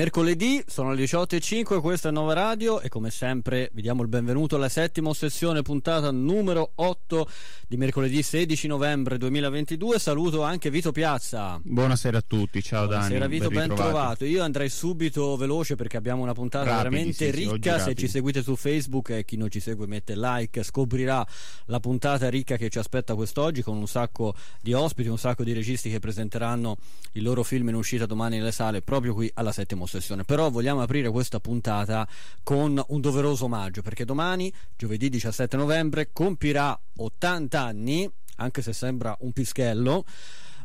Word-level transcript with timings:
Mercoledì 0.00 0.64
sono 0.66 0.94
le 0.94 1.04
18.05, 1.04 1.78
questa 1.82 2.08
è 2.08 2.10
Nova 2.10 2.32
Radio 2.32 2.80
e 2.80 2.88
come 2.88 3.10
sempre 3.10 3.68
vi 3.74 3.82
diamo 3.82 4.00
il 4.00 4.08
benvenuto 4.08 4.56
alla 4.56 4.70
settima 4.70 5.12
sessione 5.12 5.60
puntata 5.60 6.10
numero 6.10 6.72
8 6.76 7.28
di 7.68 7.76
mercoledì 7.76 8.22
16 8.22 8.66
novembre 8.66 9.18
2022. 9.18 9.98
Saluto 9.98 10.42
anche 10.42 10.70
Vito 10.70 10.90
Piazza. 10.90 11.60
Buonasera 11.62 12.16
a 12.16 12.24
tutti, 12.26 12.62
ciao 12.62 12.86
Buonasera, 12.86 13.18
Dani. 13.18 13.30
Vito, 13.30 13.48
ben, 13.50 13.68
ben 13.68 13.76
trovato. 13.76 14.24
Io 14.24 14.42
andrei 14.42 14.70
subito 14.70 15.36
veloce 15.36 15.76
perché 15.76 15.98
abbiamo 15.98 16.22
una 16.22 16.32
puntata 16.32 16.64
rapidi, 16.64 16.82
veramente 16.82 17.30
sì, 17.30 17.30
ricca. 17.30 17.78
Se 17.78 17.94
ci 17.94 18.08
seguite 18.08 18.42
su 18.42 18.56
Facebook 18.56 19.10
e 19.10 19.26
chi 19.26 19.36
non 19.36 19.50
ci 19.50 19.60
segue 19.60 19.86
mette 19.86 20.14
like, 20.16 20.62
scoprirà 20.62 21.26
la 21.66 21.78
puntata 21.78 22.30
ricca 22.30 22.56
che 22.56 22.70
ci 22.70 22.78
aspetta 22.78 23.14
quest'oggi 23.14 23.60
con 23.60 23.76
un 23.76 23.86
sacco 23.86 24.34
di 24.62 24.72
ospiti, 24.72 25.10
un 25.10 25.18
sacco 25.18 25.44
di 25.44 25.52
registi 25.52 25.90
che 25.90 25.98
presenteranno 25.98 26.78
il 27.12 27.22
loro 27.22 27.42
film 27.42 27.68
in 27.68 27.74
uscita 27.74 28.06
domani 28.06 28.38
nelle 28.38 28.50
sale 28.50 28.80
proprio 28.80 29.12
qui 29.12 29.30
alla 29.34 29.52
settima 29.52 29.88
sessione 29.90 29.98
sessione. 30.00 30.24
Però 30.24 30.50
vogliamo 30.50 30.82
aprire 30.82 31.10
questa 31.10 31.40
puntata 31.40 32.06
con 32.42 32.82
un 32.88 33.00
doveroso 33.00 33.44
omaggio 33.44 33.82
perché 33.82 34.04
domani, 34.04 34.52
giovedì 34.76 35.08
17 35.08 35.56
novembre, 35.56 36.10
compirà 36.12 36.78
80 36.96 37.60
anni, 37.60 38.10
anche 38.36 38.62
se 38.62 38.72
sembra 38.72 39.16
un 39.20 39.32
pischello, 39.32 40.04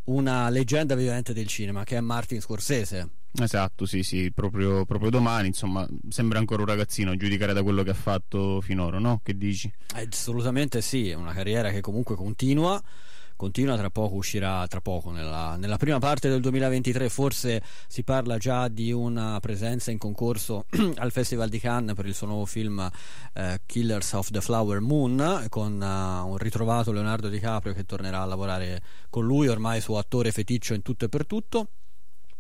una 0.06 0.50
leggenda 0.50 0.96
vivente 0.96 1.34
del 1.34 1.48
cinema 1.48 1.84
che 1.84 1.98
è 1.98 2.00
Martin 2.00 2.42
Scorsese. 2.42 3.10
Esatto, 3.38 3.86
sì, 3.86 4.02
sì, 4.02 4.32
proprio, 4.32 4.86
proprio, 4.86 5.10
domani, 5.10 5.48
insomma, 5.48 5.86
sembra 6.08 6.40
ancora 6.40 6.62
un 6.62 6.70
ragazzino 6.70 7.12
a 7.12 7.18
giudicare 7.18 7.52
da 7.52 7.64
quello 7.64 7.84
che 7.84 7.90
ha 7.90 7.96
fatto 7.96 8.62
finora, 8.62 8.98
no? 8.98 9.20
Che 9.22 9.36
dici? 9.36 9.70
Assolutamente 9.94 10.82
sì, 10.82 11.10
è 11.10 11.16
una 11.16 11.34
carriera 11.34 11.70
che 11.70 11.82
comunque 11.82 12.16
continua 12.16 12.82
continua, 13.36 13.78
tra 13.78 13.90
poco 13.90 14.16
uscirà, 14.16 14.66
tra 14.68 14.82
poco 14.82 15.12
nella, 15.12 15.56
nella, 15.58 15.78
prima 15.78 16.00
parte 16.00 16.30
del 16.30 16.42
2023 16.42 17.10
forse 17.10 17.62
si 17.88 18.04
parla 18.04 18.38
già 18.38 18.68
di 18.68 18.92
una 18.92 19.40
presenza 19.40 19.92
in 19.92 19.98
concorso 19.98 20.66
al 20.96 21.12
Festival 21.12 21.50
di 21.50 21.60
Cannes 21.60 21.96
per 21.96 22.06
il 22.06 22.14
suo 22.14 22.28
nuovo 22.28 22.46
film 22.46 22.90
eh, 23.34 23.62
Killers 23.66 24.14
of 24.14 24.32
the 24.32 24.42
Flower 24.42 24.80
Moon 24.80 25.46
con 25.50 25.74
uh, 25.74 26.28
un 26.30 26.38
ritrovato 26.38 26.92
Leonardo 26.92 27.30
DiCaprio 27.30 27.74
che 27.74 27.86
tornerà 27.86 28.22
a 28.22 28.26
lavorare 28.26 28.82
con 29.10 29.26
lui, 29.26 29.48
ormai 29.48 29.82
suo 29.82 29.98
attore 29.98 30.32
feticcio 30.32 30.74
in 30.74 30.82
tutto 30.82 31.06
e 31.06 31.10
per 31.10 31.26
tutto. 31.26 31.68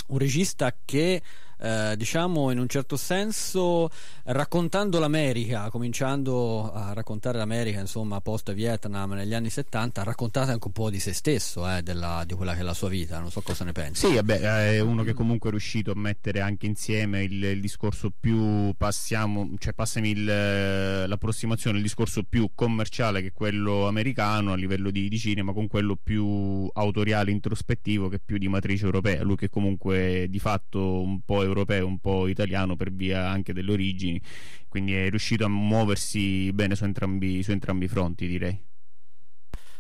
Un 0.07 0.19
regista 0.19 0.75
che 0.85 1.21
eh, 1.66 1.97
diciamo 1.97 2.52
in 2.52 2.59
un 2.59 2.67
certo 2.67 2.95
senso 2.95 3.89
raccontando 4.25 4.99
l'America, 4.99 5.69
cominciando 5.72 6.72
a 6.72 6.94
raccontare 6.94 7.39
l'America 7.39 7.80
insomma 7.80 8.22
post 8.22 8.53
Vietnam 8.53 9.13
negli 9.13 9.33
anni 9.33 9.49
70, 9.49 10.02
ha 10.02 10.03
raccontato 10.03 10.52
anche 10.52 10.67
un 10.67 10.73
po' 10.73 10.91
di 10.91 10.99
se 10.99 11.13
stesso, 11.13 11.67
eh, 11.67 11.81
della, 11.81 12.23
di 12.25 12.35
quella 12.35 12.53
che 12.53 12.59
è 12.59 12.63
la 12.63 12.75
sua 12.75 12.89
vita, 12.89 13.19
non 13.19 13.31
so 13.31 13.41
cosa 13.41 13.63
ne 13.63 13.72
pensi. 13.72 14.07
Sì, 14.07 14.13
vabbè, 14.13 14.39
è 14.75 14.80
uno 14.80 15.03
che 15.03 15.13
comunque 15.13 15.49
è 15.49 15.52
riuscito 15.52 15.91
a 15.91 15.95
mettere 15.95 16.39
anche 16.39 16.67
insieme 16.67 17.23
il, 17.23 17.44
il 17.44 17.61
discorso 17.61 18.11
più, 18.17 18.73
passiamo, 18.77 19.52
cioè 19.57 19.73
passami 19.73 20.11
il, 20.11 20.23
l'approssimazione, 20.23 21.77
il 21.77 21.83
discorso 21.83 22.23
più 22.23 22.52
commerciale 22.53 23.22
che 23.23 23.31
quello 23.31 23.88
americano 23.88 24.52
a 24.52 24.55
livello 24.55 24.91
di, 24.91 25.09
di 25.09 25.17
cinema 25.17 25.52
con 25.52 25.67
quello 25.67 25.95
più 25.95 26.69
autoriale, 26.73 27.31
introspettivo 27.31 28.07
che 28.07 28.19
più 28.23 28.38
di 28.38 28.47
matrice 28.47 28.85
europea, 28.85 29.23
lui 29.23 29.35
che 29.35 29.50
comunque 29.50 30.27
di 30.29 30.39
fatto 30.39 31.02
un 31.02 31.22
po' 31.22 31.41
europeo, 31.41 31.53
un 31.63 31.99
po' 31.99 32.27
italiano 32.27 32.75
per 32.75 32.91
via 32.91 33.29
anche 33.29 33.53
delle 33.53 33.71
origini, 33.71 34.21
quindi 34.67 34.93
è 34.95 35.09
riuscito 35.09 35.45
a 35.45 35.49
muoversi 35.49 36.51
bene 36.53 36.75
su 36.75 36.83
entrambi, 36.83 37.43
su 37.43 37.51
entrambi 37.51 37.85
i 37.85 37.89
fronti, 37.89 38.27
direi. 38.27 38.59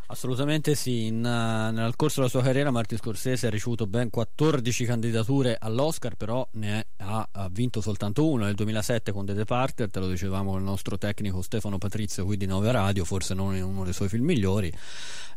Assolutamente 0.07 0.75
sì, 0.75 1.07
In, 1.07 1.17
uh, 1.17 1.73
nel 1.73 1.95
corso 1.95 2.19
della 2.19 2.29
sua 2.29 2.43
carriera 2.43 2.69
Martin 2.69 2.99
Scorsese 2.99 3.47
ha 3.47 3.49
ricevuto 3.49 3.87
ben 3.87 4.11
14 4.11 4.85
candidature 4.85 5.57
all'Oscar, 5.59 6.15
però 6.15 6.47
ne 6.53 6.85
ha, 6.97 7.27
ha, 7.31 7.49
vinto 7.49 7.81
soltanto 7.81 8.29
una 8.29 8.45
nel 8.45 8.53
2007 8.53 9.11
con 9.11 9.25
The 9.25 9.33
Departed, 9.33 9.89
te 9.89 9.99
lo 9.99 10.07
dicevamo 10.07 10.57
il 10.57 10.63
nostro 10.63 10.99
tecnico 10.99 11.41
Stefano 11.41 11.79
Patrizio 11.79 12.23
qui 12.23 12.37
di 12.37 12.45
Nove 12.45 12.71
Radio, 12.71 13.03
forse 13.03 13.33
non 13.33 13.55
uno 13.55 13.83
dei 13.83 13.93
suoi 13.93 14.07
film 14.07 14.25
migliori, 14.25 14.71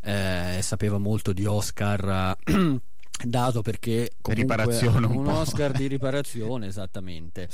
eh, 0.02 0.58
sapeva 0.60 0.98
molto 0.98 1.32
di 1.32 1.46
Oscar. 1.46 2.36
Uh, 2.46 2.80
dato 3.24 3.62
perché 3.62 4.10
riparazione 4.22 5.06
un, 5.06 5.16
un 5.16 5.28
Oscar 5.28 5.72
di 5.72 5.86
riparazione 5.88 6.66
esattamente. 6.66 7.48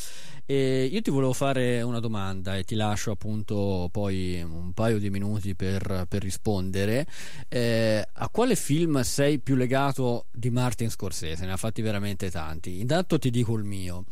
E 0.46 0.84
io 0.84 1.00
ti 1.00 1.10
volevo 1.10 1.32
fare 1.32 1.80
una 1.82 2.00
domanda 2.00 2.56
e 2.56 2.64
ti 2.64 2.74
lascio 2.74 3.10
appunto 3.10 3.88
poi 3.90 4.42
un 4.42 4.72
paio 4.72 4.98
di 4.98 5.10
minuti 5.10 5.54
per, 5.54 6.06
per 6.08 6.22
rispondere. 6.22 7.06
Eh, 7.48 8.06
a 8.12 8.28
quale 8.28 8.56
film 8.56 9.00
sei 9.02 9.38
più 9.38 9.54
legato 9.54 10.26
di 10.32 10.50
Martin 10.50 10.90
Scorsese? 10.90 11.46
Ne 11.46 11.52
ha 11.52 11.56
fatti 11.56 11.82
veramente 11.82 12.30
tanti. 12.30 12.80
Intanto 12.80 13.18
ti 13.18 13.30
dico 13.30 13.54
il 13.56 13.64
mio. 13.64 14.04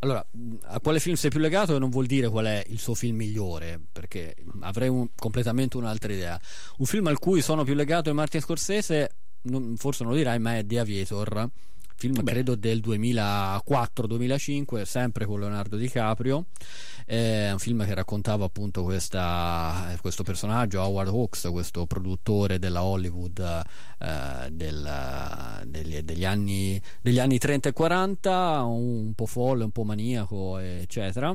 Allora, 0.00 0.24
a 0.64 0.80
quale 0.80 1.00
film 1.00 1.16
sei 1.16 1.30
più 1.30 1.40
legato 1.40 1.78
non 1.78 1.88
vuol 1.88 2.06
dire 2.06 2.28
qual 2.28 2.44
è 2.44 2.62
il 2.68 2.78
suo 2.78 2.94
film 2.94 3.16
migliore, 3.16 3.80
perché 3.90 4.36
avrei 4.60 4.88
un, 4.88 5.08
completamente 5.14 5.78
un'altra 5.78 6.12
idea. 6.12 6.38
Un 6.78 6.86
film 6.86 7.06
al 7.06 7.18
cui 7.18 7.40
sono 7.40 7.64
più 7.64 7.74
legato 7.74 8.10
di 8.10 8.16
Martin 8.16 8.40
Scorsese 8.40 9.10
non, 9.48 9.76
forse 9.76 10.02
non 10.02 10.12
lo 10.12 10.18
dirai, 10.18 10.38
ma 10.38 10.58
è 10.58 10.66
The 10.66 10.78
Aviator 10.78 11.50
film 11.96 12.22
Beh. 12.22 12.30
credo 12.30 12.54
del 12.54 12.80
2004-2005 12.80 14.82
sempre 14.82 15.24
con 15.24 15.40
Leonardo 15.40 15.76
DiCaprio 15.76 16.44
è 17.06 17.48
un 17.52 17.58
film 17.58 17.86
che 17.86 17.94
raccontava 17.94 18.44
appunto 18.44 18.82
questa, 18.82 19.96
questo 20.02 20.22
personaggio 20.22 20.82
Howard 20.82 21.08
Hawks 21.08 21.48
questo 21.50 21.86
produttore 21.86 22.58
della 22.58 22.84
Hollywood 22.84 23.62
eh, 23.98 24.50
del, 24.50 25.62
degli, 25.64 25.98
degli, 26.00 26.26
anni, 26.26 26.78
degli 27.00 27.18
anni 27.18 27.38
30 27.38 27.70
e 27.70 27.72
40 27.72 28.62
un 28.64 29.14
po' 29.14 29.26
folle, 29.26 29.64
un 29.64 29.70
po' 29.70 29.84
maniaco 29.84 30.58
eccetera 30.58 31.34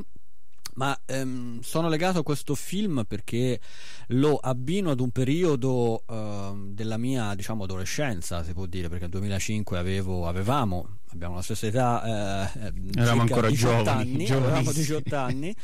ma 0.75 0.97
ehm, 1.05 1.59
sono 1.61 1.89
legato 1.89 2.19
a 2.19 2.23
questo 2.23 2.55
film 2.55 3.03
perché 3.07 3.59
lo 4.07 4.37
abbino 4.37 4.91
ad 4.91 4.99
un 4.99 5.11
periodo 5.11 6.03
ehm, 6.07 6.73
della 6.73 6.97
mia 6.97 7.33
diciamo 7.35 7.63
adolescenza 7.63 8.43
si 8.43 8.53
può 8.53 8.65
dire 8.65 8.87
perché 8.87 9.03
nel 9.03 9.11
2005 9.11 9.77
avevo, 9.77 10.27
avevamo 10.27 10.99
abbiamo 11.09 11.35
la 11.35 11.41
stessa 11.41 11.67
età 11.67 12.49
eh, 12.53 12.73
eravamo 12.95 13.21
ancora 13.21 13.49
18 13.49 13.77
giovani, 13.77 14.13
anni, 14.13 14.29
avevamo 14.29 14.71
18 14.71 15.15
anni 15.15 15.55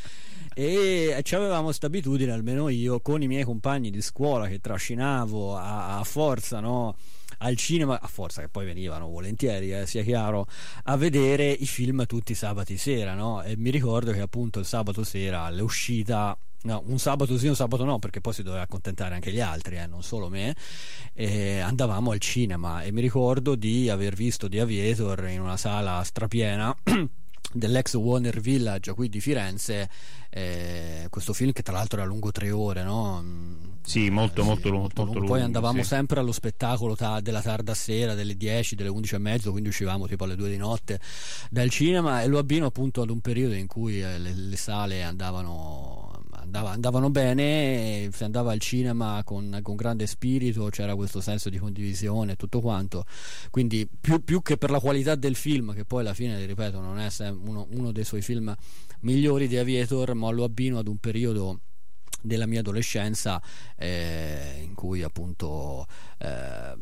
e 0.54 1.20
ci 1.22 1.34
avevamo 1.34 1.64
questa 1.66 1.86
abitudine 1.86 2.32
almeno 2.32 2.68
io 2.68 3.00
con 3.00 3.22
i 3.22 3.26
miei 3.26 3.44
compagni 3.44 3.90
di 3.90 4.02
scuola 4.02 4.46
che 4.46 4.58
trascinavo 4.58 5.56
a, 5.56 5.98
a 5.98 6.04
forza 6.04 6.60
no? 6.60 6.96
Al 7.38 7.56
cinema, 7.56 8.00
a 8.00 8.06
forza 8.06 8.40
che 8.40 8.48
poi 8.48 8.64
venivano 8.64 9.08
volentieri, 9.08 9.72
eh, 9.72 9.86
sia 9.86 10.02
chiaro, 10.02 10.46
a 10.84 10.96
vedere 10.96 11.50
i 11.50 11.66
film 11.66 12.06
tutti 12.06 12.32
i 12.32 12.34
sabati 12.34 12.76
sera, 12.76 13.14
no? 13.14 13.42
E 13.42 13.56
mi 13.56 13.70
ricordo 13.70 14.12
che 14.12 14.20
appunto 14.20 14.58
il 14.58 14.66
sabato 14.66 15.04
sera 15.04 15.42
all'uscita 15.42 16.36
No, 16.60 16.82
un 16.86 16.98
sabato 16.98 17.38
sì, 17.38 17.46
un 17.46 17.54
sabato 17.54 17.84
no, 17.84 18.00
perché 18.00 18.20
poi 18.20 18.32
si 18.32 18.42
doveva 18.42 18.62
accontentare 18.62 19.14
anche 19.14 19.30
gli 19.30 19.40
altri, 19.40 19.76
eh, 19.76 19.86
non 19.86 20.02
solo 20.02 20.28
me. 20.28 20.56
E 21.14 21.60
andavamo 21.60 22.10
al 22.10 22.18
cinema 22.18 22.82
e 22.82 22.90
mi 22.90 23.00
ricordo 23.00 23.54
di 23.54 23.88
aver 23.88 24.14
visto 24.14 24.48
The 24.48 24.60
Aviator 24.60 25.28
in 25.28 25.40
una 25.40 25.56
sala 25.56 26.02
strapiena 26.02 26.76
dell'ex 27.52 27.94
Warner 27.94 28.40
Village 28.40 28.92
qui 28.92 29.08
di 29.08 29.20
Firenze 29.20 29.88
eh, 30.30 31.06
questo 31.08 31.32
film 31.32 31.52
che 31.52 31.62
tra 31.62 31.74
l'altro 31.74 32.00
era 32.00 32.06
lungo 32.06 32.30
tre 32.30 32.50
ore 32.50 32.82
no? 32.82 33.24
sì 33.82 34.10
molto, 34.10 34.42
eh, 34.42 34.44
molto, 34.44 34.62
sì, 34.62 34.68
lungo, 34.68 34.90
molto, 34.94 35.04
lungo. 35.04 35.26
poi 35.26 35.40
andavamo 35.40 35.82
sì. 35.82 35.88
sempre 35.88 36.20
allo 36.20 36.32
spettacolo 36.32 36.94
ta- 36.94 37.20
della 37.20 37.40
tarda 37.40 37.72
sera 37.72 38.14
delle 38.14 38.36
10 38.36 38.74
delle 38.74 38.90
11 38.90 39.14
e 39.14 39.18
mezzo 39.18 39.50
quindi 39.50 39.70
uscivamo 39.70 40.06
tipo 40.06 40.24
alle 40.24 40.36
2 40.36 40.48
di 40.50 40.56
notte 40.58 41.00
dal 41.50 41.70
cinema 41.70 42.22
e 42.22 42.26
lo 42.26 42.38
abbino 42.38 42.66
appunto 42.66 43.00
ad 43.00 43.10
un 43.10 43.20
periodo 43.20 43.54
in 43.54 43.66
cui 43.66 44.02
eh, 44.02 44.18
le, 44.18 44.34
le 44.34 44.56
sale 44.56 45.02
andavano 45.02 45.97
andava, 46.48 46.70
andavano 46.70 47.10
bene, 47.10 48.08
si 48.12 48.24
andava 48.24 48.52
al 48.52 48.58
cinema 48.58 49.22
con, 49.24 49.60
con, 49.62 49.76
grande 49.76 50.06
spirito, 50.06 50.68
c'era 50.70 50.94
questo 50.94 51.20
senso 51.20 51.50
di 51.50 51.58
condivisione 51.58 52.32
e 52.32 52.36
tutto 52.36 52.60
quanto. 52.60 53.04
Quindi 53.50 53.88
più, 54.00 54.22
più, 54.24 54.42
che 54.42 54.56
per 54.56 54.70
la 54.70 54.80
qualità 54.80 55.14
del 55.14 55.34
film, 55.34 55.74
che 55.74 55.84
poi 55.84 56.00
alla 56.00 56.14
fine, 56.14 56.44
ripeto, 56.44 56.80
non 56.80 56.98
è 56.98 57.08
uno, 57.28 57.66
uno 57.70 57.92
dei 57.92 58.04
suoi 58.04 58.22
film 58.22 58.54
migliori 59.00 59.46
di 59.46 59.56
Aviator, 59.56 60.14
ma 60.14 60.30
lo 60.30 60.44
abbino 60.44 60.78
ad 60.78 60.88
un 60.88 60.96
periodo 60.98 61.60
della 62.20 62.46
mia 62.46 62.60
adolescenza 62.60 63.40
eh, 63.76 64.60
in 64.60 64.74
cui 64.74 65.02
appunto 65.02 65.86
eh, 66.18 66.76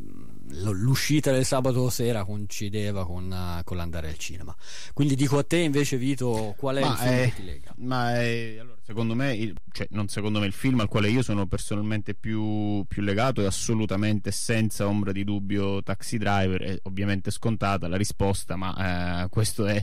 l'uscita 0.49 1.33
del 1.33 1.45
sabato 1.45 1.91
sera 1.91 2.25
coincideva 2.25 3.05
con, 3.05 3.61
con, 3.65 3.77
l'andare 3.77 4.09
al 4.09 4.17
cinema. 4.17 4.55
Quindi 4.93 5.15
dico 5.15 5.39
a 5.39 5.45
te 5.45 5.59
invece 5.59 5.97
Vito 5.97 6.55
qual 6.57 6.77
è 6.77 6.81
ma 6.81 6.93
il 6.93 6.97
film 6.97 7.11
è, 7.11 7.25
che 7.25 7.35
ti 7.35 7.45
lega? 7.45 7.75
ma 7.79 8.15
è, 8.15 8.57
allora, 8.59 8.79
secondo 8.83 9.15
me 9.15 9.35
il, 9.35 9.55
cioè, 9.73 9.87
non 9.91 10.09
secondo 10.09 10.41
me 10.41 10.47
il 10.47 10.53
film 10.53 10.81
al 10.81 10.89
quale 10.89 11.11
io 11.11 11.23
sono 11.23 11.47
personalmente 11.47 12.15
più, 12.15 12.85
più 12.87 13.03
legato 13.03 13.43
è 13.43 13.47
assolutamente 13.47 14.31
senza 14.31 14.87
ombra 14.87 15.13
di 15.13 15.25
dubbio 15.25 15.83
Taxi 15.83 16.19
Driver. 16.19 16.63
È 16.63 16.79
ovviamente 16.85 17.31
scontata 17.31 17.89
la 17.89 17.97
risposta 17.97 18.57
ma 18.57 19.25
eh, 19.25 19.29
questo 19.29 19.67
è 19.67 19.83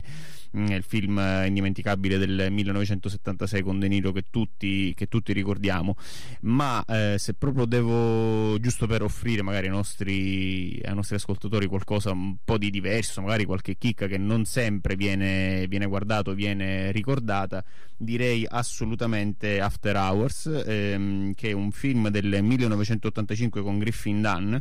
mm, 0.56 0.66
il 0.66 0.82
film 0.82 1.18
indimenticabile 1.46 2.18
del 2.18 2.50
1976 2.50 3.62
con 3.62 3.78
De 3.78 3.86
Niro 3.86 4.10
che 4.10 4.24
tutti, 4.30 4.92
che 4.94 5.06
tutti 5.06 5.32
ricordiamo. 5.32 5.96
Ma 6.40 6.84
eh, 6.86 7.16
se 7.18 7.34
proprio 7.34 7.66
devo, 7.66 8.58
giusto 8.58 8.86
per 8.86 9.02
offrire 9.02 9.42
magari 9.44 9.66
ai 9.66 9.72
nostri, 9.72 10.80
ai 10.82 10.94
nostri, 10.94 11.14
ascoltatori 11.14 11.66
qualcosa 11.66 12.10
un 12.10 12.36
po' 12.44 12.58
di 12.58 12.70
diverso, 12.70 13.20
magari 13.20 13.44
qualche 13.44 13.76
chicca 13.76 14.06
che 14.06 14.18
non 14.18 14.44
sempre 14.44 14.96
viene, 14.96 15.66
viene 15.68 15.86
guardato, 15.86 16.34
viene 16.34 16.90
ricordata, 16.90 17.64
direi 17.96 18.44
assolutamente 18.48 19.60
After 19.60 19.94
Hours, 19.94 20.64
ehm, 20.66 21.34
che 21.34 21.50
è 21.50 21.52
un 21.52 21.70
film 21.70 22.08
del 22.08 22.42
1985 22.42 23.62
con 23.62 23.78
Griffin 23.78 24.20
Dunn 24.20 24.56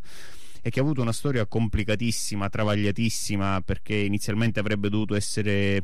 e 0.65 0.69
che 0.69 0.79
ha 0.79 0.83
avuto 0.83 1.01
una 1.01 1.11
storia 1.11 1.45
complicatissima, 1.45 2.47
travagliatissima, 2.47 3.61
perché 3.61 3.95
inizialmente 3.95 4.59
avrebbe 4.59 4.89
dovuto 4.89 5.15
essere 5.15 5.83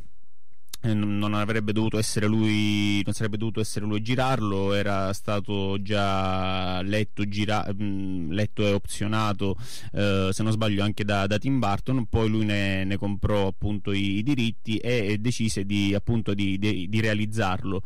non 0.81 1.33
avrebbe 1.33 1.73
dovuto 1.73 1.97
essere 1.97 2.25
lui 2.25 3.01
non 3.03 3.13
sarebbe 3.13 3.37
dovuto 3.37 3.59
essere 3.59 3.85
lui 3.85 3.97
a 3.97 4.01
girarlo 4.01 4.73
era 4.73 5.11
stato 5.13 5.81
già 5.81 6.81
letto, 6.81 7.27
gira, 7.27 7.65
mm, 7.73 8.31
letto 8.31 8.65
e 8.65 8.71
opzionato 8.71 9.57
eh, 9.93 10.29
se 10.31 10.43
non 10.43 10.51
sbaglio 10.51 10.83
anche 10.83 11.03
da, 11.03 11.27
da, 11.27 11.37
Tim 11.37 11.59
Burton 11.59 12.05
poi 12.07 12.29
lui 12.29 12.45
ne, 12.45 12.83
ne 12.83 12.97
comprò 12.97 13.47
appunto 13.47 13.91
i, 13.91 14.17
i, 14.17 14.23
diritti 14.23 14.77
e, 14.77 15.07
e 15.07 15.17
decise 15.17 15.65
di, 15.65 15.93
appunto, 15.93 16.33
di, 16.33 16.57
di, 16.57 16.87
di 16.87 16.99
realizzarlo. 16.99 17.81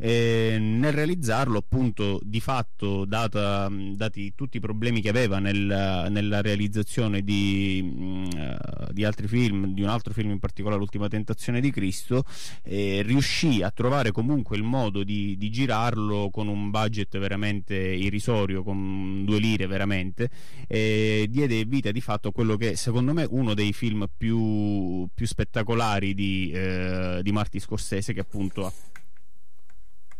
E 0.00 0.56
nel 0.60 0.92
realizzarlo 0.92 1.58
appunto 1.58 2.20
di 2.22 2.40
fatto 2.40 3.04
data, 3.04 3.68
dati 3.94 4.32
tutti 4.34 4.58
i 4.58 4.60
problemi 4.60 5.00
che 5.00 5.08
aveva 5.08 5.40
nel, 5.40 6.06
nella 6.10 6.40
realizzazione 6.40 7.22
di, 7.22 7.82
uh, 7.82 8.92
di 8.92 9.04
altri 9.04 9.26
film 9.26 9.66
di 9.74 9.82
un 9.82 9.88
altro 9.88 10.12
film 10.12 10.30
in 10.30 10.38
particolare 10.38 10.78
l'ultima 10.78 11.08
tentazione 11.08 11.60
di 11.60 11.70
Cristo 11.70 12.24
eh, 12.62 13.02
riuscì 13.04 13.62
a 13.62 13.70
trovare 13.70 14.12
comunque 14.12 14.56
il 14.56 14.62
modo 14.62 15.04
di, 15.04 15.36
di, 15.36 15.50
girarlo 15.50 16.30
con 16.30 16.48
un 16.48 16.70
budget 16.70 17.18
veramente 17.18 17.74
irrisorio, 17.76 18.62
con 18.62 19.24
due 19.24 19.38
lire 19.38 19.66
veramente, 19.66 20.30
e 20.66 21.26
diede 21.28 21.64
vita 21.64 21.90
di 21.90 22.00
fatto 22.00 22.28
a 22.28 22.32
quello 22.32 22.56
che 22.56 22.76
secondo 22.76 23.12
me 23.12 23.24
è 23.24 23.28
uno 23.30 23.54
dei 23.54 23.72
film 23.72 24.06
più, 24.16 25.08
più 25.14 25.26
spettacolari 25.26 26.14
di, 26.14 26.50
eh, 26.52 27.20
di 27.22 27.32
Marty 27.32 27.58
Scorsese 27.58 28.12
che 28.12 28.20
appunto 28.20 28.66
ha 28.66 28.72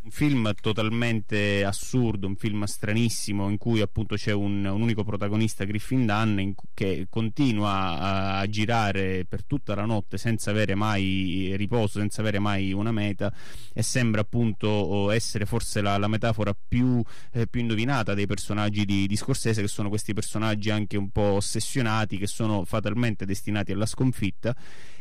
un 0.01 0.11
film 0.11 0.53
totalmente 0.61 1.65
assurdo, 1.65 2.27
un 2.27 2.37
film 2.37 2.65
stranissimo 2.65 3.49
in 3.49 3.59
cui 3.59 3.81
appunto 3.81 4.15
c'è 4.15 4.33
un, 4.33 4.65
un 4.65 4.81
unico 4.81 5.05
protagonista, 5.05 5.65
Griffin 5.65 6.07
Dunn, 6.07 6.39
in, 6.39 6.55
che 6.73 7.07
continua 7.11 7.99
a, 7.99 8.39
a, 8.39 8.47
girare 8.49 9.27
per 9.29 9.45
tutta 9.45 9.75
la 9.75 9.85
notte 9.85 10.17
senza 10.17 10.51
avere 10.51 10.75
mai 10.75 11.55
riposo, 11.57 11.99
senza 11.99 12.21
avere 12.21 12.39
mai 12.39 12.73
una 12.73 12.93
meta 12.93 13.33
e 13.73 13.83
sembra 13.83 14.23
appunto 14.23 15.11
essere 15.11 15.45
forse 15.47 15.81
la, 15.81 15.99
la 15.99 16.09
metafora 16.09 16.55
più, 16.55 17.03
eh, 17.33 17.47
più, 17.47 17.61
indovinata 17.61 18.15
dei 18.15 18.27
personaggi 18.27 18.85
di, 18.85 19.07
di 19.07 19.17
Scorsese, 19.17 19.61
che 19.61 19.69
sono 19.69 19.89
questi 19.89 20.15
personaggi 20.15 20.71
anche 20.71 20.97
un 20.97 21.11
po' 21.11 21.33
ossessionati, 21.33 22.17
che 22.19 22.27
sono 22.27 22.65
fatalmente 22.65 23.27
destinati 23.27 23.73
alla 23.73 23.87
sconfitta 23.87 24.55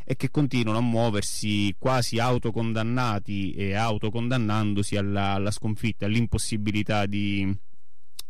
e 0.09 0.15
che 0.15 0.31
continuano 0.31 0.77
a 0.77 0.81
muoversi 0.81 1.75
quasi 1.77 2.17
autocondannati 2.17 3.51
e 3.51 3.73
autocondannandosi 3.73 4.87
alla, 4.95 5.31
alla 5.31 5.51
sconfitta, 5.51 6.06
all'impossibilità 6.06 7.06
di 7.06 7.66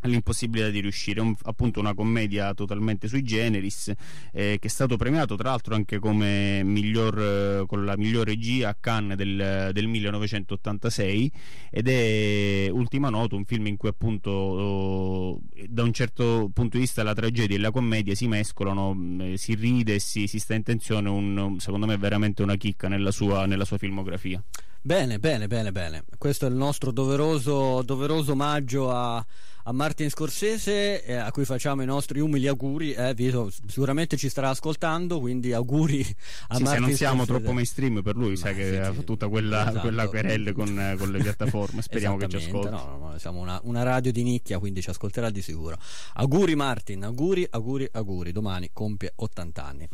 l'impossibilità 0.07 0.69
di 0.69 0.79
riuscire, 0.79 1.19
un, 1.21 1.35
appunto 1.43 1.79
una 1.79 1.93
commedia 1.93 2.53
totalmente 2.53 3.07
sui 3.07 3.23
generis 3.23 3.91
eh, 4.31 4.57
che 4.59 4.67
è 4.67 4.69
stato 4.69 4.95
premiato 4.95 5.35
tra 5.35 5.49
l'altro 5.49 5.75
anche 5.75 5.99
come 5.99 6.61
miglior, 6.63 7.19
eh, 7.19 7.65
con 7.67 7.83
la 7.83 7.97
miglior 7.97 8.25
regia 8.25 8.69
a 8.69 8.77
Cannes 8.79 9.17
del, 9.17 9.71
del, 9.73 9.87
1986 9.87 11.31
ed 11.71 11.87
è 11.87 12.69
ultima 12.71 13.09
nota 13.09 13.35
un 13.35 13.45
film 13.45 13.67
in 13.67 13.77
cui 13.77 13.89
appunto 13.89 14.29
oh, 14.29 15.41
da 15.67 15.83
un 15.83 15.93
certo 15.93 16.49
punto 16.53 16.77
di 16.77 16.83
vista 16.83 17.03
la 17.03 17.13
tragedia 17.13 17.57
e 17.57 17.59
la 17.59 17.71
commedia 17.71 18.15
si 18.15 18.27
mescolano, 18.27 18.95
eh, 19.21 19.37
si 19.37 19.55
ride 19.55 19.99
si, 19.99 20.27
si, 20.27 20.39
sta 20.39 20.53
in 20.53 20.63
tensione, 20.63 21.09
un, 21.09 21.59
secondo 21.59 21.85
me 21.85 21.97
veramente 21.97 22.43
una 22.43 22.55
chicca 22.55 22.87
nella 22.87 23.11
sua, 23.11 23.45
nella 23.45 23.65
sua 23.65 23.77
filmografia. 23.77 24.41
Bene, 24.87 25.19
bene, 25.19 25.47
bene, 25.47 25.73
bene. 25.73 26.05
Questo 26.17 26.45
è 26.45 26.49
il 26.49 26.55
nostro 26.55 26.91
doveroso, 26.91 27.81
doveroso 27.81 28.31
omaggio 28.31 28.89
a 28.89 29.21
a 29.67 29.73
Martin 29.73 30.09
Scorsese 30.09 31.03
eh, 31.03 31.15
a 31.15 31.29
cui 31.31 31.43
facciamo 31.43 31.81
i 31.81 31.85
nostri 31.85 32.21
umili 32.21 32.47
auguri 32.47 32.93
eh, 32.93 33.13
Vito 33.13 33.51
sicuramente 33.67 34.15
ci 34.15 34.29
starà 34.29 34.49
ascoltando 34.49 35.19
quindi 35.19 35.51
auguri 35.51 35.99
a 36.47 36.55
sì, 36.55 36.63
Martin 36.63 36.65
se 36.65 36.79
non 36.79 36.95
siamo 36.95 37.15
Scorsese. 37.15 37.37
troppo 37.37 37.51
mainstream 37.53 38.01
per 38.01 38.15
lui 38.15 38.29
Ma 38.29 38.35
sai 38.37 38.53
sì, 38.53 38.59
che 38.61 38.79
ha 38.79 38.91
tutta 38.91 39.27
quella, 39.27 39.63
esatto. 39.63 39.79
quella 39.81 40.07
querelle 40.07 40.53
con, 40.53 40.95
con, 40.97 41.11
le 41.11 41.21
piattaforme 41.21 41.81
speriamo 41.81 42.15
che 42.15 42.29
ci 42.29 42.37
ascolti. 42.37 42.69
no, 42.69 42.97
no, 42.97 43.15
siamo 43.17 43.41
una, 43.41 43.59
una, 43.63 43.83
radio 43.83 44.13
di 44.13 44.23
nicchia 44.23 44.57
quindi 44.57 44.81
ci 44.81 44.89
ascolterà 44.89 45.29
di 45.29 45.41
sicuro. 45.41 45.77
Auguri 46.13 46.55
Martin 46.55 47.03
auguri 47.03 47.45
auguri 47.49 47.89
auguri. 47.91 48.31
Domani 48.31 48.69
compie 48.71 49.11
80 49.15 49.65
anni. 49.65 49.87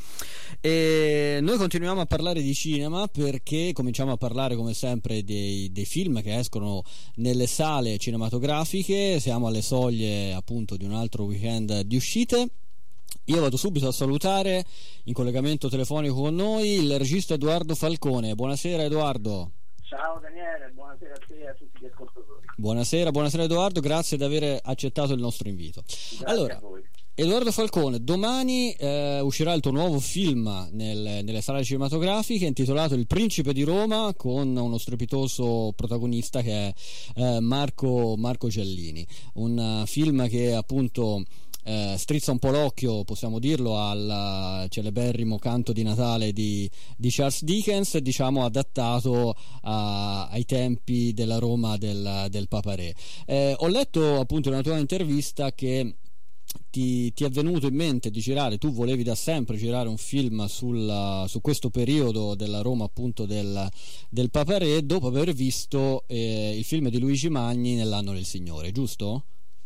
E 0.61 1.39
noi 1.41 1.57
continuiamo 1.57 2.01
a 2.01 2.05
parlare 2.05 2.43
di 2.43 2.53
cinema 2.53 3.07
perché 3.07 3.71
cominciamo 3.73 4.11
a 4.11 4.17
parlare 4.17 4.55
come 4.55 4.75
sempre 4.75 5.23
dei, 5.23 5.71
dei 5.71 5.85
film 5.85 6.21
che 6.21 6.37
escono 6.37 6.83
nelle 7.15 7.47
sale 7.47 7.97
cinematografiche. 7.97 9.19
Siamo 9.19 9.47
alle 9.47 9.61
soglie 9.63 10.33
appunto 10.33 10.75
di 10.75 10.85
un 10.85 10.93
altro 10.93 11.23
weekend 11.23 11.81
di 11.81 11.95
uscite. 11.95 12.47
Io 13.25 13.39
vado 13.39 13.57
subito 13.57 13.87
a 13.87 13.91
salutare 13.91 14.63
in 15.05 15.13
collegamento 15.13 15.69
telefonico 15.69 16.15
con 16.15 16.35
noi 16.35 16.83
il 16.83 16.97
regista 16.97 17.33
Edoardo 17.33 17.73
Falcone. 17.73 18.35
Buonasera 18.35 18.83
Edoardo. 18.83 19.51
Ciao 19.81 20.19
Daniele, 20.19 20.71
buonasera 20.73 21.13
a 21.13 21.25
te 21.25 21.39
e 21.39 21.47
a 21.47 21.53
tutti 21.53 21.79
gli 21.79 21.85
ascoltatori. 21.85 22.45
Buonasera, 22.57 23.11
buonasera 23.11 23.43
Edoardo, 23.43 23.79
grazie 23.79 24.17
di 24.17 24.23
aver 24.23 24.59
accettato 24.61 25.13
il 25.13 25.21
nostro 25.21 25.47
invito. 25.47 25.81
Grazie 25.85 26.25
allora. 26.25 26.59
Edoardo 27.15 27.51
Falcone, 27.51 28.03
domani 28.03 28.71
eh, 28.71 29.19
uscirà 29.19 29.53
il 29.53 29.61
tuo 29.61 29.69
nuovo 29.69 29.99
film 29.99 30.69
nel, 30.71 31.23
nelle 31.23 31.41
sale 31.41 31.63
cinematografiche 31.63 32.47
intitolato 32.47 32.95
Il 32.95 33.05
Principe 33.05 33.53
di 33.53 33.61
Roma 33.61 34.15
con 34.17 34.57
uno 34.57 34.77
strepitoso 34.79 35.73
protagonista 35.75 36.41
che 36.41 36.69
è 36.69 36.73
eh, 37.17 37.39
Marco, 37.39 38.15
Marco 38.17 38.47
Giallini. 38.47 39.05
Un 39.33 39.81
uh, 39.83 39.85
film 39.85 40.27
che 40.27 40.55
appunto 40.55 41.23
eh, 41.65 41.93
strizza 41.99 42.31
un 42.31 42.39
po' 42.39 42.49
l'occhio, 42.49 43.03
possiamo 43.03 43.37
dirlo, 43.37 43.77
al 43.77 44.65
celeberrimo 44.69 45.37
canto 45.37 45.71
di 45.71 45.83
Natale 45.83 46.33
di, 46.33 46.67
di 46.97 47.11
Charles 47.11 47.43
Dickens, 47.43 47.95
diciamo 47.99 48.43
adattato 48.43 49.35
a, 49.61 50.29
ai 50.29 50.45
tempi 50.45 51.13
della 51.13 51.37
Roma 51.37 51.77
del, 51.77 52.25
del 52.29 52.47
Papa 52.47 52.73
Re. 52.73 52.95
Eh, 53.27 53.53
ho 53.55 53.67
letto 53.67 54.19
appunto 54.19 54.47
in 54.47 54.55
una 54.55 54.63
tua 54.63 54.79
intervista 54.79 55.51
che 55.53 55.93
ti, 56.69 57.13
ti, 57.13 57.23
è 57.23 57.29
venuto 57.29 57.67
in 57.67 57.75
mente 57.75 58.09
di 58.09 58.19
girare, 58.19 58.57
tu 58.57 58.71
volevi 58.71 59.03
da 59.03 59.15
sempre 59.15 59.57
girare 59.57 59.87
un 59.87 59.97
film 59.97 60.45
sul, 60.45 61.25
su 61.27 61.41
questo 61.41 61.69
periodo 61.69 62.35
della 62.35 62.61
Roma 62.61 62.85
appunto 62.85 63.25
del, 63.25 63.67
del 64.09 64.29
Papa 64.31 64.57
Re 64.57 64.85
dopo 64.85 65.07
aver 65.07 65.31
visto 65.33 66.03
eh, 66.07 66.57
il 66.57 66.63
film 66.63 66.89
di 66.89 66.99
Luigi 66.99 67.29
Magni 67.29 67.75
nell'anno 67.75 68.13
del 68.13 68.25
Signore, 68.25 68.71
giusto? 68.71 69.23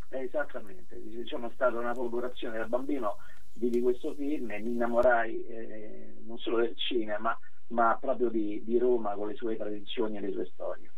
Eh, 0.09 0.23
esattamente, 0.23 1.01
diciamo 1.03 1.47
è 1.47 1.51
stata 1.53 1.77
una 1.77 1.93
collaborazione 1.93 2.57
da 2.57 2.65
bambino 2.65 3.17
di 3.53 3.81
questo 3.81 4.13
film 4.13 4.51
e 4.51 4.59
mi 4.59 4.69
innamorai 4.69 5.45
eh, 5.47 6.13
non 6.25 6.38
solo 6.38 6.57
del 6.57 6.75
cinema 6.77 7.38
ma 7.69 7.97
proprio 8.00 8.29
di, 8.29 8.62
di, 8.63 8.77
Roma 8.77 9.13
con 9.15 9.27
le 9.27 9.35
sue 9.35 9.57
tradizioni 9.57 10.17
e 10.17 10.21
le 10.21 10.31
sue 10.31 10.50
storie. 10.53 10.91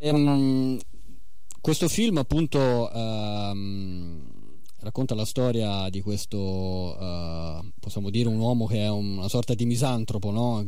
Um, 0.00 0.78
questo 1.64 1.88
film 1.88 2.18
appunto 2.18 2.90
um, 2.92 4.20
racconta 4.82 5.14
la 5.14 5.24
storia 5.24 5.88
di 5.88 6.02
questo, 6.02 6.36
uh, 6.38 7.66
possiamo 7.80 8.10
dire, 8.10 8.28
un 8.28 8.38
uomo 8.38 8.66
che 8.66 8.84
è 8.84 8.90
una 8.90 9.28
sorta 9.28 9.54
di 9.54 9.64
misantropo, 9.64 10.30
no? 10.30 10.62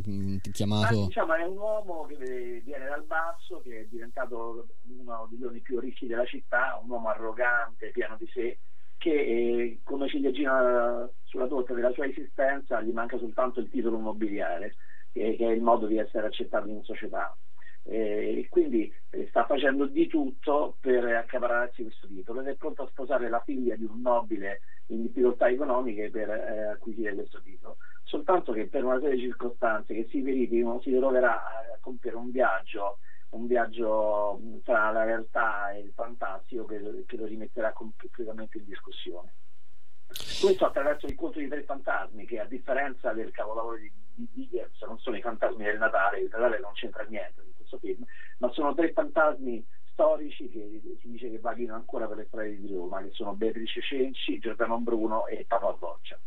Chiamato... 0.50 1.02
Ah, 1.02 1.06
diciamo, 1.08 1.34
è 1.34 1.44
un 1.44 1.58
uomo 1.58 2.06
che 2.06 2.62
viene 2.64 2.86
dal 2.86 3.04
basso, 3.04 3.60
che 3.62 3.80
è 3.80 3.86
diventato 3.90 4.68
uno 4.88 5.28
degli 5.28 5.42
uomini 5.42 5.60
più 5.60 5.78
ricchi 5.80 6.06
della 6.06 6.24
città, 6.24 6.80
un 6.82 6.88
uomo 6.88 7.10
arrogante, 7.10 7.90
pieno 7.90 8.16
di 8.18 8.26
sé, 8.32 8.58
che 8.96 9.12
eh, 9.12 9.80
come 9.84 10.08
ciliegina 10.08 11.06
sulla 11.24 11.46
torta 11.46 11.74
della 11.74 11.92
sua 11.92 12.06
esistenza 12.06 12.80
gli 12.80 12.92
manca 12.92 13.18
soltanto 13.18 13.60
il 13.60 13.68
titolo 13.68 13.98
immobiliare, 13.98 14.76
che, 15.12 15.36
che 15.36 15.46
è 15.46 15.52
il 15.52 15.60
modo 15.60 15.86
di 15.86 15.98
essere 15.98 16.28
accettato 16.28 16.68
in 16.68 16.82
società 16.84 17.36
eh, 17.36 17.55
e 17.88 18.46
quindi 18.50 18.92
eh, 19.10 19.26
sta 19.28 19.44
facendo 19.46 19.86
di 19.86 20.08
tutto 20.08 20.76
per 20.80 21.04
accapararsi 21.04 21.82
questo 21.82 22.08
titolo 22.08 22.40
ed 22.40 22.48
è 22.48 22.54
pronto 22.56 22.82
a 22.82 22.88
sposare 22.88 23.28
la 23.28 23.40
figlia 23.44 23.76
di 23.76 23.84
un 23.84 24.00
nobile 24.00 24.60
in 24.86 25.02
difficoltà 25.02 25.48
economiche 25.48 26.10
per 26.10 26.28
eh, 26.28 26.66
acquisire 26.66 27.14
questo 27.14 27.40
titolo. 27.42 27.76
Soltanto 28.02 28.52
che 28.52 28.66
per 28.66 28.84
una 28.84 28.98
serie 28.98 29.14
di 29.14 29.22
circostanze 29.22 29.94
che 29.94 30.08
si 30.10 30.20
verificano 30.20 30.80
si 30.80 30.90
troverà 30.96 31.44
a 31.44 31.78
compiere 31.80 32.16
un 32.16 32.30
viaggio, 32.32 32.98
un 33.30 33.46
viaggio 33.46 34.40
tra 34.64 34.90
la 34.90 35.04
realtà 35.04 35.70
e 35.72 35.80
il 35.80 35.92
fantastico 35.94 36.64
che, 36.64 37.04
che 37.06 37.16
lo 37.16 37.26
rimetterà 37.26 37.72
completamente 37.72 38.58
in 38.58 38.64
discussione. 38.64 39.32
Questo 40.40 40.66
attraverso 40.66 41.06
l'incontro 41.06 41.40
di 41.40 41.48
tre 41.48 41.62
fantasmi 41.62 42.26
che 42.26 42.40
a 42.40 42.46
differenza 42.46 43.12
del 43.12 43.30
capolavoro 43.30 43.76
di, 43.76 43.90
di 44.14 44.28
Dickens 44.32 44.80
non 44.82 44.98
sono 44.98 45.16
i 45.16 45.20
fantasmi 45.20 45.64
del 45.64 45.78
Natale, 45.78 46.20
il 46.20 46.28
Natale 46.30 46.58
non 46.60 46.72
c'entra 46.72 47.04
niente 47.04 47.46
questo 47.76 47.78
film, 47.78 48.04
ma 48.38 48.50
sono 48.52 48.74
tre 48.74 48.92
fantasmi 48.92 49.64
storici 49.92 50.48
che 50.48 50.80
si 51.00 51.10
dice 51.10 51.30
che 51.30 51.38
vaghino 51.38 51.74
ancora 51.74 52.06
per 52.06 52.18
le 52.18 52.26
strade 52.28 52.60
di 52.60 52.72
Roma, 52.72 53.02
che 53.02 53.10
sono 53.12 53.34
Beatrice 53.34 53.80
Cenci, 53.80 54.38
Giordano 54.38 54.78
Bruno 54.78 55.26
e 55.26 55.44
Papa 55.46 55.72
Boccia 55.72 56.18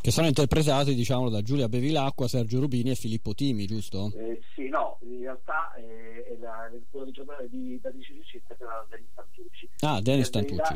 che 0.00 0.12
sono 0.12 0.28
interpretati 0.28 0.94
diciamo 0.94 1.28
da 1.28 1.42
Giulia 1.42 1.68
Bevilacqua, 1.68 2.28
Sergio 2.28 2.60
Rubini 2.60 2.90
e 2.90 2.94
Filippo 2.94 3.34
Timi, 3.34 3.66
giusto? 3.66 4.12
Eh, 4.14 4.40
sì, 4.54 4.68
no, 4.68 4.98
in 5.00 5.22
realtà 5.22 5.74
eh, 5.74 6.24
è 6.24 6.36
la, 6.38 6.70
quello 6.88 7.06
di 7.06 7.10
giocare 7.10 7.48
di 7.48 7.78
Beatrice 7.82 8.14
Cicetta 8.22 8.54
era 8.58 8.86
Denis 8.88 9.10
Stantucci. 9.10 9.68
Ah, 9.80 10.00
Denis 10.00 10.26
Stantucci. 10.26 10.74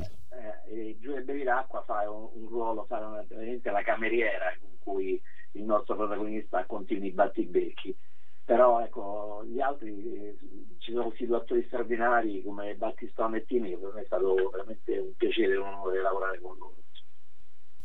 Eh, 0.69 0.99
Giulia 1.01 1.21
Bevilacqua 1.21 1.85
fa 1.87 2.11
un, 2.11 2.31
un 2.35 2.49
ruolo, 2.49 2.85
fa 2.87 2.99
una, 2.99 3.25
la 3.29 3.83
cameriera 3.83 4.53
con 4.61 4.71
cui 4.81 5.23
il 5.53 5.63
nostro 5.63 5.95
protagonista 5.95 6.65
continui 6.67 7.13
battibecchi 7.13 7.97
però 8.45 8.81
ecco 8.83 9.45
gli 9.47 9.61
altri 9.61 10.15
eh, 10.15 10.39
ci 10.79 10.93
sono 10.93 11.13
attori 11.37 11.65
straordinari 11.67 12.43
come 12.43 12.75
Battistone 12.75 13.39
e 13.39 13.45
Timi 13.47 13.77
per 13.77 13.93
me 13.95 14.03
è 14.03 14.07
stato 14.07 14.35
veramente 14.51 14.99
un 14.99 15.15
piacere 15.17 15.55
e 15.55 15.59
un 15.59 15.67
onore 15.67 16.03
lavorare 16.03 16.41
con 16.41 16.57
loro 16.59 16.82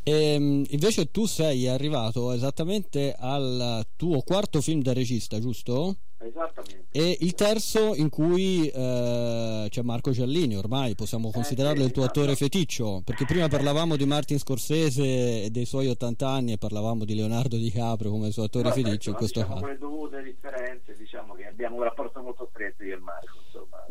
e, 0.07 0.33
ehm, 0.35 0.63
invece 0.69 1.11
tu 1.11 1.25
sei 1.25 1.67
arrivato 1.67 2.31
esattamente 2.31 3.13
al 3.17 3.85
tuo 3.97 4.21
quarto 4.21 4.61
film 4.61 4.81
da 4.81 4.93
regista, 4.93 5.37
giusto? 5.39 5.97
Esattamente. 6.19 6.85
E 6.91 7.17
il 7.19 7.33
terzo 7.33 7.93
in 7.93 8.09
cui 8.09 8.69
eh, 8.69 9.67
c'è 9.69 9.81
Marco 9.81 10.11
Giallini, 10.11 10.55
ormai 10.55 10.95
possiamo 10.95 11.29
considerarlo 11.29 11.79
eh, 11.79 11.81
sì, 11.81 11.87
il 11.87 11.91
tuo 11.91 12.03
esatto. 12.03 12.19
attore 12.21 12.37
feticcio, 12.37 13.01
perché 13.03 13.25
prima 13.25 13.49
parlavamo 13.49 13.97
di 13.97 14.05
Martin 14.05 14.39
Scorsese 14.39 15.43
e 15.43 15.49
dei 15.51 15.65
suoi 15.65 15.89
80 15.89 16.25
anni 16.25 16.53
e 16.53 16.57
parlavamo 16.57 17.03
di 17.03 17.13
Leonardo 17.13 17.57
DiCaprio 17.57 18.09
come 18.09 18.31
suo 18.31 18.43
attore 18.43 18.69
no, 18.69 18.75
feticcio. 18.75 19.09
in 19.09 19.15
questo 19.17 19.41
diciamo 19.41 19.59
caso. 19.59 19.65
Con 19.65 19.73
le 19.73 19.79
dovute 19.79 20.23
differenze, 20.23 20.95
diciamo 20.95 21.33
che 21.33 21.47
abbiamo 21.47 21.75
un 21.75 21.83
rapporto 21.83 22.21
molto 22.21 22.47
stretto 22.49 22.83
io 22.85 22.95
e 22.95 22.99
Marco, 22.99 23.39
insomma, 23.45 23.85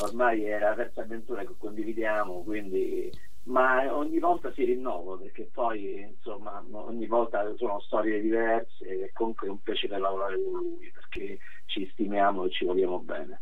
ormai 0.00 0.44
è 0.44 0.58
la 0.58 0.74
terza 0.74 1.02
avventura 1.02 1.42
che 1.42 1.54
condividiamo, 1.58 2.42
quindi 2.44 3.10
ma 3.48 3.94
ogni 3.94 4.18
volta 4.18 4.52
si 4.52 4.64
rinnova 4.64 5.16
perché 5.16 5.48
poi 5.52 6.00
insomma 6.00 6.62
ogni 6.70 7.06
volta 7.06 7.42
sono 7.56 7.80
storie 7.80 8.20
diverse 8.20 8.84
e 8.86 9.10
comunque 9.12 9.46
è 9.46 9.50
un 9.50 9.62
piacere 9.62 9.98
lavorare 9.98 10.36
con 10.42 10.60
lui 10.60 10.90
perché 10.92 11.38
ci 11.66 11.88
stimiamo 11.92 12.44
e 12.44 12.50
ci 12.50 12.64
vogliamo 12.64 12.98
bene. 13.00 13.40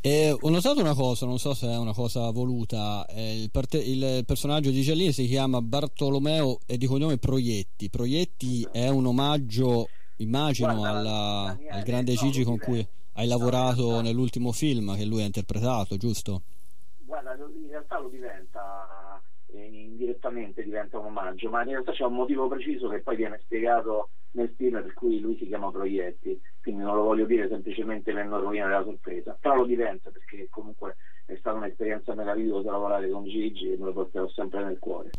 E 0.00 0.36
ho 0.38 0.50
notato 0.50 0.80
una 0.80 0.94
cosa, 0.94 1.24
non 1.24 1.38
so 1.38 1.54
se 1.54 1.66
è 1.66 1.76
una 1.78 1.94
cosa 1.94 2.30
voluta, 2.30 3.06
eh, 3.06 3.42
il, 3.42 3.50
parte- 3.50 3.78
il, 3.78 4.24
personaggio 4.26 4.70
di 4.70 4.82
Giallini 4.82 5.12
si 5.12 5.26
chiama 5.26 5.62
Bartolomeo 5.62 6.58
e 6.66 6.76
di 6.76 6.86
cognome 6.86 7.16
Proietti. 7.16 7.88
Proietti 7.88 8.68
è 8.70 8.88
un 8.88 9.06
omaggio, 9.06 9.88
immagino, 10.16 10.74
Guarda, 10.74 10.98
alla, 10.98 11.58
al 11.70 11.82
grande 11.82 12.12
Gigi 12.14 12.44
con 12.44 12.58
cui 12.58 12.86
hai 13.14 13.26
lavorato 13.26 13.92
no, 13.92 14.00
nell'ultimo 14.02 14.52
film 14.52 14.94
che 14.94 15.06
lui 15.06 15.22
ha 15.22 15.26
interpretato, 15.26 15.96
giusto? 15.96 16.42
Guarda, 17.06 17.34
in 17.34 17.68
realtà 17.70 17.98
lo 17.98 18.08
diventa 18.08 19.22
indirettamente 19.60 20.62
diventa 20.62 20.98
un 20.98 21.06
omaggio, 21.06 21.50
ma 21.50 21.62
in 21.62 21.68
realtà 21.68 21.92
c'è 21.92 22.04
un 22.04 22.14
motivo 22.14 22.48
preciso 22.48 22.88
che 22.88 23.00
poi 23.00 23.16
viene 23.16 23.40
spiegato 23.42 24.10
nel 24.32 24.52
film 24.56 24.82
per 24.82 24.92
cui 24.94 25.20
lui 25.20 25.36
si 25.36 25.46
chiama 25.46 25.70
Proietti, 25.70 26.40
quindi 26.60 26.82
non 26.82 26.96
lo 26.96 27.02
voglio 27.02 27.26
dire 27.26 27.48
semplicemente 27.48 28.12
per 28.12 28.26
non 28.26 28.40
rovinare 28.40 28.72
la 28.72 28.82
sorpresa, 28.82 29.36
però 29.40 29.56
lo 29.56 29.66
diventa 29.66 30.10
perché 30.10 30.48
comunque 30.50 30.96
è 31.26 31.36
stata 31.38 31.56
un'esperienza 31.56 32.14
meravigliosa 32.14 32.70
lavorare 32.70 33.08
con 33.10 33.24
Gigi 33.24 33.72
e 33.72 33.76
me 33.78 33.86
lo 33.86 33.92
porterò 33.92 34.28
sempre 34.28 34.64
nel 34.64 34.78
cuore. 34.78 35.10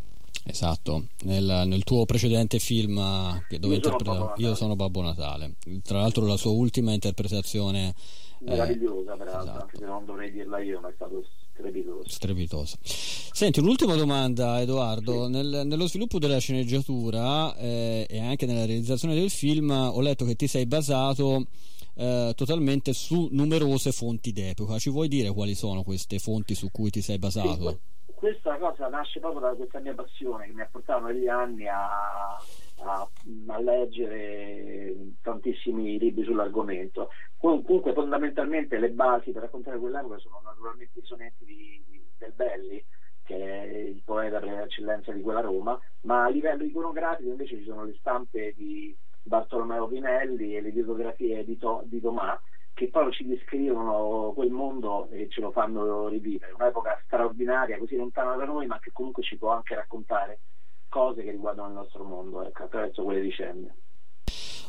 Esatto, 0.48 1.06
nel, 1.24 1.64
nel, 1.66 1.84
tuo 1.84 2.06
precedente 2.06 2.60
film 2.60 3.00
eh, 3.00 3.58
dove 3.58 3.76
interpreta 3.76 4.34
Io 4.36 4.54
sono 4.54 4.76
Babbo 4.76 5.02
Natale, 5.02 5.56
tra 5.82 6.00
l'altro 6.00 6.28
la 6.28 6.38
sua 6.38 6.52
ultima 6.52 6.92
interpretazione 6.92 7.96
meravigliosa 8.42 9.14
eh, 9.14 9.18
peraltro, 9.18 9.42
esatto. 9.42 9.62
anche 9.62 9.78
se 9.78 9.86
non 9.86 10.06
dovrei 10.06 10.32
dirla 10.32 10.60
io, 10.60 10.80
ma 10.82 10.90
è 10.90 10.94
stato 10.94 11.24
strepitoso. 11.56 12.10
strepitoso. 12.10 12.78
Senti, 12.84 13.60
un'ultima 13.60 13.96
domanda 13.96 14.62
Edoardo, 14.62 15.26
sì. 15.26 15.32
Nel, 15.32 15.62
nello 15.66 15.88
sviluppo 15.88 16.20
della 16.20 16.38
sceneggiatura 16.38 17.56
eh, 17.56 18.06
e 18.10 18.20
anche 18.20 18.46
nella 18.46 18.66
realizzazione 18.66 19.16
del 19.16 19.30
film 19.30 19.72
ho 19.72 20.00
letto 20.02 20.26
che 20.26 20.36
ti 20.36 20.48
sei 20.48 20.66
basato 20.66 21.48
eh, 21.96 22.34
totalmente 22.36 22.94
su 22.94 23.30
numerose 23.32 23.92
fonti 23.92 24.32
d'epoca, 24.32 24.78
ci 24.80 24.90
vuoi 24.90 25.08
dire 25.08 25.32
quali 25.32 25.56
sono 25.56 25.84
queste 25.84 26.20
fonti 26.20 26.56
su 26.56 26.70
cui 26.72 26.90
ti 26.90 27.02
sei 27.02 27.18
basato? 27.18 27.70
Sì, 27.70 28.05
questa 28.26 28.58
cosa 28.58 28.88
nasce 28.88 29.20
proprio 29.20 29.42
da 29.42 29.54
questa 29.54 29.78
mia 29.80 29.94
passione 29.94 30.48
che 30.48 30.54
mi 30.54 30.62
ha 30.62 30.68
portato 30.72 31.06
negli 31.06 31.28
anni 31.28 31.68
a, 31.68 32.34
a, 32.34 33.10
a 33.48 33.60
leggere 33.60 34.96
tantissimi 35.22 36.00
libri 36.00 36.24
sull'argomento. 36.24 37.10
Comunque 37.38 37.94
fondamentalmente 37.94 38.80
le 38.80 38.90
basi 38.90 39.32
per 39.32 39.44
raccontare 39.44 39.78
quell'epoca 39.78 40.18
sono 40.18 40.42
naturalmente 40.44 40.98
i 40.98 41.04
sonetti 41.04 41.46
di, 41.46 41.84
di, 41.88 42.04
del 42.18 42.32
Belli, 42.32 42.84
che 43.24 43.36
è 43.36 43.76
il 43.90 44.02
poeta 44.04 44.40
per 44.40 44.60
eccellenza 44.62 45.12
di 45.12 45.22
quella 45.22 45.42
Roma, 45.42 45.80
ma 46.02 46.24
a 46.24 46.30
livello 46.30 46.64
iconografico 46.64 47.30
invece 47.30 47.58
ci 47.58 47.66
sono 47.66 47.84
le 47.84 47.96
stampe 48.00 48.56
di 48.56 48.98
Bartolomeo 49.22 49.88
Pinelli 49.88 50.56
e 50.56 50.62
le 50.62 50.70
litografie 50.70 51.46
di, 51.46 51.60
to, 51.60 51.84
di 51.86 52.02
Tomà 52.02 52.42
che 52.76 52.90
poi 52.90 53.10
ci 53.14 53.26
descrivono 53.26 54.34
quel 54.34 54.50
mondo 54.52 55.08
e 55.10 55.30
ce 55.30 55.40
lo 55.40 55.52
fanno 55.52 56.10
rivivere, 56.10 56.52
un'epoca 56.52 57.02
straordinaria, 57.06 57.78
così 57.78 57.96
lontana 57.96 58.36
da 58.36 58.44
noi, 58.44 58.68
ma 58.68 58.80
che 58.80 58.92
comunque 58.92 59.24
ci 59.24 59.38
può 59.38 59.52
anche 59.52 59.76
raccontare 59.76 60.42
cose 60.90 61.24
che 61.24 61.32
riguardano 61.32 61.70
il 61.70 61.74
nostro 61.74 62.04
mondo 62.04 62.46
ecco, 62.46 62.64
attraverso 62.64 63.04
quelle 63.04 63.22
vicende. 63.22 63.76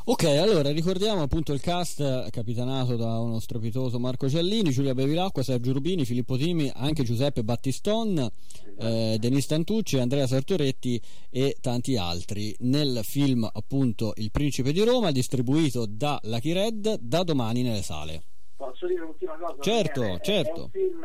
Ok, 0.08 0.22
allora 0.22 0.70
ricordiamo 0.70 1.22
appunto 1.22 1.52
il 1.52 1.60
cast 1.60 2.30
capitanato 2.30 2.94
da 2.94 3.18
uno 3.18 3.40
strepitoso 3.40 3.98
Marco 3.98 4.28
Ciallini, 4.28 4.70
Giulia 4.70 4.94
Bevilacqua, 4.94 5.42
Sergio 5.42 5.72
Rubini, 5.72 6.04
Filippo 6.04 6.36
Timi, 6.36 6.70
anche 6.72 7.02
Giuseppe 7.02 7.42
Battiston, 7.42 8.16
esatto. 8.16 8.86
eh, 8.86 9.16
Denis 9.18 9.46
Tantucci, 9.48 9.98
Andrea 9.98 10.28
Sartoretti 10.28 11.02
e 11.28 11.56
tanti 11.60 11.96
altri. 11.96 12.54
Nel 12.60 13.00
film 13.02 13.50
appunto 13.52 14.12
Il 14.14 14.30
Principe 14.30 14.70
di 14.70 14.84
Roma, 14.84 15.10
distribuito 15.10 15.86
da 15.88 16.20
Lucky 16.22 16.52
Red 16.52 16.98
da 17.00 17.24
domani 17.24 17.62
nelle 17.62 17.82
sale. 17.82 18.22
Posso 18.54 18.86
dire 18.86 19.00
un'ultima 19.00 19.36
cosa? 19.36 19.56
Certo, 19.60 20.02
è, 20.04 20.20
certo. 20.20 20.54
È 20.54 20.62
un 20.62 20.70
film 20.70 21.04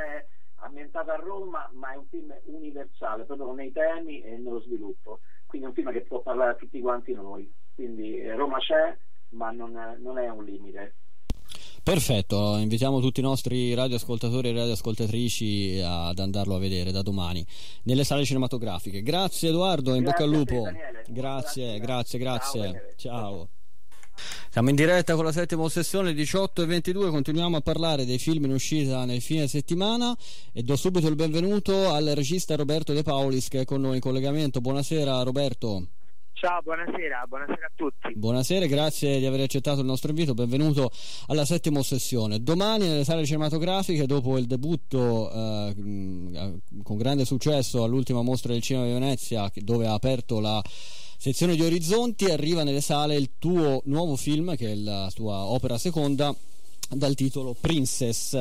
ambientato 0.58 1.10
a 1.10 1.15
Roma, 1.15 1.67
ma 1.74 1.91
è 1.91 1.98
un 1.98 2.05
film 2.08 2.31
universale 2.46 3.24
proprio 3.24 3.51
nei 3.53 3.72
temi 3.72 4.22
e 4.22 4.38
nello 4.38 4.62
sviluppo. 4.62 5.22
Quindi 5.48 5.65
è 5.65 5.70
un 5.70 5.75
film 5.75 5.91
che 5.91 6.01
può 6.01 6.22
parlare 6.22 6.51
a 6.51 6.55
tutti 6.55 6.79
quanti 6.79 7.13
noi 7.13 7.51
quindi 7.82 8.20
eh, 8.20 8.36
Roma 8.36 8.60
c'è 8.60 8.96
ma 9.30 9.50
non 9.50 9.76
è, 9.76 9.98
non 10.00 10.20
è 10.20 10.30
un 10.30 10.44
limite. 10.44 10.96
Perfetto, 11.84 12.58
invitiamo 12.58 13.00
tutti 13.00 13.22
i 13.22 13.24
nostri 13.24 13.74
radioascoltatori 13.74 14.50
e 14.50 14.54
radioascoltatrici 14.54 15.82
ad 15.84 16.20
andarlo 16.20 16.56
a 16.56 16.60
vedere 16.60 16.92
da 16.92 17.02
domani 17.02 17.44
nelle 17.84 18.04
sale 18.04 18.24
cinematografiche. 18.24 19.02
Grazie 19.02 19.50
Edoardo, 19.50 19.96
in 19.96 20.04
bocca 20.04 20.24
al 20.24 20.30
lupo. 20.30 20.64
Te, 20.64 21.12
grazie, 21.12 21.80
grazie, 21.80 22.20
grazie. 22.20 22.94
Ciao. 22.98 23.16
Ciao. 23.18 23.50
Siamo 24.52 24.70
in 24.70 24.76
diretta 24.76 25.16
con 25.16 25.26
la 25.26 25.32
settima 25.32 25.68
sessione 25.70 26.14
18 26.14 26.62
e 26.62 26.66
22, 26.68 27.10
continuiamo 27.10 27.58
a 27.58 27.62
parlare 27.62 28.06
dei 28.06 28.20
film 28.20 28.46
in 28.46 28.52
uscita 28.52 29.04
nel 29.06 29.22
fine 29.22 29.48
settimana 29.48 30.16
e 30.54 30.62
do 30.62 30.76
subito 30.76 31.08
il 31.08 31.16
benvenuto 31.16 31.90
al 31.90 32.06
regista 32.14 32.56
Roberto 32.56 32.94
De 32.94 33.02
Paulis 33.02 33.48
che 33.48 33.62
è 33.62 33.66
con 33.66 33.82
noi 33.82 33.96
in 33.96 34.02
collegamento. 34.02 34.62
Buonasera 34.62 35.24
Roberto. 35.24 35.88
Ciao, 36.42 36.60
buonasera, 36.64 37.26
buonasera 37.28 37.68
a 37.68 37.72
tutti. 37.76 38.16
Buonasera, 38.16 38.66
grazie 38.66 39.20
di 39.20 39.28
aver 39.28 39.42
accettato 39.42 39.82
il 39.82 39.86
nostro 39.86 40.10
invito, 40.10 40.34
benvenuto 40.34 40.90
alla 41.28 41.46
settima 41.46 41.84
sessione. 41.84 42.42
Domani 42.42 42.88
nelle 42.88 43.04
sale 43.04 43.28
cinematografiche, 43.28 44.08
dopo 44.08 44.40
il 44.40 44.48
debutto 44.48 45.32
eh, 45.32 45.76
con 46.82 46.98
grande 46.98 47.26
successo 47.26 47.84
all'ultima 47.84 48.24
mostra 48.24 48.54
del 48.54 48.64
cinema 48.64 48.88
di 48.88 48.94
Venezia, 48.94 49.52
dove 49.54 49.86
ha 49.86 49.94
aperto 49.94 50.40
la 50.40 50.60
sezione 51.16 51.54
di 51.54 51.62
Orizzonti, 51.62 52.26
arriva 52.26 52.64
nelle 52.64 52.82
sale 52.82 53.16
il 53.18 53.34
tuo 53.38 53.84
nuovo 53.86 54.16
film, 54.16 54.56
che 54.56 54.72
è 54.72 54.76
la 54.76 55.12
tua 55.14 55.46
opera 55.46 55.78
seconda, 55.78 56.36
dal 56.96 57.16
titolo 57.16 57.56
Princess. 57.60 58.34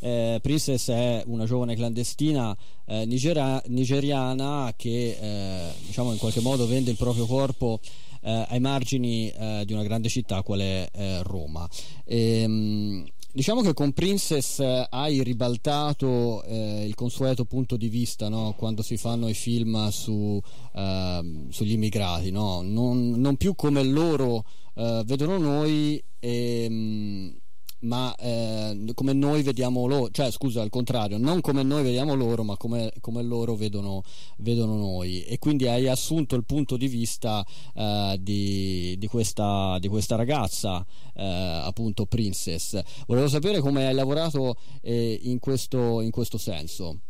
Eh, 0.00 0.38
Princess 0.42 0.90
è 0.90 1.22
una 1.26 1.44
giovane 1.44 1.74
clandestina 1.74 2.56
eh, 2.86 3.04
nigeria- 3.06 3.62
nigeriana 3.66 4.74
che 4.76 5.16
eh, 5.20 5.72
diciamo 5.86 6.12
in 6.12 6.18
qualche 6.18 6.40
modo 6.40 6.66
vende 6.66 6.90
il 6.90 6.96
proprio 6.96 7.26
corpo 7.26 7.80
eh, 8.22 8.46
ai 8.48 8.60
margini 8.60 9.30
eh, 9.30 9.62
di 9.64 9.72
una 9.72 9.82
grande 9.82 10.08
città 10.08 10.42
qual 10.42 10.60
è 10.60 10.88
eh, 10.92 11.22
Roma. 11.22 11.68
E, 12.04 12.42
ehm, 12.42 13.06
Diciamo 13.34 13.62
che 13.62 13.72
con 13.72 13.92
Princess 13.92 14.58
hai 14.90 15.22
ribaltato 15.22 16.42
eh, 16.42 16.84
il 16.84 16.94
consueto 16.94 17.46
punto 17.46 17.78
di 17.78 17.88
vista 17.88 18.28
no? 18.28 18.52
quando 18.58 18.82
si 18.82 18.98
fanno 18.98 19.26
i 19.26 19.32
film 19.32 19.88
su, 19.88 20.38
eh, 20.74 21.46
sugli 21.48 21.72
immigrati, 21.72 22.30
no? 22.30 22.60
non, 22.60 23.12
non, 23.12 23.38
più 23.38 23.54
come 23.54 23.82
loro 23.84 24.44
eh, 24.74 25.02
vedono 25.06 25.38
noi 25.38 26.02
e, 26.18 26.68
mh, 26.68 27.36
ma 27.82 28.14
eh, 28.16 28.92
come 28.94 29.12
noi 29.12 29.42
vediamo 29.42 29.86
loro, 29.86 30.10
cioè 30.10 30.30
scusa 30.30 30.62
al 30.62 30.70
contrario, 30.70 31.18
non 31.18 31.40
come 31.40 31.62
noi 31.62 31.82
vediamo 31.82 32.14
loro, 32.14 32.42
ma 32.42 32.56
come, 32.56 32.92
come 33.00 33.22
loro 33.22 33.54
vedono, 33.54 34.02
vedono, 34.38 34.76
noi. 34.76 35.24
E 35.24 35.38
quindi 35.38 35.66
hai 35.66 35.88
assunto 35.88 36.36
il 36.36 36.44
punto 36.44 36.76
di 36.76 36.88
vista 36.88 37.44
eh, 37.74 38.16
di, 38.20 38.96
di, 38.98 39.06
questa, 39.06 39.78
di, 39.78 39.88
questa, 39.88 40.16
ragazza, 40.16 40.84
eh, 41.14 41.62
appunto 41.64 42.06
Princess. 42.06 43.04
Volevo 43.06 43.28
sapere 43.28 43.60
come 43.60 43.86
hai 43.86 43.94
lavorato 43.94 44.56
eh, 44.80 45.18
in 45.22 45.38
questo, 45.38 46.00
in, 46.00 46.10
questo, 46.10 46.38
senso. 46.38 47.00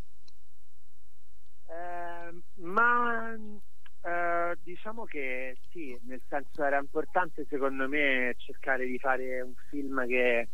Ehm, 1.69 2.43
ma 2.57 3.11
Uh, 4.03 4.59
diciamo 4.65 5.05
che 5.05 5.57
sì, 5.71 5.97
nel 6.09 6.21
senso 6.29 6.65
era 6.65 6.77
importante 6.77 7.47
secondo 7.49 7.87
me 7.87 8.35
cercare 8.37 8.85
di 8.85 8.99
fare 8.99 9.43
un 9.43 9.55
film 9.71 10.05
che 10.09 10.49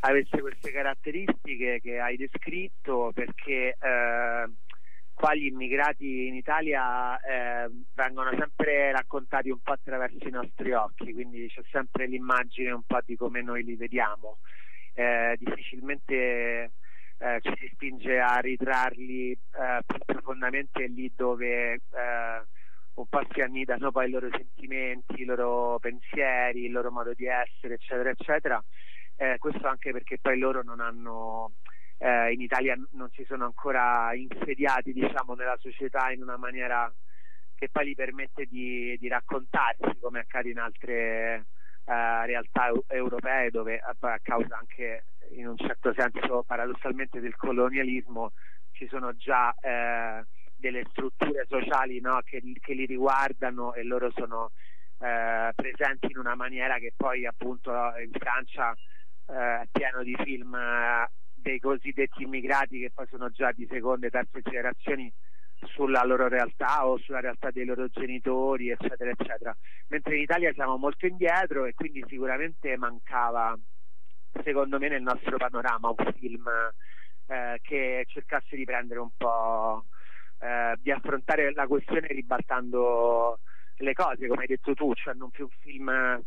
avesse 0.00 0.40
queste 0.40 0.70
caratteristiche 0.70 1.80
che 1.80 1.98
hai 1.98 2.16
descritto 2.16 3.10
perché 3.14 3.76
uh, 3.78 4.50
qua 5.12 5.34
gli 5.34 5.46
immigrati 5.46 6.26
in 6.26 6.34
Italia 6.34 7.14
uh, 7.14 7.84
vengono 7.94 8.30
sempre 8.38 8.92
raccontati 8.92 9.50
un 9.50 9.60
po' 9.60 9.72
attraverso 9.72 10.26
i 10.26 10.30
nostri 10.30 10.72
occhi, 10.72 11.12
quindi 11.12 11.48
c'è 11.48 11.62
sempre 11.70 12.06
l'immagine 12.06 12.70
un 12.70 12.82
po' 12.86 13.00
di 13.04 13.16
come 13.16 13.42
noi 13.42 13.62
li 13.64 13.76
vediamo. 13.76 14.38
difficilmente 15.36 16.72
ci 17.42 17.52
si 17.58 17.70
spinge 17.74 18.18
a 18.18 18.38
ritrarli 18.38 19.38
più 19.86 19.98
profondamente 20.06 20.86
lì 20.86 21.12
dove 21.14 21.80
un 23.00 23.06
po' 23.06 23.20
si 23.32 23.40
annidano 23.40 23.90
poi 23.90 24.08
i 24.08 24.10
loro 24.10 24.28
sentimenti, 24.30 25.22
i 25.22 25.24
loro 25.24 25.78
pensieri, 25.80 26.64
il 26.64 26.72
loro 26.72 26.90
modo 26.90 27.14
di 27.14 27.26
essere, 27.26 27.74
eccetera, 27.74 28.10
eccetera. 28.10 28.64
Eh, 29.20 29.36
questo 29.36 29.66
anche 29.66 29.92
perché 29.92 30.16
poi 30.18 30.38
loro 30.38 30.62
non 30.62 30.80
hanno, 30.80 31.52
eh, 31.98 32.32
in 32.32 32.40
Italia 32.40 32.74
non 32.92 33.10
si 33.10 33.22
sono 33.28 33.44
ancora 33.44 34.14
insediati, 34.14 34.94
diciamo, 34.94 35.34
nella 35.34 35.58
società 35.60 36.10
in 36.10 36.22
una 36.22 36.38
maniera 36.38 36.90
che 37.54 37.68
poi 37.68 37.88
gli 37.88 37.94
permette 37.94 38.46
di, 38.46 38.96
di 38.98 39.08
raccontarsi, 39.08 39.98
come 40.00 40.20
accade 40.20 40.48
in 40.48 40.58
altre 40.58 41.44
eh, 41.84 42.24
realtà 42.24 42.72
europee, 42.86 43.50
dove 43.50 43.74
eh, 43.74 43.82
a 43.82 44.18
causa 44.22 44.56
anche 44.56 45.04
in 45.32 45.48
un 45.48 45.56
certo 45.58 45.92
senso 45.92 46.42
paradossalmente 46.42 47.20
del 47.20 47.36
colonialismo 47.36 48.32
ci 48.72 48.88
sono 48.88 49.14
già 49.16 49.54
eh, 49.60 50.24
delle 50.56 50.86
strutture 50.92 51.44
sociali 51.46 52.00
no, 52.00 52.22
che, 52.24 52.40
che, 52.58 52.72
li 52.72 52.86
riguardano 52.86 53.74
e 53.74 53.82
loro 53.82 54.10
sono 54.12 54.52
eh, 54.98 55.52
presenti 55.54 56.06
in 56.06 56.16
una 56.16 56.34
maniera 56.34 56.78
che 56.78 56.94
poi 56.96 57.26
appunto 57.26 57.70
in 58.02 58.12
Francia 58.18 58.74
eh, 59.30 59.68
pieno 59.70 60.02
di 60.02 60.14
film 60.22 60.54
eh, 60.54 61.08
dei 61.34 61.58
cosiddetti 61.58 62.22
immigrati 62.22 62.80
che 62.80 62.90
poi 62.92 63.06
sono 63.08 63.30
già 63.30 63.52
di 63.52 63.66
seconde 63.70 64.08
e 64.08 64.10
terze 64.10 64.42
generazioni 64.42 65.12
sulla 65.74 66.04
loro 66.04 66.28
realtà 66.28 66.86
o 66.86 66.98
sulla 66.98 67.20
realtà 67.20 67.50
dei 67.50 67.64
loro 67.64 67.88
genitori 67.88 68.70
eccetera 68.70 69.10
eccetera. 69.10 69.56
Mentre 69.88 70.16
in 70.16 70.22
Italia 70.22 70.52
siamo 70.52 70.76
molto 70.76 71.06
indietro 71.06 71.64
e 71.64 71.74
quindi 71.74 72.04
sicuramente 72.08 72.76
mancava 72.76 73.56
secondo 74.44 74.78
me 74.78 74.88
nel 74.88 75.02
nostro 75.02 75.36
panorama 75.36 75.88
un 75.88 76.12
film 76.18 76.48
eh, 77.26 77.58
che 77.62 78.04
cercasse 78.08 78.56
di 78.56 78.64
prendere 78.64 79.00
un 79.00 79.10
po' 79.16 79.86
eh, 80.40 80.74
di 80.80 80.90
affrontare 80.90 81.52
la 81.52 81.66
questione 81.66 82.08
ribaltando 82.08 83.40
le 83.76 83.92
cose, 83.94 84.26
come 84.26 84.42
hai 84.42 84.46
detto 84.46 84.74
tu, 84.74 84.92
cioè 84.94 85.14
non 85.14 85.30
più 85.30 85.44
un 85.44 85.56
film 85.60 86.22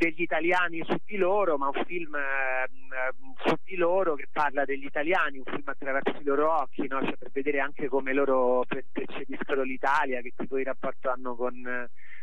degli 0.00 0.22
italiani 0.22 0.82
su 0.82 0.96
di 1.04 1.18
loro, 1.18 1.58
ma 1.58 1.66
un 1.66 1.84
film 1.84 2.14
eh, 2.14 2.66
su 3.44 3.54
di 3.64 3.76
loro 3.76 4.14
che 4.14 4.28
parla 4.32 4.64
degli 4.64 4.86
italiani, 4.86 5.36
un 5.36 5.44
film 5.44 5.62
attraverso 5.66 6.16
i 6.18 6.24
loro 6.24 6.50
occhi, 6.62 6.86
no? 6.88 7.04
cioè 7.04 7.18
per 7.18 7.30
vedere 7.30 7.60
anche 7.60 7.86
come 7.86 8.14
loro 8.14 8.64
percepiscono 8.66 9.60
l'Italia, 9.60 10.22
che 10.22 10.32
tipo 10.34 10.56
di 10.56 10.62
rapporto 10.62 11.10
hanno 11.10 11.36
con 11.36 11.52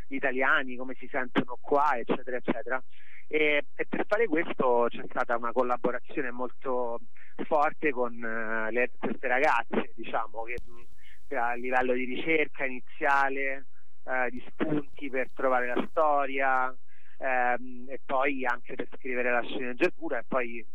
gli 0.08 0.16
italiani, 0.16 0.76
come 0.76 0.96
si 0.96 1.08
sentono 1.08 1.60
qua, 1.62 1.96
eccetera, 1.96 2.38
eccetera. 2.38 2.84
E, 3.28 3.66
e 3.76 3.86
per 3.88 4.06
fare 4.08 4.26
questo 4.26 4.88
c'è 4.90 5.04
stata 5.08 5.38
una 5.38 5.52
collaborazione 5.52 6.32
molto 6.32 7.00
forte 7.44 7.92
con 7.92 8.14
uh, 8.14 8.72
le, 8.72 8.90
queste 8.98 9.28
ragazze, 9.28 9.92
diciamo, 9.94 10.46
che 10.46 11.36
a 11.36 11.54
livello 11.54 11.94
di 11.94 12.06
ricerca 12.06 12.66
iniziale, 12.66 13.68
eh, 14.06 14.30
di 14.32 14.44
spunti 14.48 15.10
per 15.10 15.30
trovare 15.36 15.68
la 15.68 15.86
storia 15.90 16.74
ehm, 17.18 17.86
e 17.90 18.00
poi 18.06 18.46
anche 18.46 18.76
per 18.76 18.88
scrivere 18.96 19.32
la 19.32 19.44
sceneggiatura 19.44 20.20
e 20.20 20.24
poi 20.28 20.60
eh, 20.60 20.66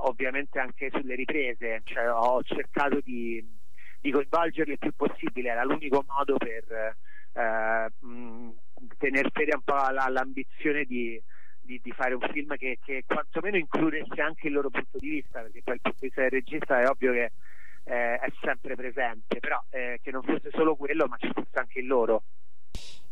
ovviamente 0.00 0.58
anche 0.58 0.90
sulle 0.90 1.14
riprese, 1.14 1.82
cioè, 1.84 2.10
ho 2.10 2.42
cercato 2.42 3.00
di, 3.02 3.44
di 4.00 4.10
coinvolgerli 4.10 4.72
il 4.72 4.78
più 4.78 4.92
possibile, 4.94 5.50
era 5.50 5.64
l'unico 5.64 6.04
modo 6.06 6.36
per 6.36 6.96
eh, 7.32 7.92
tenere 8.98 9.30
fede 9.32 9.54
un 9.54 9.62
po' 9.62 9.74
all'ambizione 9.74 10.84
di, 10.84 11.20
di, 11.60 11.80
di, 11.82 11.92
fare 11.92 12.14
un 12.14 12.26
film 12.32 12.56
che, 12.56 12.78
che 12.82 13.04
quantomeno 13.06 13.56
includesse 13.56 14.20
anche 14.20 14.46
il 14.46 14.54
loro 14.54 14.70
punto 14.70 14.98
di 14.98 15.08
vista, 15.08 15.40
perché 15.40 15.62
poi 15.62 15.74
il 15.74 15.80
punto 15.80 15.98
di 16.00 16.06
vista 16.06 16.22
del 16.22 16.30
regista 16.30 16.80
è 16.80 16.88
ovvio 16.88 17.12
che 17.12 17.32
eh, 17.84 18.18
è 18.18 18.32
sempre 18.40 18.74
presente, 18.74 19.38
però 19.38 19.62
eh, 19.70 20.00
che 20.02 20.10
non 20.10 20.22
fosse 20.22 20.50
solo 20.50 20.74
quello, 20.76 21.06
ma 21.06 21.16
ci 21.18 21.30
fosse 21.32 21.58
anche 21.58 21.80
il 21.80 21.86
loro. 21.86 22.22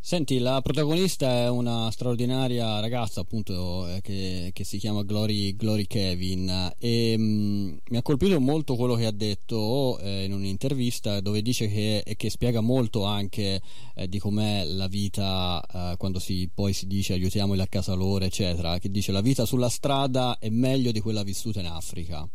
Senti, 0.07 0.39
la 0.39 0.61
protagonista 0.61 1.31
è 1.31 1.49
una 1.49 1.91
straordinaria 1.91 2.79
ragazza, 2.79 3.23
appunto, 3.23 3.89
eh, 3.89 4.03
che, 4.03 4.51
che, 4.53 4.63
si 4.63 4.77
chiama 4.77 5.03
Glory, 5.03 5.57
Glory 5.57 5.87
Kevin. 5.87 6.75
E 6.79 7.17
mh, 7.17 7.23
mm, 7.23 7.77
mi 7.89 7.97
ha 7.97 8.03
colpito 8.03 8.39
molto 8.39 8.77
quello 8.77 8.97
che 8.97 9.07
ha 9.07 9.11
detto 9.11 9.99
eh, 10.01 10.25
in 10.25 10.35
un'intervista 10.35 11.21
dove 11.21 11.41
dice 11.41 11.69
che, 11.69 12.03
e 12.05 12.17
che 12.17 12.29
spiega 12.29 12.61
molto 12.61 13.05
anche 13.05 13.63
eh, 13.95 14.07
di 14.07 14.19
com'è 14.19 14.65
la 14.67 14.89
vita 14.89 15.65
eh, 15.73 15.97
quando 15.97 16.19
si, 16.19 16.51
poi 16.53 16.75
si 16.75 16.87
dice 16.87 17.15
aiutiamoli 17.15 17.63
a 17.63 17.67
casa 17.67 17.95
loro, 17.95 18.27
eccetera. 18.27 18.79
Che 18.79 18.91
dice 18.91 19.11
la 19.11 19.23
vita 19.23 19.47
sulla 19.47 19.71
strada 19.71 20.37
è 20.39 20.51
meglio 20.51 20.93
di 20.93 21.01
quella 21.01 21.23
vissuta 21.23 21.61
in 21.61 21.67
Africa. 21.67 22.29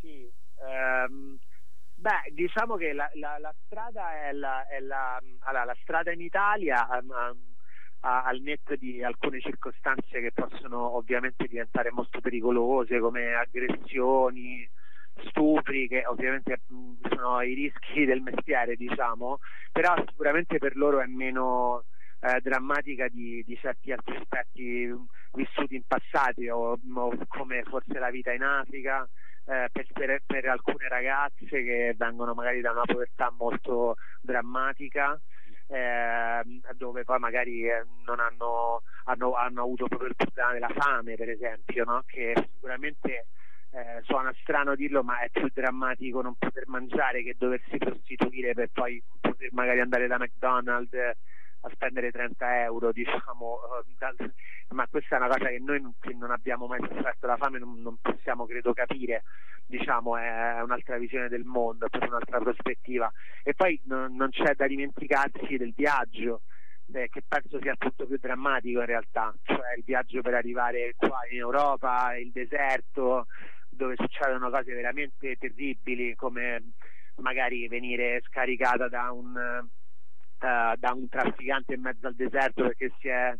Ehm, 0.00 1.38
beh, 2.04 2.34
diciamo 2.34 2.76
che 2.76 2.92
la, 2.92 3.10
la, 3.14 3.38
la 3.38 3.54
strada 3.64 4.26
è 4.26 4.32
la, 4.32 4.66
è 4.66 4.76
allora, 4.76 5.64
la, 5.64 5.76
strada 5.80 6.12
in 6.12 6.20
Italia 6.20 6.86
um, 6.90 7.08
um, 7.08 7.38
al 8.00 8.40
netto 8.40 8.76
di 8.76 9.02
alcune 9.02 9.40
circostanze 9.40 10.20
che 10.20 10.30
possono 10.30 10.96
ovviamente 10.96 11.46
diventare 11.46 11.90
molto 11.90 12.20
pericolose 12.20 12.98
come 12.98 13.32
aggressioni, 13.32 14.68
stupri 15.28 15.88
che 15.88 16.04
ovviamente 16.04 16.60
sono 17.08 17.40
i 17.40 17.54
rischi 17.54 18.04
del 18.04 18.20
mestiere 18.20 18.74
diciamo 18.74 19.38
però 19.72 19.94
sicuramente 20.06 20.58
per 20.58 20.76
loro 20.76 21.00
è 21.00 21.06
meno 21.06 21.84
eh, 22.20 22.40
drammatica 22.42 23.08
di, 23.08 23.42
di, 23.46 23.56
certi 23.56 23.92
altri 23.92 24.16
aspetti 24.16 24.92
vissuti 25.32 25.76
in 25.76 25.84
passati 25.86 26.48
o, 26.48 26.72
o 26.72 27.16
come 27.28 27.62
forse 27.62 27.98
la 27.98 28.10
vita 28.10 28.32
in 28.32 28.42
Africa 28.42 29.08
eh, 29.46 29.68
per, 29.72 30.22
per, 30.26 30.46
alcune 30.46 30.88
ragazze 30.88 31.46
che 31.46 31.94
vengono 31.96 32.34
magari 32.34 32.60
da 32.60 32.72
una 32.72 32.84
povertà 32.84 33.30
molto 33.36 33.96
drammatica 34.20 35.20
eh, 35.66 36.42
dove 36.76 37.04
poi 37.04 37.18
magari 37.18 37.68
eh, 37.68 37.84
non 38.04 38.20
hanno, 38.20 38.82
hanno, 39.04 39.34
hanno, 39.34 39.62
avuto 39.62 39.86
proprio 39.86 40.08
il 40.08 40.16
problema 40.16 40.52
della 40.52 40.70
fame 40.74 41.14
per 41.14 41.30
esempio 41.30 41.84
no? 41.84 42.02
che 42.06 42.32
sicuramente 42.52 43.26
eh, 43.70 44.00
suona 44.02 44.32
strano 44.40 44.74
dirlo 44.74 45.02
ma 45.02 45.20
è 45.20 45.30
più 45.30 45.48
drammatico 45.52 46.22
non 46.22 46.36
poter 46.36 46.66
mangiare 46.68 47.22
che 47.22 47.34
doversi 47.36 47.76
prostituire 47.76 48.54
per 48.54 48.70
poi 48.72 49.02
poter 49.20 49.50
magari 49.52 49.80
andare 49.80 50.06
da 50.06 50.18
McDonald's 50.18 51.16
a 51.64 51.70
spendere 51.72 52.10
30 52.10 52.62
euro, 52.62 52.92
diciamo, 52.92 53.58
eh, 53.98 54.30
ma 54.68 54.86
questa 54.88 55.16
è 55.16 55.18
una 55.18 55.28
cosa 55.28 55.48
che 55.48 55.58
noi 55.58 55.82
che 56.00 56.14
non 56.14 56.30
abbiamo 56.30 56.66
mai 56.66 56.80
sofferto 56.80 57.26
la 57.26 57.36
fame, 57.36 57.58
non, 57.58 57.80
non, 57.80 57.96
possiamo 58.00 58.46
credo 58.46 58.72
capire, 58.74 59.22
diciamo, 59.66 60.16
è 60.16 60.60
un'altra 60.62 60.98
visione 60.98 61.28
del 61.28 61.44
mondo, 61.44 61.86
è 61.90 62.04
un'altra 62.04 62.38
prospettiva. 62.38 63.10
E 63.42 63.54
poi 63.54 63.80
non, 63.84 64.14
non 64.14 64.30
c'è 64.30 64.54
da 64.54 64.66
dimenticarsi 64.66 65.56
del 65.56 65.72
viaggio, 65.74 66.42
eh, 66.92 67.08
che 67.08 67.22
penso 67.26 67.58
sia 67.60 67.74
punto 67.76 68.06
più 68.06 68.18
drammatico 68.18 68.80
in 68.80 68.86
realtà, 68.86 69.34
cioè 69.42 69.76
il 69.76 69.84
viaggio 69.84 70.20
per 70.20 70.34
arrivare 70.34 70.94
qua 70.96 71.20
in 71.30 71.38
Europa, 71.38 72.14
il 72.16 72.30
deserto, 72.30 73.26
dove 73.70 73.94
succedono 73.96 74.50
cose 74.50 74.74
veramente 74.74 75.36
terribili 75.36 76.14
come 76.14 76.72
magari 77.16 77.68
venire 77.68 78.20
scaricata 78.26 78.88
da 78.88 79.10
un 79.12 79.32
da 80.76 80.92
un 80.92 81.08
trafficante 81.08 81.74
in 81.74 81.80
mezzo 81.80 82.06
al 82.06 82.14
deserto 82.14 82.62
perché 82.62 82.92
si 82.98 83.08
è 83.08 83.34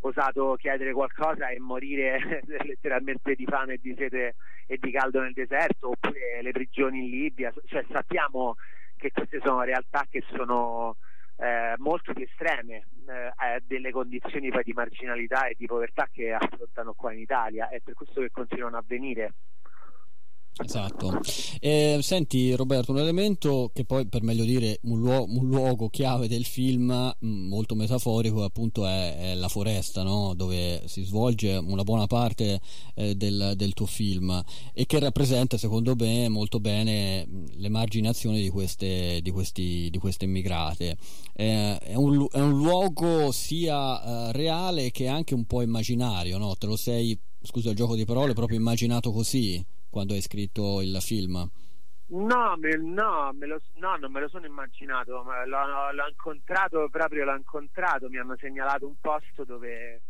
osato 0.00 0.56
chiedere 0.58 0.92
qualcosa 0.92 1.48
e 1.48 1.58
morire 1.58 2.42
letteralmente 2.64 3.34
di 3.34 3.44
fame 3.44 3.74
e 3.74 3.78
di 3.80 3.94
sete 3.96 4.34
e 4.66 4.76
di 4.78 4.90
caldo 4.90 5.20
nel 5.20 5.32
deserto 5.32 5.90
oppure 5.90 6.42
le 6.42 6.52
prigioni 6.52 7.04
in 7.04 7.10
Libia 7.10 7.52
cioè 7.66 7.84
sappiamo 7.90 8.56
che 8.96 9.10
queste 9.10 9.40
sono 9.42 9.62
realtà 9.62 10.06
che 10.08 10.22
sono 10.34 10.96
eh, 11.36 11.74
molto 11.78 12.12
più 12.12 12.24
estreme 12.24 12.86
eh, 13.06 13.60
delle 13.66 13.90
condizioni 13.90 14.50
di 14.50 14.72
marginalità 14.72 15.46
e 15.46 15.54
di 15.58 15.66
povertà 15.66 16.08
che 16.10 16.32
affrontano 16.32 16.94
qua 16.94 17.12
in 17.12 17.20
Italia. 17.20 17.68
È 17.68 17.80
per 17.80 17.94
questo 17.94 18.20
che 18.20 18.30
continuano 18.30 18.76
a 18.76 18.80
avvenire. 18.80 19.34
Esatto. 20.56 21.20
Eh, 21.58 21.98
senti 22.00 22.54
Roberto, 22.54 22.92
un 22.92 22.98
elemento 22.98 23.72
che 23.74 23.84
poi 23.84 24.06
per 24.06 24.22
meglio 24.22 24.44
dire 24.44 24.78
un, 24.82 25.00
luo- 25.00 25.24
un 25.28 25.48
luogo 25.48 25.88
chiave 25.88 26.28
del 26.28 26.44
film 26.44 26.92
mm, 26.92 27.48
molto 27.48 27.74
metaforico 27.74 28.44
appunto 28.44 28.86
è, 28.86 29.32
è 29.32 29.34
la 29.34 29.48
foresta 29.48 30.04
no? 30.04 30.32
dove 30.36 30.82
si 30.86 31.02
svolge 31.02 31.56
una 31.56 31.82
buona 31.82 32.06
parte 32.06 32.60
eh, 32.94 33.16
del, 33.16 33.54
del, 33.56 33.72
tuo 33.72 33.86
film 33.86 34.40
e 34.72 34.86
che 34.86 35.00
rappresenta 35.00 35.58
secondo 35.58 35.96
me 35.96 36.28
molto 36.28 36.60
bene 36.60 37.26
mm, 37.26 37.46
l'emarginazione 37.56 38.40
di 38.40 38.48
queste, 38.48 39.18
di 39.22 39.30
questi, 39.32 39.88
di 39.90 39.98
queste 39.98 40.24
immigrate. 40.24 40.96
Eh, 41.34 41.78
è, 41.78 41.94
un, 41.96 42.28
è, 42.30 42.38
un, 42.38 42.56
luogo 42.56 43.32
sia 43.32 44.28
uh, 44.28 44.30
reale 44.30 44.92
che 44.92 45.08
anche 45.08 45.34
un 45.34 45.46
po' 45.46 45.62
immaginario, 45.62 46.38
no? 46.38 46.54
te 46.54 46.66
lo 46.66 46.76
sei, 46.76 47.18
scusa 47.42 47.70
il 47.70 47.76
gioco 47.76 47.96
di 47.96 48.04
parole, 48.04 48.34
proprio 48.34 48.56
immaginato 48.56 49.10
così? 49.10 49.73
Quando 49.94 50.14
hai 50.14 50.22
scritto 50.22 50.80
il 50.82 50.96
film? 51.00 51.48
No, 52.06 52.56
me, 52.58 52.76
no, 52.76 53.30
me 53.32 53.46
lo, 53.46 53.60
no, 53.76 53.94
non 53.96 54.10
me 54.10 54.20
lo 54.20 54.28
sono 54.28 54.44
immaginato, 54.44 55.22
l'ho, 55.22 55.92
l'ho, 55.92 56.08
incontrato 56.08 56.88
proprio, 56.90 57.24
l'ho 57.24 57.36
incontrato, 57.36 58.08
mi 58.08 58.18
hanno 58.18 58.36
segnalato 58.36 58.88
un 58.88 58.96
posto 59.00 59.44
dove 59.44 60.02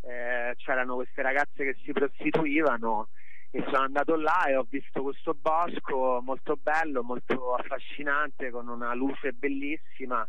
eh, 0.00 0.54
c'erano 0.56 0.96
queste 0.96 1.22
ragazze 1.22 1.62
che 1.64 1.76
si 1.84 1.92
prostituivano 1.92 3.10
e 3.52 3.62
sono 3.66 3.84
andato 3.84 4.16
là 4.16 4.46
e 4.46 4.56
ho 4.56 4.66
visto 4.68 5.02
questo 5.02 5.34
bosco 5.40 6.20
molto 6.20 6.58
bello, 6.60 7.04
molto 7.04 7.54
affascinante, 7.54 8.50
con 8.50 8.66
una 8.66 8.92
luce 8.92 9.32
bellissima, 9.32 10.28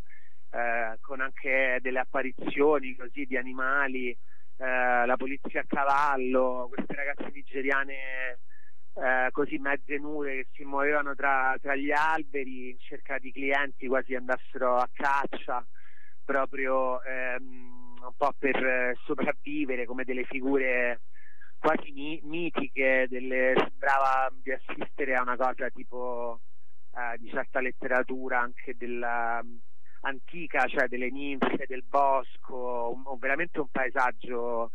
eh, 0.50 0.98
con 1.00 1.20
anche 1.20 1.78
delle 1.82 1.98
apparizioni 1.98 2.94
così 2.94 3.24
di 3.26 3.36
animali, 3.36 4.08
eh, 4.10 5.04
la 5.04 5.16
polizia 5.18 5.62
a 5.62 5.66
cavallo, 5.66 6.70
queste 6.72 6.94
ragazze 6.94 7.28
nigeriane 7.32 8.38
eh, 8.94 9.28
così 9.30 9.58
mezze 9.58 9.98
nude 9.98 10.34
che 10.34 10.46
si 10.52 10.64
muovevano 10.64 11.14
tra, 11.14 11.56
tra, 11.60 11.74
gli 11.76 11.90
alberi 11.90 12.70
in 12.70 12.78
cerca 12.78 13.18
di 13.18 13.32
clienti 13.32 13.86
quasi 13.86 14.14
andassero 14.14 14.76
a 14.76 14.88
caccia 14.92 15.66
proprio 16.24 17.02
ehm, 17.02 17.94
un 18.02 18.14
po' 18.16 18.32
per 18.38 18.96
sopravvivere 19.04 19.86
come 19.86 20.04
delle 20.04 20.24
figure 20.24 21.02
quasi 21.58 21.92
mi- 21.92 22.20
mitiche 22.24 23.06
delle, 23.08 23.52
sembrava 23.56 24.32
di 24.42 24.52
assistere 24.52 25.14
a 25.14 25.22
una 25.22 25.36
cosa 25.36 25.68
tipo 25.70 26.40
eh, 26.92 27.18
di 27.18 27.28
certa 27.28 27.60
letteratura 27.60 28.40
anche 28.40 28.74
della, 28.76 29.42
antica 30.02 30.66
cioè 30.66 30.88
delle 30.88 31.10
ninfe 31.10 31.64
del 31.66 31.84
bosco 31.84 32.92
un, 32.94 33.18
veramente 33.18 33.60
un 33.60 33.68
paesaggio 33.70 34.70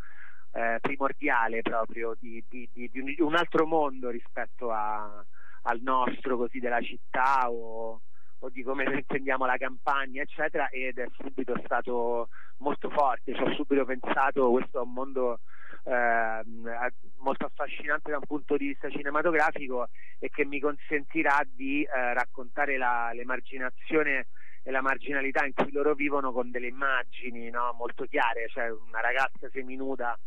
eh, 0.55 0.77
primordiale 0.79 1.61
proprio 1.61 2.15
di, 2.17 2.41
di, 2.47 2.67
di, 2.71 2.89
di, 2.89 3.15
un 3.19 3.35
altro 3.35 3.65
mondo 3.65 4.09
rispetto 4.09 4.71
a, 4.71 5.23
al 5.63 5.81
nostro 5.81 6.37
così 6.37 6.59
della 6.59 6.79
città 6.79 7.51
o, 7.51 8.01
o 8.39 8.49
di 8.49 8.63
come 8.63 8.85
intendiamo 8.95 9.45
la 9.45 9.57
campagna 9.57 10.21
eccetera 10.21 10.69
ed 10.69 10.97
è 10.97 11.07
subito 11.17 11.59
stato 11.65 12.29
molto 12.59 12.89
forte 12.89 13.35
ci 13.35 13.41
ho 13.41 13.53
subito 13.53 13.83
pensato 13.83 14.49
questo 14.51 14.79
è 14.79 14.81
un 14.81 14.93
mondo 14.93 15.39
eh, 15.83 16.41
molto 17.17 17.45
affascinante 17.45 18.11
da 18.11 18.17
un 18.17 18.25
punto 18.25 18.55
di 18.55 18.67
vista 18.67 18.89
cinematografico 18.89 19.89
e 20.19 20.29
che 20.29 20.45
mi 20.45 20.61
consentirà 20.61 21.45
di 21.45 21.83
eh, 21.83 22.13
raccontare 22.13 22.77
la, 22.77 23.11
l'emarginazione 23.13 24.27
e 24.63 24.71
la 24.71 24.81
marginalità 24.81 25.45
in 25.45 25.53
cui 25.53 25.71
loro 25.71 25.93
vivono 25.93 26.31
con 26.31 26.49
delle 26.49 26.67
immagini 26.67 27.49
no? 27.49 27.75
molto 27.77 28.05
chiare, 28.05 28.47
cioè 28.47 28.71
una 28.71 29.01
ragazza 29.01 29.49
seminuda 29.51 30.17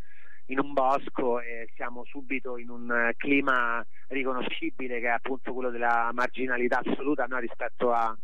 in 0.51 0.59
un 0.59 0.73
bosco 0.73 1.41
e 1.41 1.71
siamo 1.75 2.05
subito 2.05 2.57
in 2.57 2.71
un 2.71 2.91
eh, 2.91 3.15
clima 3.17 3.85
riconoscibile 4.09 5.01
che 5.01 5.07
è 5.07 5.11
appunto 5.11 5.53
quello 5.53 5.71
della 5.71 6.11
marginalità 6.13 6.81
assoluta 6.85 7.27
no? 7.27 7.39
rispetto 7.39 7.93
a, 7.93 8.17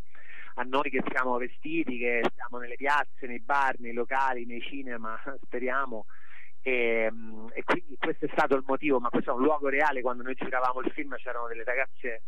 a, 0.54 0.62
noi 0.62 0.88
che 0.90 1.02
siamo 1.10 1.36
vestiti, 1.36 1.98
che 1.98 2.22
siamo 2.34 2.58
nelle 2.58 2.76
piazze, 2.76 3.26
nei 3.26 3.40
bar, 3.40 3.78
nei 3.78 3.92
locali, 3.92 4.46
nei 4.46 4.62
cinema, 4.62 5.20
speriamo. 5.44 6.06
E, 6.62 7.10
mm, 7.12 7.48
e, 7.52 7.62
quindi 7.62 7.96
questo 7.98 8.24
è 8.24 8.28
stato 8.32 8.56
il 8.56 8.64
motivo, 8.66 9.00
ma 9.00 9.10
questo 9.10 9.30
è 9.30 9.34
un 9.34 9.42
luogo 9.42 9.68
reale, 9.68 10.00
quando 10.00 10.22
noi 10.22 10.34
giravamo 10.34 10.80
il 10.80 10.92
film 10.92 11.14
c'erano 11.16 11.46
delle 11.46 11.64
ragazze 11.64 12.22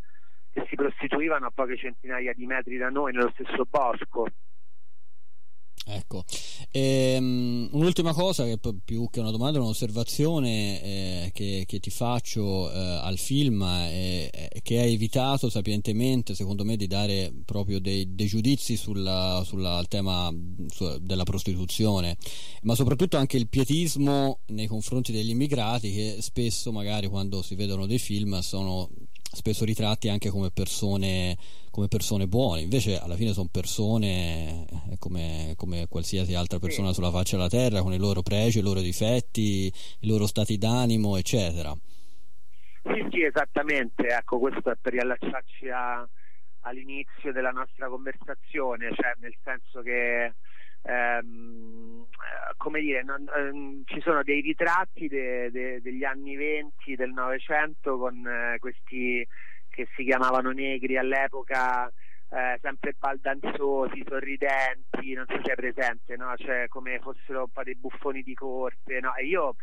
che 0.52 0.66
si 0.68 0.74
prostituivano 0.74 1.46
a 1.46 1.52
poche 1.54 1.76
centinaia 1.76 2.34
di 2.34 2.44
metri 2.44 2.76
da 2.76 2.90
noi 2.90 3.12
nello 3.12 3.30
stesso 3.34 3.66
bosco 3.68 4.26
Ecco, 5.88 6.24
ehm, 6.72 7.68
un'ultima 7.70 8.12
cosa 8.12 8.44
che 8.44 8.58
più 8.84 9.08
che 9.08 9.20
una 9.20 9.30
domanda 9.30 9.58
è 9.58 9.60
un'osservazione 9.60 10.82
eh, 10.82 11.30
che, 11.32 11.62
che, 11.64 11.78
ti 11.78 11.90
faccio 11.90 12.72
eh, 12.72 12.76
al 12.76 13.18
film 13.18 13.64
è, 13.64 14.28
è, 14.30 14.62
che 14.62 14.80
hai 14.80 14.94
evitato 14.94 15.48
sapientemente 15.48 16.34
secondo 16.34 16.64
me 16.64 16.76
di 16.76 16.88
dare 16.88 17.32
proprio 17.44 17.78
dei, 17.78 18.16
dei 18.16 18.26
giudizi 18.26 18.76
sulla, 18.76 19.42
sulla, 19.46 19.76
al 19.76 19.86
tema 19.86 20.28
su, 20.66 20.98
della 21.00 21.22
prostituzione 21.22 22.16
ma 22.62 22.74
soprattutto 22.74 23.16
anche 23.16 23.36
il 23.36 23.48
pietismo 23.48 24.40
nei 24.46 24.66
confronti 24.66 25.12
degli 25.12 25.30
immigrati 25.30 25.92
che 25.92 26.16
spesso 26.20 26.72
magari 26.72 27.06
quando 27.06 27.42
si 27.42 27.54
vedono 27.54 27.86
dei 27.86 28.00
film 28.00 28.40
sono 28.40 28.90
spesso 29.36 29.64
ritratti 29.64 30.08
anche 30.08 30.30
come 30.30 30.50
persone, 30.50 31.36
come 31.76 31.88
persone 31.88 32.26
buone, 32.26 32.62
invece 32.62 32.98
alla 32.98 33.16
fine 33.16 33.34
sono 33.34 33.50
persone 33.52 34.64
eh, 34.64 34.96
come, 34.98 35.52
come, 35.56 35.86
qualsiasi 35.90 36.32
altra 36.32 36.58
persona 36.58 36.94
sulla 36.94 37.10
faccia 37.10 37.36
della 37.36 37.50
terra, 37.50 37.82
con 37.82 37.92
i 37.92 37.98
loro 37.98 38.22
pregi, 38.22 38.60
i 38.60 38.62
loro 38.62 38.80
difetti, 38.80 39.70
i 40.00 40.06
loro 40.08 40.26
stati 40.26 40.56
d'animo, 40.56 41.18
eccetera. 41.18 41.76
Sì, 42.82 43.06
sì, 43.10 43.22
esattamente, 43.24 44.06
ecco, 44.06 44.38
questo 44.38 44.70
è 44.70 44.76
per 44.80 44.94
riallacciarci 44.94 45.68
a, 45.68 46.08
all'inizio 46.60 47.30
della 47.30 47.50
nostra 47.50 47.88
conversazione, 47.88 48.94
cioè 48.94 49.12
nel 49.18 49.36
senso 49.44 49.82
che 49.82 50.32
ehm, 50.80 52.06
come 52.56 52.80
dire, 52.80 53.02
non, 53.02 53.28
ehm, 53.36 53.82
ci 53.84 54.00
sono 54.00 54.22
dei 54.22 54.40
ritratti 54.40 55.08
de, 55.08 55.50
de, 55.50 55.82
degli 55.82 56.04
anni 56.04 56.36
20 56.36 56.94
del 56.94 57.10
Novecento 57.10 57.98
con 57.98 58.26
eh, 58.26 58.56
questi 58.60 59.26
che 59.76 59.86
si 59.94 60.04
chiamavano 60.04 60.52
negri 60.52 60.96
all'epoca 60.96 61.86
eh, 62.30 62.58
sempre 62.62 62.94
baldanzosi, 62.98 64.02
sorridenti, 64.08 65.12
non 65.12 65.26
so 65.28 65.38
se 65.44 65.52
è 65.52 65.54
presente, 65.54 66.16
no? 66.16 66.34
cioè, 66.36 66.66
come 66.68 66.98
fossero 66.98 67.40
un 67.40 67.50
po' 67.52 67.62
dei 67.62 67.76
buffoni 67.76 68.22
di 68.22 68.32
corte. 68.32 69.00
No? 69.00 69.14
E 69.14 69.26
io 69.26 69.54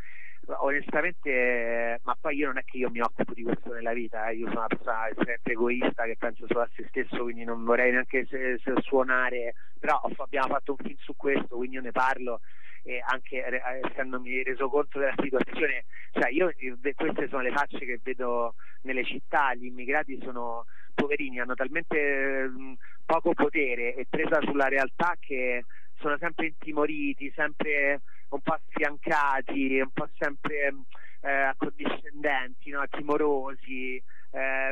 onestamente, 0.60 2.00
ma 2.04 2.16
poi 2.20 2.36
io 2.36 2.48
non 2.48 2.60
è 2.60 2.64
che 2.64 2.78
io 2.78 2.92
mi 2.92 3.00
occupo 3.00 3.34
di 3.34 3.42
questo 3.42 3.74
nella 3.74 3.94
vita, 3.94 4.28
eh. 4.28 4.36
io 4.36 4.48
sono 4.48 4.60
una 4.60 4.68
persona 4.68 5.08
estremamente 5.08 5.52
egoista 5.52 6.04
che 6.04 6.16
penso 6.18 6.46
solo 6.48 6.62
a 6.62 6.70
se 6.76 6.86
stesso, 6.90 7.24
quindi 7.24 7.44
non 7.44 7.64
vorrei 7.64 7.92
neanche 7.92 8.28
se, 8.30 8.60
se 8.64 8.74
suonare, 8.82 9.56
però 9.80 10.00
abbiamo 10.18 10.54
fatto 10.54 10.76
un 10.78 10.86
film 10.86 10.98
su 11.00 11.16
questo, 11.16 11.56
quindi 11.56 11.78
io 11.78 11.82
ne 11.82 11.92
parlo 11.92 12.42
e 12.84 13.02
anche 13.06 13.44
essendomi 13.84 14.44
reso 14.44 14.70
conto 14.70 15.00
della 15.00 15.16
situazione, 15.22 15.86
cioè 16.12 16.30
io, 16.30 16.54
queste 16.96 17.28
sono 17.30 17.42
le 17.42 17.52
facce 17.52 17.80
che 17.80 18.00
vedo 18.04 18.56
nelle 18.82 19.06
città, 19.06 19.54
gli 19.54 19.66
immigrati 19.66 20.20
sono 20.22 20.66
poverini, 20.94 21.40
hanno 21.40 21.56
talmente 21.56 22.48
mh, 22.48 22.74
poco 23.06 23.34
potere 23.34 23.96
e 23.96 24.06
presa 24.10 24.40
sulla 24.42 24.68
realtà 24.68 25.16
che 25.20 25.66
sono 26.00 26.18
sempre 26.20 26.48
intimoriti, 26.48 27.32
sempre 27.36 28.02
un 28.30 28.42
po' 28.42 28.60
sfiancati, 28.70 29.80
un 29.80 29.92
po' 29.94 30.10
sempre 30.18 30.74
eh, 31.22 31.32
accondiscendenti, 31.32 32.70
no? 32.72 32.84
timorosi, 32.90 33.96
eh, 34.32 34.72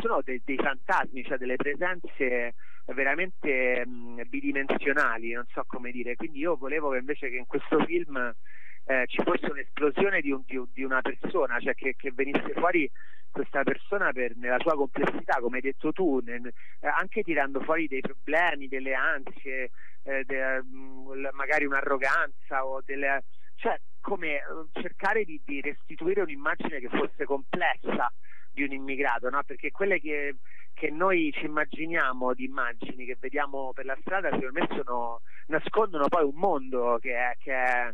sono 0.00 0.20
de- 0.22 0.42
dei 0.44 0.56
fantasmi, 0.56 1.24
cioè 1.24 1.38
delle 1.38 1.56
presenze 1.56 2.54
veramente 2.94 3.84
mh, 3.84 4.22
bidimensionali, 4.28 5.32
non 5.32 5.46
so 5.52 5.64
come 5.66 5.90
dire. 5.90 6.16
Quindi 6.16 6.38
io 6.38 6.56
volevo 6.56 6.90
che 6.90 6.98
invece 6.98 7.30
che 7.30 7.36
in 7.36 7.46
questo 7.46 7.84
film 7.84 8.34
eh, 8.88 9.04
ci 9.06 9.22
fosse 9.22 9.50
un'esplosione 9.50 10.20
di, 10.20 10.30
un, 10.30 10.42
di, 10.46 10.60
di 10.72 10.82
una 10.82 11.02
persona, 11.02 11.60
cioè 11.60 11.74
che, 11.74 11.94
che, 11.96 12.10
venisse 12.12 12.52
fuori 12.54 12.90
questa 13.30 13.62
persona 13.62 14.12
per, 14.12 14.34
nella 14.36 14.58
sua 14.60 14.74
complessità, 14.74 15.38
come 15.40 15.56
hai 15.56 15.62
detto 15.62 15.92
tu, 15.92 16.20
nel, 16.24 16.46
eh, 16.46 16.86
anche 16.86 17.22
tirando 17.22 17.60
fuori 17.60 17.86
dei 17.86 18.00
problemi, 18.00 18.66
delle 18.66 18.94
ansie, 18.94 19.70
eh, 20.04 20.24
de, 20.24 20.62
mh, 20.62 21.28
magari 21.32 21.66
un'arroganza 21.66 22.64
o 22.64 22.80
delle, 22.82 23.24
cioè 23.56 23.78
come 24.00 24.36
eh, 24.36 24.42
cercare 24.80 25.24
di, 25.24 25.38
di, 25.44 25.60
restituire 25.60 26.22
un'immagine 26.22 26.80
che 26.80 26.88
fosse 26.88 27.26
complessa 27.26 28.10
di 28.50 28.62
un 28.62 28.72
immigrato, 28.72 29.28
no? 29.28 29.42
perché 29.44 29.70
quelle 29.70 30.00
che, 30.00 30.36
che, 30.78 30.90
noi 30.90 31.32
ci 31.32 31.46
immaginiamo 31.46 32.34
di 32.34 32.44
immagini 32.44 33.04
che 33.04 33.16
vediamo 33.18 33.72
per 33.72 33.84
la 33.84 33.96
strada 34.00 34.30
secondo 34.30 34.60
me 34.60 34.68
sono, 34.74 35.20
nascondono 35.46 36.08
poi 36.08 36.24
un 36.24 36.34
mondo 36.34 36.98
che 37.00 37.14
è, 37.14 37.34
che 37.38 37.52
è, 37.52 37.90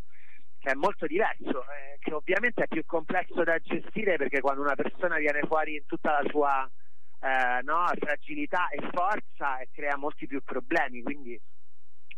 che 0.59 0.71
è 0.71 0.75
molto 0.75 1.07
diverso, 1.07 1.65
eh, 1.65 1.99
che 1.99 2.13
ovviamente 2.13 2.65
è 2.65 2.69
più 2.69 2.85
complesso 2.85 3.43
da 3.43 3.59
gestire 3.59 4.17
perché 4.17 4.41
quando 4.41 4.63
una 4.63 4.75
persona 4.75 5.17
viene 5.19 5.41
fuori 5.47 5.77
in 5.77 5.87
tutta 5.87 6.21
la 6.21 6.29
sua 6.29 6.71
eh, 7.21 7.63
no, 7.63 7.87
fragilità 7.99 8.69
e 8.69 8.79
forza 8.93 9.59
crea 9.73 9.97
molti 9.97 10.27
più 10.27 10.43
problemi, 10.43 11.03
quindi 11.03 11.41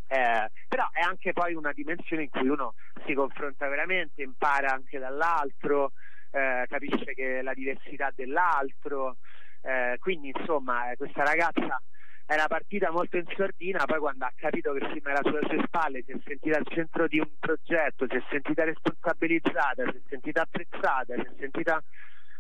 Eh, 0.08 0.50
però 0.68 0.88
è 0.92 1.00
anche 1.00 1.32
poi 1.32 1.54
una 1.54 1.72
dimensione 1.72 2.22
in 2.22 2.30
cui 2.30 2.48
uno 2.48 2.74
si 3.04 3.12
confronta 3.12 3.66
veramente, 3.66 4.22
impara 4.22 4.70
anche 4.72 5.00
dall'altro, 5.00 5.94
eh, 6.30 6.64
capisce 6.68 7.12
che 7.12 7.42
la 7.42 7.52
diversità 7.52 8.12
dell'altro, 8.14 9.16
eh, 9.62 9.96
quindi 10.00 10.32
insomma 10.34 10.90
eh, 10.90 10.96
questa 10.96 11.24
ragazza 11.24 11.80
era 12.26 12.46
partita 12.48 12.90
molto 12.90 13.16
in 13.16 13.24
sordina, 13.36 13.84
poi 13.84 13.98
quando 13.98 14.24
ha 14.24 14.32
capito 14.34 14.72
che 14.72 14.88
film 14.90 15.06
era 15.06 15.20
sulle 15.22 15.46
sue 15.46 15.62
spalle, 15.64 16.02
si 16.02 16.10
è 16.10 16.18
sentita 16.24 16.58
al 16.58 16.66
centro 16.66 17.06
di 17.06 17.20
un 17.20 17.30
progetto, 17.38 18.06
si 18.08 18.16
è 18.16 18.22
sentita 18.28 18.64
responsabilizzata, 18.64 19.84
si 19.90 19.96
è 19.96 20.00
sentita 20.08 20.42
apprezzata, 20.42 21.14
si 21.14 21.20
è 21.20 21.30
sentita 21.38 21.82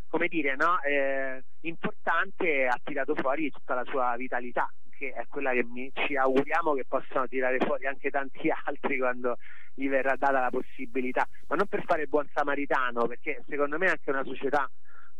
come 0.08 0.28
dire, 0.28 0.56
no? 0.56 0.80
eh, 0.82 1.42
importante 1.62 2.66
ha 2.66 2.80
tirato 2.82 3.14
fuori 3.14 3.50
tutta 3.50 3.74
la 3.74 3.84
sua 3.84 4.14
vitalità 4.16 4.68
che 4.96 5.12
è 5.12 5.26
quella 5.28 5.52
che 5.52 5.62
mi, 5.62 5.90
ci 5.94 6.16
auguriamo 6.16 6.72
che 6.74 6.84
possano 6.86 7.26
tirare 7.28 7.58
fuori 7.58 7.86
anche 7.86 8.10
tanti 8.10 8.50
altri 8.64 8.98
quando 8.98 9.36
gli 9.74 9.88
verrà 9.88 10.16
data 10.16 10.40
la 10.40 10.50
possibilità, 10.50 11.28
ma 11.48 11.56
non 11.56 11.66
per 11.66 11.84
fare 11.84 12.02
il 12.02 12.08
buon 12.08 12.26
samaritano, 12.32 13.06
perché 13.06 13.42
secondo 13.46 13.76
me 13.76 13.88
anche 13.88 14.10
una 14.10 14.24
società 14.24 14.68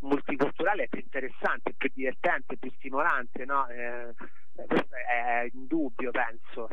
multiculturale 0.00 0.84
è 0.84 0.88
più 0.88 1.00
interessante, 1.00 1.74
più 1.76 1.90
divertente, 1.94 2.56
più 2.56 2.70
stimolante, 2.76 3.44
no? 3.44 3.68
eh, 3.68 4.14
questo 4.54 4.94
è 4.94 5.48
indubbio, 5.52 6.10
penso. 6.10 6.68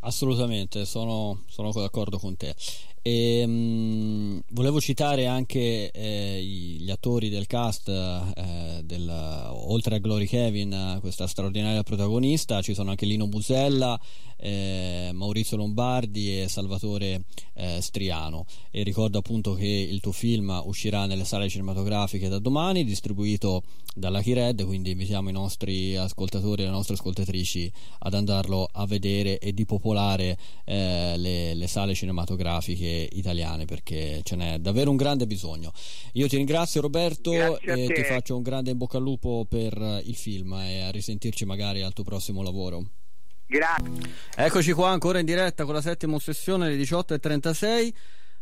Assolutamente, 0.00 0.84
sono, 0.84 1.42
sono 1.46 1.70
d'accordo 1.72 2.18
con 2.18 2.36
te. 2.36 2.54
E, 3.06 3.40
ehm, 3.40 3.50
mh, 3.50 4.44
volevo 4.52 4.80
citare 4.80 5.26
anche 5.26 5.90
eh, 5.90 6.42
gli 6.42 6.90
attori 6.90 7.28
del 7.28 7.46
cast, 7.46 7.88
eh, 7.90 8.80
del, 8.82 9.50
oltre 9.50 9.96
a 9.96 9.98
Glory 9.98 10.26
Kevin, 10.26 10.96
questa 11.02 11.26
straordinaria 11.26 11.82
protagonista, 11.82 12.62
ci 12.62 12.72
sono 12.72 12.88
anche 12.88 13.04
Lino 13.04 13.26
Busella, 13.26 14.00
eh, 14.38 15.10
Maurizio 15.12 15.58
Lombardi 15.58 16.40
e 16.40 16.48
Salvatore 16.48 17.24
eh, 17.52 17.82
Striano. 17.82 18.46
E 18.70 18.82
ricordo 18.82 19.18
appunto 19.18 19.52
che 19.52 19.66
il 19.66 20.00
tuo 20.00 20.12
film 20.12 20.62
uscirà 20.64 21.04
nelle 21.04 21.24
sale 21.24 21.50
cinematografiche 21.50 22.28
da 22.28 22.38
domani, 22.38 22.84
distribuito 22.84 23.64
dalla 23.94 24.22
Kired, 24.22 24.64
quindi 24.64 24.90
invitiamo 24.90 25.28
i 25.28 25.32
nostri 25.32 25.94
ascoltatori 25.94 26.62
e 26.62 26.64
le 26.64 26.70
nostre 26.70 26.94
ascoltatrici 26.94 27.70
ad 28.00 28.14
andarlo 28.14 28.68
a 28.72 28.86
vedere 28.86 29.38
e 29.38 29.52
di 29.52 29.64
popolare 29.66 30.36
eh, 30.64 31.14
le, 31.16 31.54
le 31.54 31.66
sale 31.66 31.94
cinematografiche 31.94 32.93
italiane 33.12 33.64
perché 33.64 34.20
ce 34.22 34.36
n'è 34.36 34.58
davvero 34.58 34.90
un 34.90 34.96
grande 34.96 35.26
bisogno. 35.26 35.72
Io 36.12 36.28
ti 36.28 36.36
ringrazio 36.36 36.80
Roberto 36.80 37.58
e 37.60 37.86
ti 37.86 38.04
faccio 38.04 38.36
un 38.36 38.42
grande 38.42 38.70
in 38.70 38.78
bocca 38.78 38.96
al 38.96 39.02
lupo 39.02 39.46
per 39.48 40.02
il 40.04 40.16
film 40.16 40.52
e 40.54 40.82
a 40.82 40.90
risentirci 40.90 41.44
magari 41.44 41.82
al 41.82 41.92
tuo 41.92 42.04
prossimo 42.04 42.42
lavoro. 42.42 42.84
Grazie. 43.46 44.12
Eccoci 44.36 44.72
qua 44.72 44.90
ancora 44.90 45.18
in 45.18 45.26
diretta 45.26 45.64
con 45.64 45.74
la 45.74 45.82
settima 45.82 46.18
sessione 46.18 46.66
alle 46.66 46.76
18.36. 46.76 47.92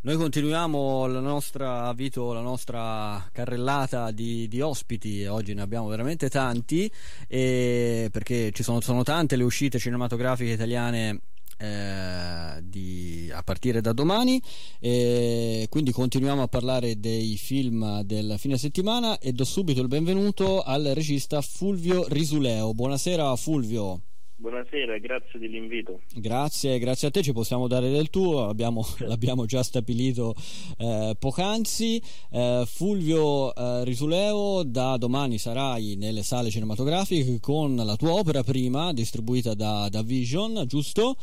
Noi 0.04 0.16
continuiamo 0.16 1.06
la 1.06 1.20
nostra, 1.20 1.92
Vito, 1.92 2.32
la 2.32 2.40
nostra 2.40 3.24
carrellata 3.30 4.10
di, 4.10 4.48
di 4.48 4.60
ospiti, 4.60 5.24
oggi 5.26 5.54
ne 5.54 5.62
abbiamo 5.62 5.86
veramente 5.86 6.28
tanti, 6.28 6.90
perché 7.28 8.50
ci 8.50 8.64
sono, 8.64 8.80
sono 8.80 9.04
tante 9.04 9.36
le 9.36 9.44
uscite 9.44 9.78
cinematografiche 9.78 10.50
italiane 10.50 11.20
eh, 11.58 12.62
di, 12.62 13.30
a 13.32 13.42
partire 13.42 13.80
da 13.80 13.92
domani. 13.92 14.40
E 14.78 15.66
quindi 15.68 15.92
continuiamo 15.92 16.42
a 16.42 16.48
parlare 16.48 16.98
dei 16.98 17.36
film 17.36 18.02
del 18.02 18.36
fine 18.38 18.58
settimana 18.58 19.18
e 19.18 19.32
do 19.32 19.44
subito 19.44 19.80
il 19.80 19.88
benvenuto 19.88 20.62
al 20.62 20.84
regista 20.94 21.40
Fulvio 21.40 22.06
Risuleo. 22.08 22.74
Buonasera 22.74 23.34
Fulvio. 23.36 24.11
Buonasera, 24.42 24.98
grazie 24.98 25.38
dell'invito. 25.38 26.00
Grazie, 26.16 26.80
grazie 26.80 27.06
a 27.06 27.10
te, 27.12 27.22
ci 27.22 27.32
possiamo 27.32 27.68
dare 27.68 27.88
del 27.90 28.10
tuo, 28.10 28.48
abbiamo, 28.48 28.82
l'abbiamo 29.06 29.44
già 29.44 29.62
stabilito 29.62 30.34
eh, 30.78 31.14
poc'anzi. 31.16 32.02
Eh, 32.28 32.64
Fulvio 32.66 33.54
eh, 33.54 33.84
Risuleo, 33.84 34.64
da 34.64 34.96
domani 34.96 35.38
sarai 35.38 35.94
nelle 35.94 36.24
sale 36.24 36.50
cinematografiche 36.50 37.38
con 37.40 37.76
la 37.76 37.94
tua 37.94 38.14
opera 38.14 38.42
prima, 38.42 38.92
distribuita 38.92 39.54
da, 39.54 39.86
da 39.88 40.02
Vision, 40.02 40.64
giusto? 40.66 41.14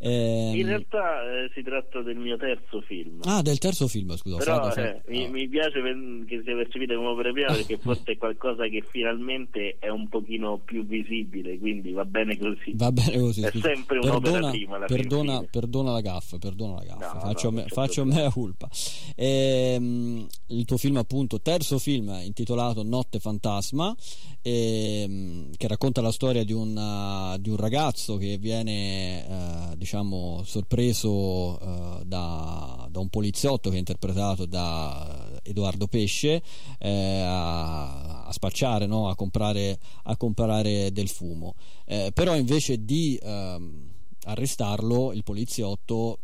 Ehm, 0.00 0.56
In 0.56 0.66
realtà 0.66 1.44
eh, 1.44 1.50
si 1.54 1.62
tratta 1.62 2.02
del 2.02 2.16
mio 2.16 2.36
terzo 2.36 2.80
film. 2.80 3.20
Ah, 3.22 3.40
del 3.40 3.58
terzo 3.58 3.86
film, 3.86 4.16
scusa. 4.16 4.38
Però 4.38 4.74
eh, 4.74 5.00
mi, 5.06 5.28
mi, 5.28 5.46
piace 5.46 5.80
che 6.26 6.42
sia 6.42 6.56
percepita 6.56 6.96
come 6.96 7.06
opera 7.06 7.30
prima 7.30 7.52
perché 7.52 7.76
forse 7.78 8.10
è 8.10 8.16
qualcosa 8.16 8.66
che 8.66 8.82
finalmente 8.90 9.76
è 9.78 9.90
un 9.90 10.08
pochino 10.08 10.58
più 10.58 10.84
visibile, 10.84 11.56
quindi 11.56 11.92
va 11.92 12.04
bene 12.04 12.36
così 12.36 12.62
sì. 12.64 12.72
Va 12.74 12.90
bene 12.90 13.18
così. 13.18 13.42
È 13.42 13.52
sempre 13.60 13.98
un'opera 13.98 14.50
prima. 14.50 14.78
La 14.78 14.86
perdona, 14.86 15.42
perdona, 15.50 15.92
la 15.92 16.00
gaffa, 16.00 16.38
perdona 16.38 16.74
la 16.74 16.84
gaffa. 16.84 17.12
No, 17.12 17.20
faccio, 17.20 17.50
no, 17.50 17.56
me, 17.56 17.66
faccio 17.68 18.04
mea 18.04 18.30
culpa. 18.30 18.68
Ehm, 19.14 20.26
il 20.46 20.64
tuo 20.64 20.76
film, 20.76 20.96
appunto, 20.96 21.40
terzo 21.40 21.78
film 21.78 22.08
intitolato 22.22 22.82
Notte 22.82 23.20
Fantasma, 23.20 23.94
ehm, 24.42 25.50
che 25.56 25.68
racconta 25.68 26.00
la 26.00 26.12
storia 26.12 26.44
di, 26.44 26.52
una, 26.52 27.36
di 27.38 27.50
un 27.50 27.56
ragazzo 27.56 28.16
che 28.16 28.38
viene, 28.38 29.26
eh, 29.26 29.76
diciamo, 29.76 30.42
sorpreso 30.44 31.58
eh, 31.60 32.04
da, 32.04 32.88
da 32.90 33.00
un 33.00 33.08
poliziotto 33.08 33.70
che 33.70 33.76
è 33.76 33.78
interpretato 33.78 34.46
da 34.46 35.40
Edoardo 35.42 35.86
Pesce 35.86 36.42
eh, 36.78 37.20
a, 37.20 38.13
spacciare, 38.34 38.86
no? 38.86 39.08
a, 39.08 39.14
comprare, 39.14 39.78
a, 40.04 40.16
comprare, 40.16 40.92
del 40.92 41.08
fumo. 41.08 41.54
Eh, 41.86 42.10
però 42.12 42.36
invece 42.36 42.84
di 42.84 43.18
ehm, 43.22 43.92
arrestarlo, 44.24 45.12
il 45.12 45.22
poliziotto 45.22 46.18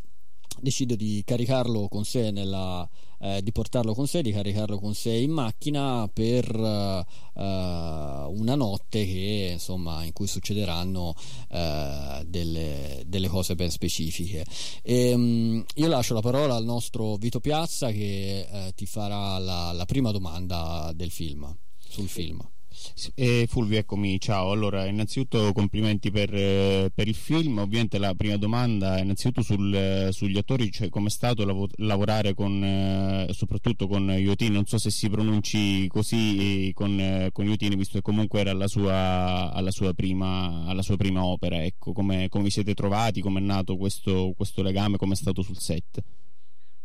decide 0.59 0.95
di 0.95 1.23
caricarlo 1.25 1.87
con 1.87 2.03
sé 2.03 2.31
nella, 2.31 2.87
eh, 3.19 3.41
di 3.41 3.51
portarlo 3.51 3.93
con 3.93 4.07
sé, 4.07 4.21
di 4.21 4.31
caricarlo 4.31 4.79
con 4.79 4.93
sé 4.93 5.11
in 5.11 5.31
macchina 5.31 6.09
per 6.11 6.45
eh, 6.53 7.05
una 7.33 8.55
notte 8.55 9.05
che, 9.05 9.49
insomma, 9.53 10.03
in 10.03 10.13
cui 10.13 10.27
succederanno 10.27 11.13
eh, 11.49 12.23
delle, 12.27 13.03
delle, 13.05 13.27
cose 13.27 13.55
ben 13.55 13.71
specifiche. 13.71 14.45
E, 14.81 15.13
um, 15.13 15.63
io 15.75 15.87
lascio 15.87 16.13
la 16.13 16.21
parola 16.21 16.55
al 16.55 16.65
nostro 16.65 17.15
Vito 17.15 17.39
Piazza 17.39 17.91
che 17.91 18.47
eh, 18.51 18.71
ti 18.75 18.85
farà 18.85 19.37
la, 19.37 19.71
la 19.71 19.85
prima 19.85 20.11
domanda 20.11 20.91
del 20.93 21.11
film, 21.11 21.55
sul 21.91 22.07
film. 22.07 22.39
Eh, 23.15 23.45
Fulvio, 23.49 23.77
eccomi, 23.77 24.19
ciao. 24.19 24.51
Allora, 24.51 24.85
innanzitutto 24.85 25.51
complimenti 25.53 26.09
per, 26.09 26.33
eh, 26.33 26.91
per, 26.93 27.07
il 27.07 27.15
film. 27.15 27.59
Ovviamente 27.59 27.97
la 27.97 28.13
prima 28.15 28.37
domanda 28.37 28.97
è 28.97 29.01
innanzitutto 29.01 29.41
sul, 29.41 29.73
eh, 29.73 30.09
sugli 30.11 30.37
attori, 30.37 30.71
cioè 30.71 30.89
come 30.89 31.07
è 31.07 31.09
stato 31.11 31.45
lav- 31.45 31.73
lavorare 31.77 32.33
con, 32.33 32.63
eh, 32.63 33.27
soprattutto 33.33 33.87
con 33.87 34.09
Iotini, 34.09 34.51
non 34.51 34.65
so 34.65 34.77
se 34.77 34.89
si 34.89 35.09
pronunci 35.09 35.87
così 35.87 36.71
con, 36.73 37.29
con 37.31 37.45
Iotini, 37.45 37.75
visto 37.75 37.97
che 37.97 38.01
comunque 38.01 38.39
era 38.39 38.51
alla 38.51 38.67
sua, 38.67 39.51
alla 39.51 39.71
sua, 39.71 39.93
prima, 39.93 40.65
alla 40.65 40.81
sua 40.81 40.95
prima, 40.97 41.25
opera. 41.25 41.63
Ecco, 41.63 41.91
come, 41.91 42.29
come, 42.29 42.45
vi 42.45 42.51
siete 42.51 42.73
trovati, 42.73 43.21
come 43.21 43.39
è 43.39 43.43
nato 43.43 43.75
questo, 43.75 44.33
questo 44.35 44.61
legame, 44.63 44.97
come 44.97 45.13
è 45.13 45.17
stato 45.17 45.41
sul 45.41 45.57
set? 45.57 46.01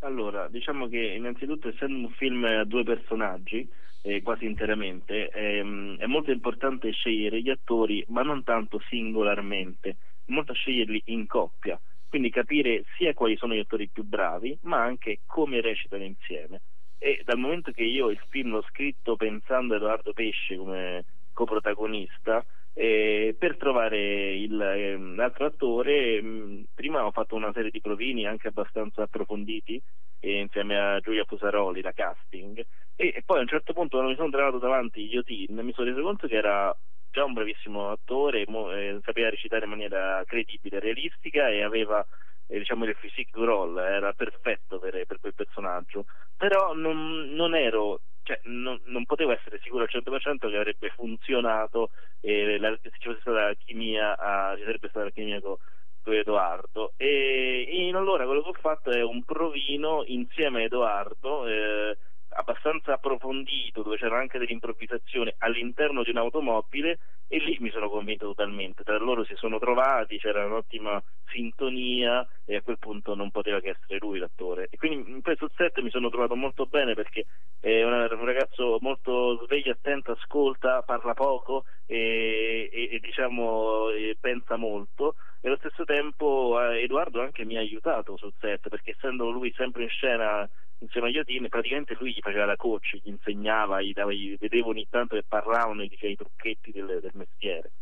Allora, 0.01 0.49
diciamo 0.49 0.89
che 0.89 0.99
innanzitutto 0.99 1.69
essendo 1.69 2.07
un 2.07 2.13
film 2.13 2.45
a 2.45 2.65
due 2.65 2.85
personaggi, 2.85 3.69
eh, 4.03 4.23
quasi 4.23 4.45
interamente, 4.45 5.29
ehm, 5.31 5.97
è 5.99 6.07
molto 6.07 6.31
importante 6.31 6.91
scegliere 6.93 7.41
gli 7.41 7.51
attori, 7.51 8.05
ma 8.09 8.23
non 8.23 8.45
tanto 8.45 8.79
singolarmente, 8.89 9.89
è 9.91 9.97
molto 10.33 10.53
sceglierli 10.53 11.03
in 11.07 11.27
coppia, 11.27 11.81
quindi 12.09 12.31
capire 12.31 12.85
sia 12.97 13.15
quali 13.15 13.37
sono 13.37 13.55
gli 13.55 13.59
attori 13.59 13.89
più 13.89 14.05
bravi, 14.05 14.57
ma 14.63 14.83
anche 14.83 15.21
come 15.27 15.61
recitano 15.61 16.05
insieme. 16.05 16.63
E 16.99 17.23
dal 17.25 17.39
momento 17.39 17.73
che 17.73 17.83
io 17.83 18.11
il 18.11 18.21
film 18.29 18.51
l'ho 18.51 18.63
scritto 18.69 19.17
pensando 19.17 19.75
a 19.75 19.77
Edoardo 19.79 20.13
Pesce 20.13 20.57
come 20.57 21.05
coprotagonista, 21.33 22.45
eh, 22.79 23.35
per 23.39 23.57
trovare 23.57 24.35
il, 24.35 24.61
eh, 24.61 24.99
l'altro 24.99 25.47
attore, 25.47 26.21
mh, 26.21 26.27
mm, 26.27 26.63
prima 26.75 27.07
ho 27.07 27.11
fatto 27.11 27.35
una 27.35 27.51
serie 27.55 27.71
di 27.71 27.81
provini 27.81 28.27
anche 28.27 28.49
abbastanza 28.49 29.03
approfonditi 29.03 29.83
eh, 30.21 30.41
insieme 30.41 30.79
a 30.79 31.01
Giulia 31.01 31.25
Fusaroli, 31.25 31.81
la 31.81 31.93
casting, 31.93 32.59
e, 32.95 33.13
e, 33.17 33.23
poi 33.25 33.39
a 33.39 33.41
un 33.41 33.47
certo 33.49 33.73
punto 33.73 33.97
quando 33.97 34.11
mi 34.11 34.17
sono 34.17 34.29
trovato 34.29 34.59
davanti 34.59 35.09
Iotin 35.11 35.57
mi 35.57 35.73
sono 35.73 35.89
reso 35.89 36.03
conto 36.03 36.27
che 36.27 36.37
era 36.37 36.77
già 37.11 37.25
un 37.25 37.33
bravissimo 37.33 37.91
attore, 37.91 38.45
mo, 38.47 38.71
eh, 38.71 39.01
sapeva 39.03 39.31
recitare 39.31 39.65
in 39.65 39.71
maniera 39.71 40.23
credibile, 40.27 40.79
realistica 40.79 41.49
e 41.49 41.63
aveva 41.63 42.07
eh, 42.47 42.59
diciamo 42.59 42.85
il 42.85 42.95
physique 43.01 43.43
role, 43.43 43.83
era 43.83 44.13
perfetto 44.13 44.79
per, 44.79 45.03
per 45.07 45.19
quel 45.19 45.35
personaggio, 45.35 46.05
però 46.37 46.75
non, 46.75 47.31
non 47.31 47.55
ero 47.55 48.01
cioè, 48.27 48.41
non, 48.45 48.81
non, 48.87 49.05
potevo 49.05 49.31
essere 49.31 49.61
sicuro 49.63 49.85
al 49.85 49.91
100% 49.93 50.51
che 50.51 50.57
avrebbe 50.57 50.91
funzionato 50.91 51.91
e 52.21 52.59
la, 52.59 52.77
se 52.83 52.91
ci 52.99 53.09
fosse 53.09 53.21
stata 53.21 53.47
la 53.47 53.55
chimia, 53.55 54.19
a, 54.19 54.57
ci 54.57 54.65
sarebbe 54.65 54.89
stata 54.89 55.05
la 55.05 55.13
chimia 55.13 55.41
con, 55.41 55.55
con 56.03 56.13
Edoardo. 56.13 56.93
E, 56.97 57.67
e, 57.69 57.95
allora 57.95 58.27
quello 58.27 58.43
che 58.43 58.49
ho 58.49 58.61
fatto 58.61 58.91
è 58.91 59.01
un 59.01 59.23
provino 59.23 60.03
insieme 60.07 60.63
a 60.63 60.65
Edoardo. 60.65 61.47
Eh, 61.47 61.97
abbastanza 62.31 62.95
approfondito, 62.95 63.83
dove 63.83 63.97
c'era 63.97 64.19
anche 64.19 64.39
dell'improvvisazione 64.39 65.35
all'interno 65.39 66.03
di 66.03 66.11
un'automobile 66.11 66.99
e 67.29 67.39
lì 67.39 67.57
mi 67.61 67.71
sono 67.71 67.89
convinto 67.89 68.27
totalmente. 68.27 68.85
Tra 68.85 68.99
loro 68.99 69.25
si 69.25 69.35
sono 69.37 69.59
trovati, 69.59 70.19
c'era 70.19 70.45
un'ottima 70.45 71.03
sintonia 71.29 72.27
e 72.45 72.57
a 72.57 72.63
quel 72.63 72.79
punto 72.79 73.15
non 73.15 73.31
poteva 73.31 73.61
che 73.61 73.71
essere 73.71 73.99
lui 73.99 74.19
l'attore. 74.19 74.69
E 74.71 74.77
quindi 74.77 75.11
in 75.11 75.23
questo 75.23 75.51
set 75.57 75.81
mi 75.81 75.91
sono 75.91 76.09
trovato 76.09 76.37
molto 76.37 76.67
bene 76.67 76.95
perché 76.95 77.27
è 77.61 77.83
un 77.83 78.25
ragazzo 78.25 78.79
molto 78.81 79.45
sveglio, 79.45 79.73
attento, 79.73 80.13
ascolta, 80.13 80.83
parla 80.83 81.15
poco 81.15 81.65
e, 81.87 82.69
e, 82.73 82.89
e 82.93 82.99
diciamo 83.01 83.91
e 83.91 84.17
pensa 84.21 84.57
molto 84.57 85.15
e 85.41 85.49
allo 85.49 85.59
stesso 85.59 85.85
tempo 85.85 86.61
eh, 86.61 86.83
Edoardo 86.83 87.21
anche 87.21 87.45
mi 87.45 87.57
ha 87.57 87.61
aiutato 87.61 88.17
sul 88.17 88.33
set 88.41 88.69
perché 88.69 88.93
essendo 88.93 89.31
lui 89.31 89.53
sempre 89.57 89.85
in 89.85 89.89
scena 89.89 90.49
insieme 90.79 91.09
agli 91.09 91.19
Odin, 91.19 91.49
praticamente 91.49 91.97
lui 91.99 92.13
gli 92.13 92.21
faceva 92.21 92.45
la 92.45 92.57
coach, 92.57 92.97
gli 93.03 93.09
insegnava, 93.09 93.81
gli, 93.81 93.93
dava, 93.93 94.13
gli 94.13 94.37
vedevo 94.39 94.71
ogni 94.71 94.87
tanto 94.89 95.17
che 95.17 95.25
parlavano 95.27 95.83
e 95.83 95.89
diceva 95.89 96.13
i 96.13 96.17
trucchetti 96.17 96.71
del, 96.73 96.99
del 97.01 97.13
mestiere. 97.15 97.73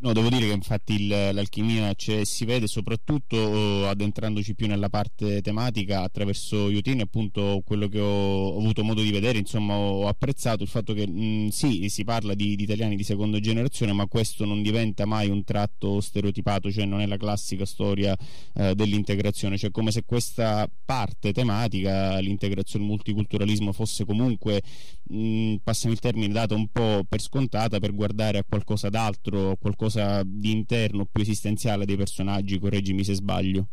No, 0.00 0.12
devo 0.12 0.28
dire 0.28 0.46
che 0.46 0.52
infatti 0.52 1.08
l'alchimia 1.08 1.92
si 1.96 2.44
vede 2.44 2.68
soprattutto 2.68 3.36
oh, 3.36 3.88
addentrandoci 3.88 4.54
più 4.54 4.68
nella 4.68 4.88
parte 4.88 5.42
tematica 5.42 6.02
attraverso 6.02 6.70
Yutini, 6.70 7.00
appunto 7.00 7.62
quello 7.64 7.88
che 7.88 7.98
ho, 7.98 8.56
avuto 8.56 8.84
modo 8.84 9.02
di 9.02 9.10
vedere, 9.10 9.38
insomma 9.38 9.74
ho 9.74 10.06
apprezzato 10.06 10.62
il 10.62 10.68
fatto 10.68 10.94
che 10.94 11.04
mh, 11.04 11.48
sì, 11.48 11.88
si 11.88 12.04
parla 12.04 12.34
di, 12.34 12.54
di, 12.54 12.62
italiani 12.62 12.94
di 12.94 13.02
seconda 13.02 13.40
generazione, 13.40 13.92
ma 13.92 14.06
questo 14.06 14.44
non 14.44 14.62
diventa 14.62 15.04
mai 15.04 15.30
un 15.30 15.42
tratto 15.42 16.00
stereotipato, 16.00 16.70
cioè 16.70 16.84
non 16.84 17.00
è 17.00 17.06
la 17.06 17.16
classica 17.16 17.64
storia 17.64 18.16
eh, 18.54 18.76
dell'integrazione, 18.76 19.58
cioè 19.58 19.72
come 19.72 19.90
se 19.90 20.04
questa 20.04 20.70
parte 20.84 21.32
tematica, 21.32 22.20
l'integrazione, 22.20 22.84
il 22.84 22.90
multiculturalismo 22.90 23.72
fosse 23.72 24.04
comunque, 24.04 24.62
mh, 25.08 25.56
passami 25.64 25.94
il 25.94 25.98
termine, 25.98 26.32
data 26.32 26.54
un 26.54 26.68
po' 26.68 27.02
per 27.08 27.20
scontata 27.20 27.80
per 27.80 27.92
guardare 27.92 28.38
a 28.38 28.44
qualcosa 28.48 28.90
d'altro, 28.90 29.50
a 29.50 29.56
qualcosa 29.56 29.86
qualcosa 29.88 30.22
di 30.24 30.52
interno 30.52 31.06
più 31.10 31.22
esistenziale 31.22 31.86
dei 31.86 31.96
personaggi, 31.96 32.58
correggimi 32.58 33.02
se 33.02 33.14
sbaglio. 33.14 33.66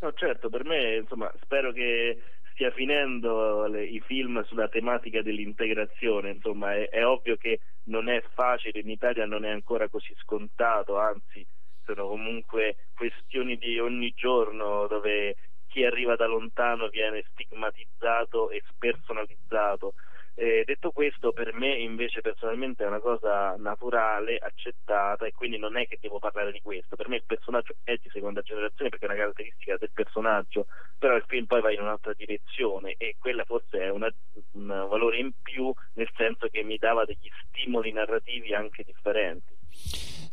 No, 0.00 0.12
certo, 0.14 0.48
per 0.48 0.64
me, 0.64 0.96
insomma, 0.96 1.32
spero 1.42 1.72
che 1.72 2.18
stia 2.52 2.70
finendo 2.70 3.66
le, 3.66 3.84
i 3.84 4.00
film 4.00 4.42
sulla 4.44 4.68
tematica 4.68 5.22
dell'integrazione, 5.22 6.30
insomma, 6.30 6.74
è, 6.74 6.88
è 6.88 7.06
ovvio 7.06 7.36
che 7.36 7.60
non 7.84 8.08
è 8.08 8.22
facile, 8.34 8.80
in 8.80 8.90
Italia 8.90 9.26
non 9.26 9.44
è 9.44 9.50
ancora 9.50 9.88
così 9.88 10.14
scontato, 10.18 10.98
anzi, 10.98 11.46
sono 11.84 12.08
comunque 12.08 12.76
questioni 12.94 13.56
di 13.58 13.78
ogni 13.78 14.12
giorno 14.16 14.86
dove 14.86 15.36
chi 15.68 15.84
arriva 15.84 16.16
da 16.16 16.26
lontano 16.26 16.88
viene 16.88 17.24
stigmatizzato 17.32 18.48
e 18.50 18.62
spersonalizzato 18.70 19.94
eh, 20.36 20.64
detto 20.66 20.90
questo, 20.90 21.32
per 21.32 21.54
me 21.54 21.76
invece 21.76 22.20
personalmente 22.20 22.82
è 22.82 22.86
una 22.86 22.98
cosa 22.98 23.54
naturale, 23.56 24.36
accettata 24.36 25.26
e 25.26 25.32
quindi 25.32 25.58
non 25.58 25.76
è 25.76 25.86
che 25.86 25.98
devo 26.00 26.18
parlare 26.18 26.50
di 26.50 26.60
questo. 26.60 26.96
Per 26.96 27.08
me 27.08 27.16
il 27.16 27.24
personaggio 27.24 27.76
è 27.84 27.96
di 28.02 28.08
seconda 28.10 28.42
generazione 28.42 28.90
perché 28.90 29.06
è 29.06 29.08
una 29.08 29.18
caratteristica 29.18 29.76
del 29.76 29.92
personaggio, 29.92 30.66
però 30.98 31.14
il 31.14 31.24
film 31.26 31.46
poi 31.46 31.60
va 31.60 31.72
in 31.72 31.80
un'altra 31.80 32.12
direzione 32.14 32.94
e 32.98 33.16
quella 33.18 33.44
forse 33.44 33.78
è 33.78 33.90
una, 33.90 34.12
un 34.52 34.66
valore 34.66 35.18
in 35.18 35.32
più 35.40 35.72
nel 35.94 36.10
senso 36.16 36.48
che 36.48 36.62
mi 36.62 36.78
dava 36.78 37.04
degli 37.04 37.30
stimoli 37.46 37.92
narrativi 37.92 38.54
anche 38.54 38.82
differenti. 38.82 39.63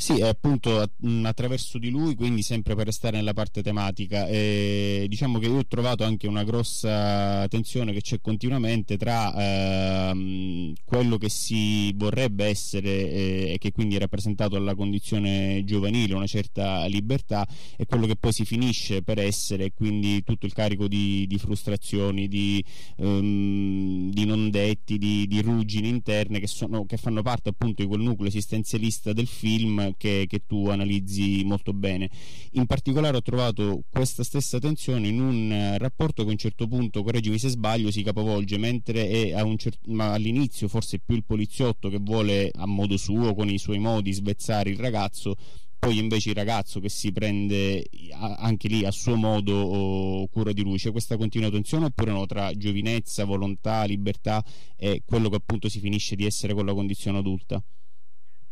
Sì, 0.02 0.18
è 0.18 0.28
appunto 0.28 0.82
attraverso 1.22 1.78
di 1.78 1.92
lui, 1.92 2.16
quindi 2.16 2.42
sempre 2.42 2.74
per 2.74 2.88
restare 2.88 3.18
nella 3.18 3.34
parte 3.34 3.62
tematica. 3.62 4.26
E 4.26 5.06
diciamo 5.08 5.38
che 5.38 5.46
io 5.46 5.58
ho 5.58 5.68
trovato 5.68 6.04
anche 6.04 6.26
una 6.26 6.44
grossa 6.44 7.48
tensione 7.48 7.94
che 7.94 8.02
c'è 8.02 8.20
continuamente 8.20 8.98
tra 8.98 10.10
ehm, 10.10 10.74
quello 10.86 11.20
che 11.20 11.30
si 11.30 11.94
vorrebbe 11.94 12.46
essere 12.46 12.90
eh, 12.90 13.52
e 13.54 13.58
che 13.60 13.72
quindi 13.72 13.96
è 13.96 14.00
rappresentato 14.00 14.56
dalla 14.56 14.74
condizione 14.74 15.64
giovanile, 15.66 16.16
una 16.16 16.26
certa 16.26 16.84
libertà, 16.88 17.48
e 17.78 17.86
quello 17.86 18.08
che 18.08 18.16
poi 18.16 18.34
si 18.34 18.44
finisce 18.44 19.04
per 19.04 19.20
essere, 19.20 19.72
quindi 19.72 20.24
tutto 20.24 20.48
il 20.48 20.54
carico 20.54 20.88
di, 20.88 21.28
di 21.28 21.38
frustrazioni, 21.38 22.28
di, 22.28 22.66
um, 22.98 24.10
di, 24.10 24.26
non 24.26 24.50
detti, 24.50 24.98
di, 24.98 25.28
di 25.28 25.42
ruggini 25.44 25.90
interne 25.90 26.40
che, 26.40 26.48
sono, 26.48 26.88
che 26.88 26.98
fanno 26.98 27.22
parte 27.22 27.50
appunto 27.50 27.84
di 27.84 27.88
quel 27.88 28.02
nucleo 28.02 28.30
esistenzialista 28.30 29.14
del 29.14 29.28
film 29.32 29.94
che, 29.98 30.26
che, 30.28 30.44
tu 30.46 30.68
analizzi 30.68 31.44
molto 31.44 31.74
bene. 31.74 32.10
In 32.52 32.66
particolare 32.66 33.18
ho 33.18 33.22
trovato 33.22 33.84
questa 33.90 34.24
stessa 34.24 34.60
tensione 34.60 35.08
in 35.08 35.20
un 35.20 35.52
eh, 35.52 35.78
rapporto 35.78 36.24
che 36.24 36.30
a 36.30 36.32
un 36.34 36.38
certo 36.38 36.68
punto, 36.68 37.04
correggimi 37.04 37.40
se 37.40 37.50
sbaglio, 37.50 37.90
si 37.90 38.04
capovolge, 38.04 38.58
mentre 38.58 39.10
è 39.10 39.44
cer- 39.58 39.80
all'inizio 39.98 40.68
forse 40.68 41.00
più 41.00 41.16
il 41.16 41.24
poliziotto 41.24 41.90
che 41.90 42.00
vuole 42.00 42.52
a 42.54 42.66
modo 42.66 42.98
suo, 42.98 43.34
con 43.34 43.50
i 43.50 43.58
suoi 43.58 43.80
modi, 43.80 44.12
svezzare 44.14 44.70
il 44.70 44.78
ragazzo, 44.78 45.36
poi 45.82 45.98
invece 45.98 46.30
il 46.30 46.36
ragazzo 46.36 46.80
che 46.80 46.90
si 46.90 47.12
prende 47.12 47.84
anche 48.12 48.68
lì 48.68 48.86
a 48.86 48.92
suo 48.92 49.16
modo 49.16 50.28
cura 50.32 50.52
di 50.54 50.62
lui 50.62 50.78
c'è 50.78 50.92
questa 50.92 51.18
continua 51.18 51.50
tensione 51.50 51.86
oppure 51.86 52.12
no 52.12 52.28
tra 52.28 52.54
giovinezza, 52.54 53.26
volontà, 53.26 53.84
libertà 53.86 54.46
e 54.78 55.02
quello 55.04 55.28
che 55.30 55.38
appunto 55.38 55.70
si 55.70 55.80
finisce 55.80 56.16
di 56.16 56.24
essere 56.24 56.54
con 56.54 56.68
la 56.68 56.76
condizione 56.76 57.18
adulta? 57.18 57.64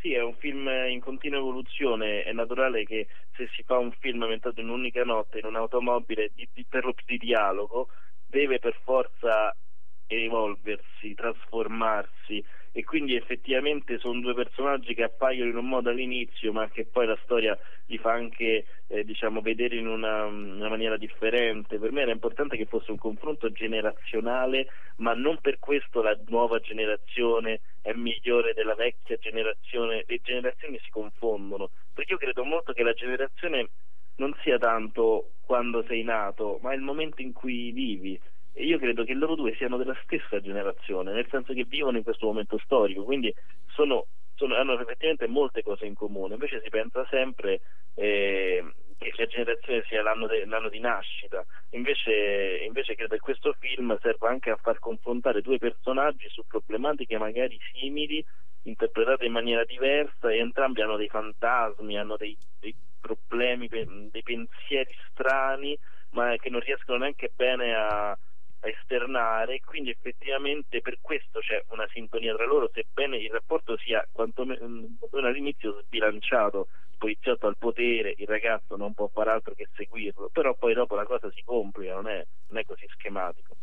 Sì, 0.01 0.13
è 0.13 0.21
un 0.21 0.33
film 0.35 0.69
in 0.87 1.01
continua 1.01 1.39
evoluzione, 1.39 2.23
è 2.23 2.31
naturale 2.31 2.85
che 2.85 3.07
se 3.35 3.49
si 3.53 3.63
fa 3.63 3.77
un 3.77 3.91
film 3.99 4.21
ambientato 4.21 4.61
in 4.61 4.69
un'unica 4.69 5.03
notte 5.03 5.39
in 5.39 5.45
un'automobile 5.45 6.31
di, 6.33 6.47
di, 6.53 6.65
per 6.65 6.85
lo 6.85 6.93
più 6.93 7.03
di 7.05 7.17
dialogo 7.17 7.89
deve 8.25 8.59
per 8.59 8.79
forza 8.85 9.53
evolversi, 10.07 11.13
trasformarsi 11.15 12.43
e 12.71 12.83
quindi 12.83 13.15
effettivamente 13.15 13.97
sono 13.97 14.19
due 14.19 14.33
personaggi 14.33 14.93
che 14.93 15.03
appaiono 15.03 15.49
in 15.49 15.57
un 15.57 15.67
modo 15.67 15.89
all'inizio 15.89 16.51
ma 16.51 16.69
che 16.69 16.85
poi 16.85 17.07
la 17.07 17.17
storia 17.23 17.57
li 17.85 17.97
fa 17.97 18.11
anche 18.11 18.65
eh, 18.87 19.03
diciamo, 19.03 19.41
vedere 19.41 19.75
in 19.75 19.87
una, 19.87 20.25
una, 20.25 20.69
maniera 20.69 20.97
differente. 20.97 21.79
Per 21.79 21.91
me 21.91 22.01
era 22.01 22.11
importante 22.11 22.57
che 22.57 22.65
fosse 22.65 22.91
un 22.91 22.97
confronto 22.97 23.51
generazionale 23.51 24.67
ma 24.97 25.13
non 25.13 25.39
per 25.41 25.59
questo 25.59 26.01
la 26.01 26.17
nuova 26.27 26.59
generazione 26.59 27.61
è 27.81 27.93
migliore 27.93 28.53
della 28.53 28.75
vecchia 28.75 29.17
generazione, 29.17 30.03
le 30.05 30.19
generazioni 30.21 30.79
si 30.83 30.89
confondono 30.89 31.69
perché 31.93 32.13
io 32.13 32.19
credo 32.19 32.43
molto 32.43 32.73
che 32.73 32.83
la 32.83 32.93
generazione 32.93 33.69
non 34.17 34.35
sia 34.43 34.57
tanto 34.57 35.31
quando 35.45 35.83
sei 35.87 36.03
nato 36.03 36.59
ma 36.61 36.73
il 36.73 36.81
momento 36.81 37.21
in 37.21 37.33
cui 37.33 37.71
vivi 37.71 38.19
e 38.59 38.65
io 38.65 38.77
credo 38.77 39.05
che 39.05 39.13
loro 39.13 39.35
due 39.35 39.55
siano 39.55 39.77
della 39.77 39.97
stessa 40.03 40.41
generazione, 40.41 41.13
nel 41.13 41.27
senso 41.29 41.53
che 41.53 41.63
vivono 41.63 41.95
in 41.95 42.03
questo 42.03 42.25
momento 42.25 42.57
storico, 42.57 43.05
quindi 43.05 43.33
sono, 43.67 44.07
sono, 44.35 44.55
hanno 44.55 44.77
effettivamente 44.77 45.27
molte 45.27 45.63
cose 45.63 45.85
in 45.85 45.93
comune, 45.93 46.33
invece 46.33 46.59
si 46.61 46.67
pensa 46.67 47.07
sempre 47.09 47.61
eh, 47.95 48.61
che 48.97 49.13
la 49.15 49.25
generazione 49.27 49.85
sia 49.87 50.01
l'anno, 50.01 50.27
de, 50.27 50.45
l'anno 50.45 50.67
di 50.67 50.79
nascita, 50.81 51.45
invece, 51.69 52.61
invece, 52.65 52.95
credo 52.95 53.15
che 53.15 53.21
questo 53.21 53.55
film 53.59 53.97
serva 54.01 54.27
anche 54.27 54.49
a 54.49 54.59
far 54.61 54.77
confrontare 54.79 55.39
due 55.39 55.57
personaggi 55.57 56.27
su 56.27 56.43
problematiche 56.45 57.17
magari 57.17 57.57
simili, 57.71 58.21
interpretate 58.63 59.23
in 59.23 59.31
maniera 59.31 59.63
diversa 59.63 60.29
e 60.29 60.39
entrambi 60.39 60.81
hanno 60.81 60.97
dei 60.97 61.07
fantasmi, 61.07 61.97
hanno 61.97 62.17
dei, 62.17 62.35
dei 62.59 62.75
problemi, 62.99 63.69
dei 63.69 64.21
pensieri 64.21 64.93
strani, 65.11 65.79
ma 66.09 66.35
che 66.35 66.49
non 66.49 66.59
riescono 66.59 66.97
neanche 66.97 67.31
bene 67.33 67.73
a 67.73 68.17
esternare, 68.61 69.59
quindi 69.61 69.89
effettivamente 69.89 70.81
per 70.81 70.99
questo 71.01 71.39
c'è 71.39 71.63
una 71.69 71.87
sintonia 71.91 72.35
tra 72.35 72.45
loro, 72.45 72.69
sebbene 72.73 73.17
il 73.17 73.31
rapporto 73.31 73.77
sia 73.77 74.05
quantomeno 74.11 74.67
mm, 74.67 74.85
all'inizio 75.23 75.81
sbilanciato, 75.85 76.67
il 76.89 76.97
poliziotto 76.97 77.47
al 77.47 77.57
potere, 77.57 78.13
il 78.17 78.27
ragazzo 78.27 78.75
non 78.75 78.93
può 78.93 79.07
fare 79.07 79.31
altro 79.31 79.53
che 79.53 79.67
seguirlo, 79.75 80.29
però 80.31 80.55
poi 80.55 80.73
dopo 80.73 80.95
la 80.95 81.05
cosa 81.05 81.31
si 81.31 81.43
complica, 81.43 81.93
non 81.93 82.07
è, 82.07 82.25
non 82.47 82.59
è 82.59 82.65
così 82.65 82.85
schematico. 82.89 83.55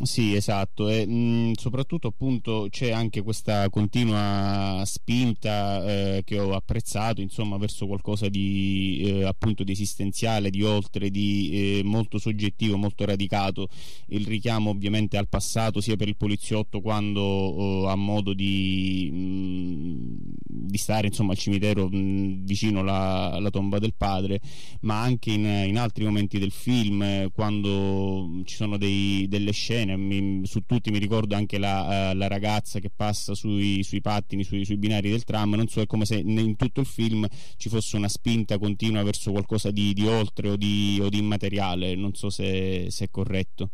Sì, 0.00 0.34
esatto, 0.34 0.88
e 0.88 1.06
mh, 1.06 1.50
mm, 1.50 1.52
soprattutto 1.52 2.08
appunto 2.08 2.66
c'è 2.70 2.90
anche 2.90 3.20
questa 3.22 3.68
continua 3.68 4.82
spinta 4.86 5.84
eh, 6.16 6.22
che 6.24 6.38
ho 6.40 6.54
apprezzato, 6.54 7.20
insomma, 7.20 7.58
verso 7.58 7.86
qualcosa 7.86 8.28
di 8.30 9.02
eh, 9.04 9.24
appunto 9.24 9.62
di 9.64 9.70
esistenziale, 9.70 10.48
di 10.48 10.62
oltre, 10.62 11.10
di 11.10 11.78
eh, 11.80 11.82
molto 11.84 12.18
soggettivo, 12.18 12.78
molto 12.78 13.04
radicato. 13.04 13.68
Il 14.06 14.26
richiamo 14.26 14.70
ovviamente 14.70 15.18
al 15.18 15.28
passato, 15.28 15.82
sia 15.82 15.94
per 15.96 16.08
il 16.08 16.16
poliziotto 16.16 16.80
quando 16.80 17.20
oh, 17.20 17.86
ha 17.86 17.94
modo 17.94 18.32
di, 18.32 19.10
mh, 19.12 19.16
mm, 19.16 20.14
di, 20.46 20.78
stare 20.78 21.08
insomma 21.08 21.32
al 21.32 21.38
cimitero 21.38 21.86
mh, 21.88 21.96
mm, 21.96 22.44
vicino 22.46 22.80
alla, 22.80 23.50
tomba 23.50 23.78
del 23.78 23.94
padre, 23.94 24.40
ma 24.80 25.02
anche 25.02 25.32
in, 25.32 25.44
in 25.44 25.78
altri 25.78 26.04
momenti 26.04 26.38
del 26.38 26.50
film, 26.50 27.30
quando 27.32 28.40
ci 28.44 28.56
sono 28.56 28.78
dei, 28.78 29.28
delle 29.28 29.52
scene 29.52 29.81
bene, 29.84 29.96
mi, 29.96 30.46
su 30.46 30.64
tutti 30.64 30.90
mi 30.90 30.98
ricordo 30.98 31.34
anche 31.34 31.58
la, 31.58 32.10
uh, 32.12 32.16
la 32.16 32.28
ragazza 32.28 32.78
che 32.78 32.90
passa 32.94 33.34
sui, 33.34 33.82
sui 33.82 34.00
pattini, 34.00 34.44
sui, 34.44 34.64
sui, 34.64 34.76
binari 34.76 35.10
del 35.10 35.24
tram, 35.24 35.54
non 35.54 35.66
so, 35.66 35.80
è 35.80 35.86
come 35.86 36.04
se 36.04 36.16
in 36.16 36.56
tutto 36.56 36.80
il 36.80 36.86
film 36.86 37.26
ci 37.56 37.68
fosse 37.68 37.96
una 37.96 38.08
spinta 38.08 38.58
continua 38.58 39.02
verso 39.02 39.30
qualcosa 39.32 39.70
di, 39.70 39.92
di 39.92 40.06
oltre 40.06 40.50
o 40.50 40.56
di, 40.56 40.98
o 41.02 41.08
di 41.08 41.18
immateriale, 41.18 41.94
non 41.94 42.14
so 42.14 42.30
se, 42.30 42.90
se 42.90 43.06
è 43.06 43.10
corretto. 43.10 43.70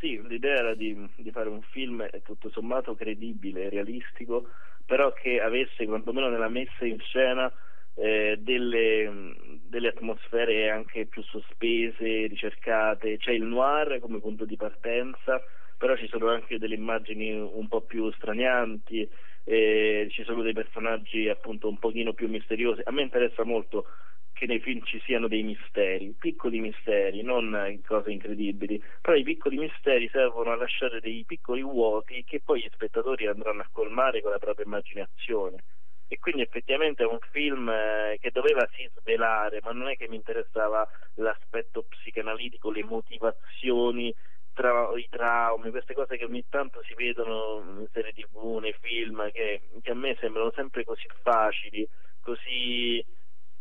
sì, 0.00 0.20
l'idea 0.26 0.56
era 0.56 0.74
di, 0.74 0.96
di, 1.16 1.30
fare 1.30 1.48
un 1.48 1.62
film 1.62 2.06
tutto 2.24 2.50
sommato 2.50 2.94
credibile, 2.94 3.68
realistico, 3.68 4.48
però 4.84 5.12
che 5.12 5.40
avesse 5.40 5.86
quantomeno 5.86 6.28
nella 6.28 6.48
messa 6.48 6.84
in 6.84 6.98
scena 7.00 7.52
eh, 7.94 8.36
delle, 8.38 9.34
delle, 9.66 9.88
atmosfere 9.88 10.70
anche 10.70 11.06
più 11.06 11.22
sospese, 11.22 12.26
ricercate. 12.26 13.18
C'è 13.18 13.32
il 13.32 13.44
noir 13.44 13.98
come 14.00 14.20
punto 14.20 14.44
di 14.44 14.56
partenza, 14.56 15.42
però 15.76 15.96
ci 15.96 16.08
sono 16.08 16.28
anche 16.28 16.58
delle 16.58 16.74
immagini 16.74 17.32
un 17.32 17.68
po' 17.68 17.82
più 17.82 18.10
stranianti, 18.12 19.08
eh, 19.44 20.08
ci 20.10 20.24
sono 20.24 20.42
dei 20.42 20.54
personaggi 20.54 21.28
appunto 21.28 21.68
un 21.68 21.78
pochino 21.78 22.12
più 22.12 22.28
misteriosi. 22.28 22.80
A 22.84 22.90
me 22.90 23.02
interessa 23.02 23.44
molto 23.44 23.86
che 24.34 24.46
nei 24.46 24.58
film 24.60 24.82
ci 24.84 25.00
siano 25.04 25.28
dei 25.28 25.44
misteri, 25.44 26.14
piccoli 26.18 26.58
misteri, 26.58 27.22
non 27.22 27.80
cose 27.86 28.10
incredibili, 28.10 28.82
però 29.00 29.16
i 29.16 29.22
piccoli 29.22 29.58
misteri 29.58 30.08
servono 30.10 30.50
a 30.50 30.56
lasciare 30.56 31.00
dei 31.00 31.24
piccoli 31.24 31.62
vuoti 31.62 32.24
che 32.24 32.40
poi 32.44 32.60
gli 32.60 32.70
spettatori 32.72 33.26
andranno 33.28 33.62
a 33.62 33.68
colmare 33.70 34.20
con 34.20 34.32
la 34.32 34.38
propria 34.38 34.66
immaginazione. 34.66 35.62
E 36.06 36.18
quindi 36.18 36.42
effettivamente 36.42 37.02
è 37.02 37.06
un 37.06 37.18
film 37.30 37.68
eh, 37.68 38.18
che 38.20 38.30
doveva 38.30 38.68
sì 38.74 38.88
svelare, 38.96 39.60
ma 39.62 39.72
non 39.72 39.88
è 39.88 39.96
che 39.96 40.08
mi 40.08 40.16
interessava 40.16 40.86
l'aspetto 41.14 41.84
psicanalitico, 41.84 42.70
le 42.70 42.84
motivazioni 42.84 44.14
tra, 44.52 44.90
i 44.96 45.08
traumi, 45.10 45.70
queste 45.70 45.94
cose 45.94 46.16
che 46.16 46.24
ogni 46.24 46.44
tanto 46.48 46.82
si 46.84 46.94
vedono 46.94 47.80
in 47.80 47.88
serie 47.92 48.12
tv, 48.12 48.58
nei 48.60 48.74
film, 48.80 49.30
che, 49.32 49.62
che 49.80 49.90
a 49.90 49.94
me 49.94 50.16
sembrano 50.20 50.52
sempre 50.54 50.84
così 50.84 51.08
facili, 51.22 51.88
così 52.20 53.04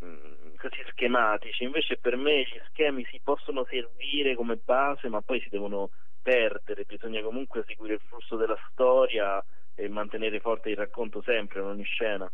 Mm, 0.04 0.56
così 0.58 0.84
schematici, 0.90 1.64
invece 1.64 1.96
per 1.98 2.18
me 2.18 2.42
gli 2.42 2.60
schemi 2.68 3.06
si 3.06 3.22
possono 3.24 3.66
servire 3.70 4.36
come 4.36 4.58
base 4.58 5.08
ma 5.08 5.22
poi 5.22 5.40
si 5.40 5.48
devono 5.50 5.92
perdere, 6.22 6.84
bisogna 6.84 7.22
comunque 7.22 7.64
seguire 7.66 7.94
il 7.94 8.02
flusso 8.02 8.36
della 8.36 8.58
storia 8.70 9.42
e 9.76 9.90
mantenere 9.90 10.40
forte 10.40 10.70
il 10.70 10.78
racconto 10.78 11.22
sempre 11.24 11.60
in 11.60 11.66
ogni 11.66 11.84
scena. 11.84 12.32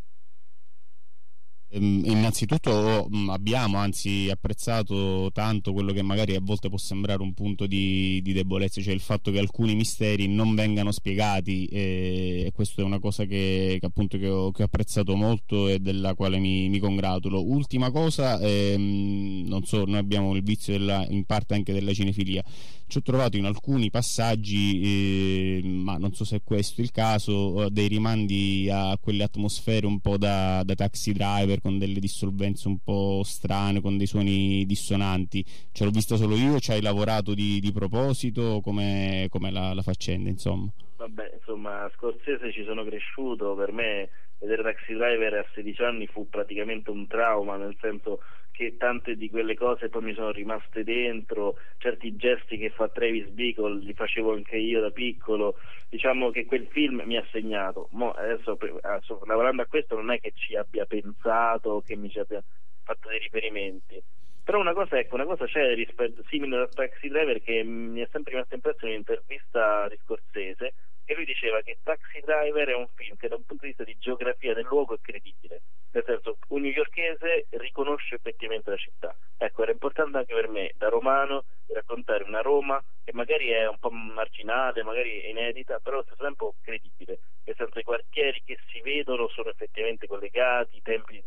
Ehm, 1.71 2.01
innanzitutto 2.05 3.07
mm, 3.13 3.29
abbiamo 3.29 3.77
anzi 3.77 4.27
apprezzato 4.31 5.29
tanto 5.31 5.71
quello 5.71 5.93
che 5.93 6.01
magari 6.01 6.33
a 6.33 6.39
volte 6.41 6.67
può 6.67 6.79
sembrare 6.79 7.21
un 7.21 7.33
punto 7.35 7.67
di, 7.67 8.21
di 8.23 8.33
debolezza, 8.33 8.81
cioè 8.81 8.93
il 8.93 8.99
fatto 8.99 9.29
che 9.29 9.37
alcuni 9.37 9.75
misteri 9.75 10.27
non 10.27 10.55
vengano 10.55 10.91
spiegati 10.91 11.65
e, 11.65 12.51
questa 12.55 12.81
è 12.81 12.85
una 12.85 12.99
cosa 12.99 13.25
che, 13.25 13.77
che 13.79 13.85
appunto 13.85 14.17
che 14.17 14.27
ho, 14.27 14.51
che 14.51 14.63
ho, 14.63 14.65
apprezzato 14.65 15.15
molto 15.15 15.67
e 15.67 15.79
della 15.79 16.15
quale 16.15 16.39
mi, 16.39 16.69
mi 16.69 16.79
congratulo. 16.79 17.39
Ultima 17.43 17.91
cosa, 17.91 18.39
ehm, 18.39 19.45
non 19.47 19.63
so, 19.63 19.85
noi 19.85 19.97
abbiamo 19.97 20.35
il 20.35 20.41
vizio 20.41 20.73
della, 20.73 21.05
in 21.07 21.25
parte 21.25 21.53
anche 21.53 21.71
della 21.73 21.93
cinefilia, 21.93 22.43
ci 22.89 22.97
ho 22.97 23.01
trovato 23.01 23.37
in 23.37 23.45
alcuni 23.45 23.91
passaggi, 23.91 25.59
eh, 25.61 25.61
ma 25.63 25.97
non 25.97 26.11
so 26.13 26.25
se 26.25 26.37
è 26.37 26.41
questo 26.43 26.81
il 26.81 26.91
caso, 26.91 27.65
eh, 27.65 27.69
dei 27.69 27.87
rimandi 27.87 28.67
a 28.69 28.97
quelle 28.99 29.23
atmosfere 29.23 29.85
un 29.85 29.99
po' 30.01 30.17
da, 30.17 30.63
da 30.63 30.73
taxi 30.73 31.13
driver 31.13 31.61
con 31.61 31.77
delle 31.77 31.99
dissolvenze 31.99 32.67
un 32.67 32.79
po' 32.79 33.21
strane, 33.23 33.79
con 33.79 33.97
dei 33.97 34.07
suoni 34.07 34.65
dissonanti. 34.65 35.45
Ce 35.71 35.85
l'ho 35.85 35.91
vista 35.91 36.15
solo 36.15 36.35
io, 36.35 36.59
ci 36.59 36.71
hai 36.71 36.81
lavorato 36.81 37.35
di, 37.35 37.59
di 37.59 37.71
proposito? 37.71 38.59
Come 38.61 39.29
la, 39.51 39.73
la 39.73 39.81
faccenda, 39.83 40.29
insomma? 40.29 40.69
Vabbè, 40.97 41.35
insomma, 41.37 41.83
a 41.85 41.91
Scorsese 41.95 42.51
ci 42.51 42.63
sono 42.65 42.83
cresciuto, 42.83 43.53
per 43.53 43.71
me 43.71 44.09
vedere 44.39 44.63
Taxi 44.63 44.93
Driver 44.93 45.33
a 45.35 45.45
16 45.53 45.83
anni 45.83 46.07
fu 46.07 46.27
praticamente 46.27 46.89
un 46.89 47.07
trauma, 47.07 47.55
nel 47.55 47.75
senso 47.79 48.19
che 48.59 48.75
tante 48.75 49.15
di 49.15 49.29
quelle 49.29 49.55
cose 49.55 49.87
poi 49.87 50.01
mi 50.01 50.13
sono 50.13 50.31
rimaste 50.31 50.83
dentro, 50.83 51.57
certi 51.77 52.17
gesti 52.17 52.57
che 52.57 52.69
fa 52.71 52.89
Travis 52.89 53.29
Bickle 53.29 53.79
li 53.79 53.93
facevo 53.93 54.33
anche 54.33 54.57
io 54.57 54.81
da 54.81 54.91
piccolo, 54.91 55.55
diciamo 55.87 56.29
che 56.29 56.43
quel 56.43 56.67
film 56.67 57.01
mi 57.05 57.15
ha 57.15 57.25
segnato. 57.31 57.87
Mo 57.91 58.11
adesso, 58.11 58.57
adesso 58.81 59.21
lavorando 59.23 59.61
a 59.61 59.65
questo 59.65 59.95
non 59.95 60.11
è 60.11 60.19
che 60.19 60.33
ci 60.35 60.57
abbia 60.57 60.85
pensato, 60.85 61.81
che 61.85 61.95
mi 61.95 62.09
ci 62.09 62.19
abbia 62.19 62.43
fatto 62.83 63.07
dei 63.07 63.19
riferimenti. 63.19 64.03
Però 64.43 64.59
una 64.59 64.73
cosa, 64.73 64.99
ecco, 64.99 65.15
una 65.15 65.25
cosa 65.25 65.45
c'è 65.45 65.73
rispetto, 65.73 66.21
simile 66.27 66.57
a 66.57 66.67
Taxi 66.67 67.07
Driver 67.07 67.41
che 67.41 67.63
mi 67.63 68.01
è 68.01 68.09
sempre 68.11 68.33
rimasta 68.33 68.55
impressa 68.55 68.85
in 68.87 68.91
un'intervista 68.91 69.87
di 69.87 69.97
Scorsese 70.03 70.73
e 71.05 71.15
lui 71.15 71.23
diceva 71.23 71.61
che 71.61 71.77
Taxi 71.81 72.19
Driver 72.25 72.67
è 72.67 72.75
un 72.75 72.89
film 72.95 73.15
che 73.15 73.29
da 73.29 73.35
un 73.35 73.45
punto 73.45 73.63
di 73.63 73.69
vista 73.69 73.85
di 73.85 73.95
geografia 73.97 74.53
del 74.53 74.67
luogo 74.69 74.95
è 74.95 74.99
credibile, 74.99 75.61
nel 75.91 76.03
senso 76.05 76.37
un 76.49 76.61
newyorkese 76.61 77.47
riconosce 77.51 78.15
effettivamente 78.15 78.69
la 78.69 78.77
città. 78.77 79.15
Ecco, 79.37 79.63
era 79.63 79.71
importante 79.71 80.17
anche 80.17 80.33
per 80.33 80.47
me, 80.47 80.71
da 80.75 80.89
romano, 80.89 81.45
raccontare 81.67 82.23
una 82.23 82.41
Roma 82.41 82.83
che 83.03 83.13
magari 83.13 83.49
è 83.49 83.67
un 83.67 83.77
po' 83.79 83.89
marginale, 83.89 84.83
magari 84.83 85.29
inedita, 85.29 85.79
però 85.79 85.97
allo 85.97 86.05
stesso 86.05 86.23
tempo 86.23 86.55
credibile, 86.61 87.19
nel 87.43 87.55
senso 87.55 87.79
i 87.79 87.83
quartieri 87.83 88.41
che 88.45 88.57
si 88.67 88.81
vedono 88.81 89.27
sono 89.29 89.49
effettivamente 89.49 90.07
collegati, 90.07 90.77
i 90.77 90.81
tempi 90.81 91.13
di 91.13 91.23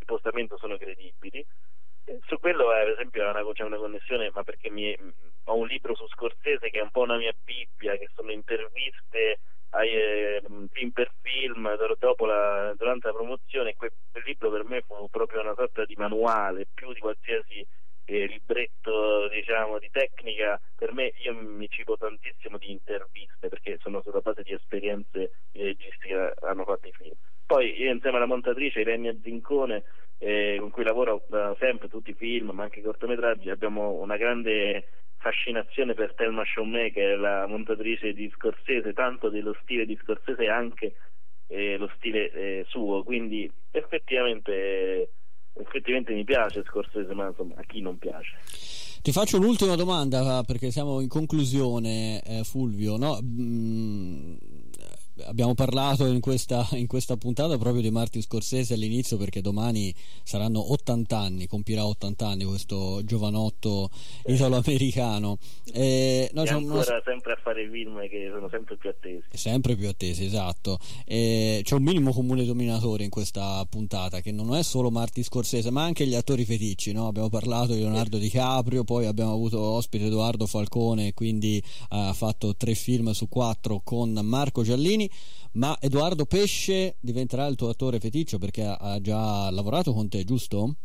spostamento 0.00 0.58
sono 0.58 0.76
credibili 0.76 1.44
su 2.26 2.38
quello 2.38 2.72
eh, 2.74 2.80
ad 2.80 2.88
esempio 2.88 3.28
una, 3.28 3.42
c'è 3.52 3.62
una 3.62 3.78
connessione 3.78 4.30
ma 4.34 4.42
perché 4.42 4.70
mi, 4.70 4.94
ho 5.44 5.56
un 5.56 5.66
libro 5.66 5.94
su 5.94 6.06
Scorsese 6.08 6.70
che 6.70 6.78
è 6.78 6.82
un 6.82 6.90
po' 6.90 7.02
una 7.02 7.16
mia 7.16 7.34
bibbia 7.44 7.96
che 7.96 8.10
sono 8.14 8.30
interviste 8.30 9.40
ai, 9.74 9.90
eh, 9.90 10.42
film 10.72 10.90
per 10.90 11.12
film 11.22 11.62
la, 11.62 12.74
durante 12.76 13.06
la 13.06 13.12
promozione 13.12 13.74
quel, 13.74 13.92
libro 14.24 14.50
per 14.50 14.64
me 14.64 14.82
fu 14.86 15.08
proprio 15.10 15.40
una 15.40 15.54
sorta 15.54 15.84
di 15.84 15.94
manuale 15.96 16.66
più 16.72 16.92
di 16.92 17.00
qualsiasi 17.00 17.66
eh, 18.06 18.26
libretto 18.26 19.28
diciamo 19.28 19.78
di 19.78 19.90
tecnica. 19.90 20.60
Per 20.76 20.92
me 20.92 21.12
io 21.18 21.34
mi 21.34 21.68
cibo 21.68 21.96
tantissimo 21.96 22.58
di 22.58 22.70
interviste 22.70 23.48
perché 23.48 23.78
sono 23.80 24.02
sulla 24.02 24.20
base 24.20 24.42
di 24.42 24.52
esperienze 24.52 25.32
di 25.52 25.62
registi 25.62 26.08
che 26.08 26.34
hanno 26.40 26.64
fatto 26.64 26.88
i 26.88 26.92
film. 26.92 27.14
Poi 27.46 27.78
io 27.78 27.92
insieme 27.92 28.16
alla 28.16 28.26
montatrice 28.26 28.80
Irene 28.80 29.18
Zincone 29.22 29.84
eh, 30.18 30.56
con 30.58 30.70
cui 30.70 30.84
lavoro 30.84 31.24
da 31.28 31.54
sempre, 31.58 31.88
tutti 31.88 32.10
i 32.10 32.14
film, 32.14 32.50
ma 32.50 32.62
anche 32.62 32.78
i 32.78 32.82
cortometraggi, 32.82 33.50
abbiamo 33.50 33.90
una 33.90 34.16
grande 34.16 35.04
fascinazione 35.24 35.94
per 35.94 36.12
Thelma 36.14 36.42
Chaumet, 36.44 36.92
che 36.92 37.14
è 37.14 37.16
la 37.16 37.46
montatrice 37.46 38.12
di 38.12 38.30
Scorsese, 38.34 38.92
tanto 38.92 39.30
dello 39.30 39.56
stile 39.62 39.86
di 39.86 39.98
Scorsese 40.02 40.46
anche 40.48 40.96
eh, 41.46 41.78
lo 41.78 41.90
stile 41.96 42.30
eh, 42.30 42.64
suo, 42.68 43.02
quindi 43.02 43.50
effettivamente, 43.70 45.12
effettivamente 45.54 46.12
mi 46.12 46.24
piace 46.24 46.62
Scorsese, 46.66 47.14
ma 47.14 47.28
insomma 47.28 47.54
a 47.56 47.62
chi 47.62 47.80
non 47.80 47.96
piace. 47.96 48.36
Ti 49.00 49.12
faccio 49.12 49.38
un'ultima 49.38 49.76
domanda 49.76 50.42
perché 50.46 50.70
siamo 50.70 51.00
in 51.00 51.08
conclusione, 51.08 52.20
eh, 52.22 52.44
Fulvio. 52.44 52.98
No? 52.98 53.18
Mm, 53.22 54.36
abbiamo 55.22 55.54
parlato 55.54 56.06
in 56.06 56.20
questa, 56.20 56.66
in 56.72 56.86
questa, 56.86 57.16
puntata 57.16 57.56
proprio 57.56 57.82
di 57.82 57.90
Martin 57.90 58.22
Scorsese 58.22 58.74
all'inizio 58.74 59.16
perché 59.16 59.40
domani 59.40 59.94
saranno 60.22 60.72
80 60.72 61.16
anni, 61.16 61.46
compirà 61.46 61.86
80 61.86 62.26
anni 62.26 62.44
questo 62.44 63.02
giovanotto 63.04 63.90
italo-americano. 64.26 65.38
E, 65.72 66.30
no, 66.32 66.42
ancora 66.42 66.74
una... 66.74 67.02
sempre 67.04 67.32
a 67.32 67.38
fare 67.42 67.68
film 67.70 68.00
che 68.08 68.30
sono 68.32 68.48
sempre 68.48 68.76
più 68.76 68.90
attesi. 68.90 69.24
Sempre 69.32 69.76
più 69.76 69.88
attesi, 69.88 70.24
esatto. 70.24 70.78
E 71.04 71.60
c'è 71.62 71.74
un 71.74 71.82
minimo 71.82 72.12
comune 72.12 72.44
dominatore 72.44 73.04
in 73.04 73.10
questa 73.10 73.64
puntata 73.68 74.20
che 74.20 74.32
non 74.32 74.54
è 74.54 74.62
solo 74.62 74.90
Martin 74.90 75.22
Scorsese 75.22 75.70
ma 75.70 75.82
anche 75.82 76.06
gli 76.06 76.14
attori 76.14 76.44
feticci. 76.44 76.92
No? 76.92 77.06
Abbiamo 77.06 77.28
parlato 77.28 77.72
di 77.72 77.80
Leonardo 77.80 78.18
DiCaprio, 78.18 78.84
poi 78.84 79.06
abbiamo 79.06 79.32
avuto 79.32 79.60
ospite 79.60 80.06
Edoardo 80.06 80.46
Falcone, 80.46 81.14
quindi 81.14 81.62
ha 81.90 82.12
fatto 82.12 82.56
tre 82.56 82.74
film 82.74 83.12
su 83.12 83.28
quattro 83.28 83.80
con 83.84 84.12
Marco 84.22 84.62
Giallini 84.62 85.03
anni, 85.04 85.10
ma 85.52 85.76
Edoardo 85.80 86.26
Pesce 86.26 86.96
diventerà 87.00 87.46
il 87.46 87.56
tuo 87.56 87.68
attore 87.68 88.00
feticcio 88.00 88.38
perché 88.38 88.62
ha 88.62 89.00
già 89.00 89.50
lavorato 89.50 89.92
con 89.92 90.08
te, 90.08 90.24
giusto? 90.24 90.76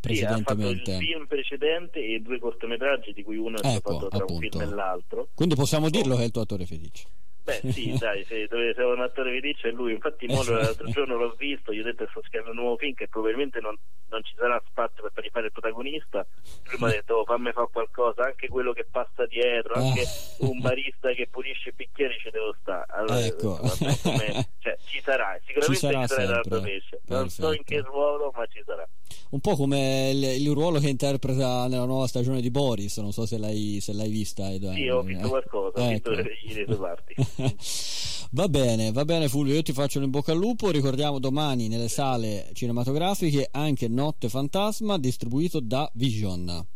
Sì, 0.00 0.22
ha 0.22 0.36
fatto 0.36 0.68
il 0.68 0.82
film 0.82 1.26
precedente 1.26 1.98
e 1.98 2.20
due 2.20 2.38
cortometraggi 2.38 3.14
di 3.14 3.22
cui 3.22 3.38
uno 3.38 3.56
è 3.56 3.66
ecco, 3.66 3.92
fatto 3.92 4.08
tra 4.08 4.18
appunto. 4.18 4.58
un 4.58 4.62
film 4.62 4.72
e 4.72 4.74
l'altro. 4.74 5.28
Quindi 5.32 5.54
possiamo 5.54 5.88
dirlo 5.88 6.16
che 6.16 6.22
è 6.22 6.24
il 6.26 6.30
tuo 6.30 6.42
attore 6.42 6.66
feticcio. 6.66 7.08
Beh 7.44 7.60
sì, 7.72 7.92
dai, 8.00 8.24
se 8.24 8.46
dovete 8.46 8.82
un 8.82 9.00
attore 9.00 9.30
vi 9.30 9.40
dice 9.40 9.70
lui, 9.70 9.92
infatti 9.92 10.26
l'altro 10.26 10.88
giorno 10.88 11.16
l'ho 11.16 11.34
visto, 11.36 11.72
gli 11.72 11.80
ho 11.80 11.82
detto 11.82 12.04
che 12.04 12.10
sto 12.10 12.22
scrivendo 12.22 12.52
un 12.52 12.56
nuovo 12.56 12.76
film 12.78 12.94
che 12.94 13.06
probabilmente 13.06 13.60
non, 13.60 13.76
non 14.08 14.24
ci 14.24 14.32
sarà 14.34 14.60
spazio 14.66 15.02
per 15.12 15.30
fare 15.30 15.46
il 15.46 15.52
protagonista, 15.52 16.26
lui 16.70 16.76
mi 16.80 16.86
ha 16.86 16.92
detto 16.92 17.16
oh, 17.16 17.24
fammi 17.24 17.52
fare 17.52 17.68
qualcosa, 17.70 18.24
anche 18.24 18.48
quello 18.48 18.72
che 18.72 18.86
passa 18.90 19.26
dietro, 19.26 19.74
anche 19.74 20.00
ah. 20.00 20.46
un 20.46 20.58
barista 20.60 21.12
che 21.12 21.28
pulisce 21.30 21.68
i 21.68 21.72
bicchieri 21.76 22.16
ci 22.18 22.30
devo 22.30 22.56
stare, 22.62 22.86
allora, 22.88 23.22
ecco. 23.22 23.60
cioè, 24.60 24.78
ci 24.86 25.00
sarà, 25.02 25.38
sicuramente 25.44 25.74
ci 25.74 25.76
sarà, 25.76 26.00
ci 26.06 26.14
sarà 26.14 26.30
l'altro 26.30 26.60
pesce, 26.62 27.00
non 27.08 27.28
so 27.28 27.52
in 27.52 27.62
che 27.62 27.80
ruolo 27.80 28.32
ma 28.34 28.46
ci 28.46 28.62
sarà. 28.64 28.88
Un 29.30 29.40
po' 29.40 29.56
come 29.56 30.10
il, 30.12 30.22
il, 30.22 30.50
ruolo 30.52 30.78
che 30.78 30.88
interpreta 30.88 31.66
nella 31.66 31.86
nuova 31.86 32.06
stagione 32.06 32.40
di 32.40 32.50
Boris, 32.52 32.98
non 32.98 33.10
so 33.10 33.26
se 33.26 33.36
l'hai, 33.36 33.78
se 33.80 33.92
l'hai 33.92 34.08
vista. 34.08 34.48
Edoardo. 34.48 34.78
Sì, 34.78 34.88
ho 34.88 35.02
visto 35.02 35.28
qualcosa, 35.28 35.80
ho 35.80 35.90
ecco. 35.90 36.10
visto 36.10 36.54
le 36.54 36.64
due 36.64 36.76
parti. 36.76 37.14
va 38.32 38.48
bene, 38.48 38.92
va 38.92 39.04
bene 39.04 39.28
Fulvio, 39.28 39.54
io 39.54 39.62
ti 39.62 39.72
faccio 39.72 39.98
un 39.98 40.04
in 40.04 40.10
bocca 40.10 40.32
al 40.32 40.38
lupo, 40.38 40.70
ricordiamo 40.70 41.18
domani 41.18 41.68
nelle 41.68 41.88
sale 41.88 42.50
cinematografiche 42.52 43.48
anche 43.50 43.88
Notte 43.88 44.28
Fantasma 44.28 44.98
distribuito 44.98 45.60
da 45.60 45.90
Vision. 45.94 46.66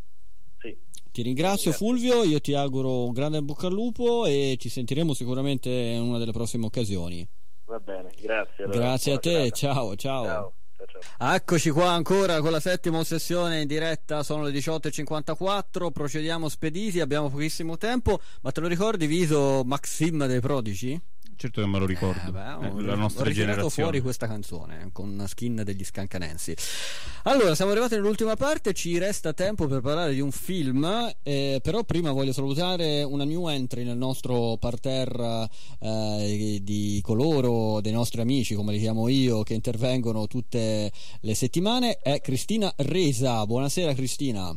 Sì. 0.59 0.77
Ti 1.11 1.21
ringrazio 1.21 1.71
Fulvio, 1.71 2.23
io 2.23 2.39
ti 2.39 2.53
auguro 2.53 3.05
un 3.05 3.13
grande 3.13 3.41
bocca 3.41 3.67
al 3.67 3.73
lupo 3.73 4.25
e 4.25 4.55
ci 4.59 4.69
sentiremo 4.69 5.13
sicuramente 5.13 5.69
in 5.69 6.01
una 6.01 6.17
delle 6.17 6.31
prossime 6.31 6.65
occasioni. 6.65 7.27
Va 7.65 7.79
bene, 7.79 8.11
grazie. 8.19 8.63
Allora. 8.63 8.79
Grazie 8.79 9.13
a 9.13 9.17
te, 9.19 9.51
ciao 9.51 9.95
ciao. 9.95 10.25
ciao. 10.25 10.53
Eccoci 11.17 11.71
qua 11.71 11.91
ancora 11.91 12.39
con 12.39 12.51
la 12.51 12.61
settima 12.61 13.03
sessione 13.03 13.61
in 13.61 13.67
diretta, 13.67 14.23
sono 14.23 14.43
le 14.43 14.51
18.54, 14.51 15.91
procediamo 15.91 16.47
spediti, 16.47 17.01
abbiamo 17.01 17.29
pochissimo 17.29 17.77
tempo, 17.77 18.21
ma 18.41 18.51
te 18.51 18.61
lo 18.61 18.67
ricordi 18.67 19.05
Viso 19.05 19.63
Maxim 19.65 20.25
dei 20.25 20.39
Prodici? 20.39 20.99
Certo 21.39 21.61
che 21.61 21.67
me 21.67 21.79
lo 21.79 21.85
ricordo. 21.85 22.27
Eh, 22.27 22.31
beh, 22.31 22.67
eh, 22.67 22.81
la 22.81 22.95
nostra 22.95 23.29
ho 23.29 23.31
generazione. 23.31 23.69
fuori 23.69 24.01
questa 24.01 24.27
canzone 24.27 24.89
con 24.91 25.23
skin 25.25 25.61
degli 25.63 25.85
scancanensi. 25.85 26.53
Allora, 27.23 27.55
siamo 27.55 27.71
arrivati 27.71 27.95
nell'ultima 27.95 28.35
parte, 28.35 28.73
ci 28.73 28.97
resta 28.97 29.31
tempo 29.31 29.65
per 29.67 29.79
parlare 29.79 30.13
di 30.13 30.19
un 30.19 30.31
film, 30.31 30.85
eh, 31.23 31.59
però 31.63 31.83
prima 31.83 32.11
voglio 32.11 32.33
salutare 32.33 33.03
una 33.03 33.23
new 33.23 33.47
entry 33.47 33.85
nel 33.85 33.97
nostro 33.97 34.57
parterre 34.57 35.49
eh, 35.79 36.59
di 36.61 36.99
coloro, 37.01 37.79
dei 37.79 37.93
nostri 37.93 38.19
amici, 38.19 38.53
come 38.53 38.73
li 38.73 38.79
chiamo 38.79 39.07
io, 39.07 39.43
che 39.43 39.53
intervengono 39.53 40.27
tutte 40.27 40.91
le 41.21 41.35
settimane, 41.35 41.99
è 41.99 42.19
Cristina 42.19 42.71
Resa. 42.75 43.45
Buonasera 43.45 43.93
Cristina. 43.93 44.53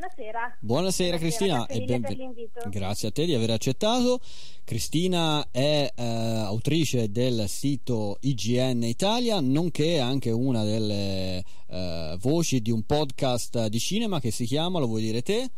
Buonasera. 0.00 0.56
Buonasera 0.60 1.18
Cristina 1.18 1.66
e 1.66 1.82
benvenuta. 1.82 2.66
Grazie 2.70 3.08
a 3.08 3.10
te 3.10 3.26
di 3.26 3.34
aver 3.34 3.50
accettato. 3.50 4.18
Cristina 4.64 5.46
è 5.50 5.92
eh, 5.94 6.02
autrice 6.02 7.10
del 7.10 7.46
sito 7.48 8.16
IGN 8.20 8.84
Italia, 8.84 9.40
nonché 9.40 10.00
anche 10.00 10.30
una 10.30 10.64
delle 10.64 11.44
eh, 11.66 12.16
voci 12.18 12.62
di 12.62 12.70
un 12.70 12.82
podcast 12.86 13.66
di 13.66 13.78
cinema 13.78 14.20
che 14.20 14.30
si 14.30 14.46
chiama, 14.46 14.78
lo 14.78 14.86
vuoi 14.86 15.02
dire 15.02 15.20
te? 15.20 15.50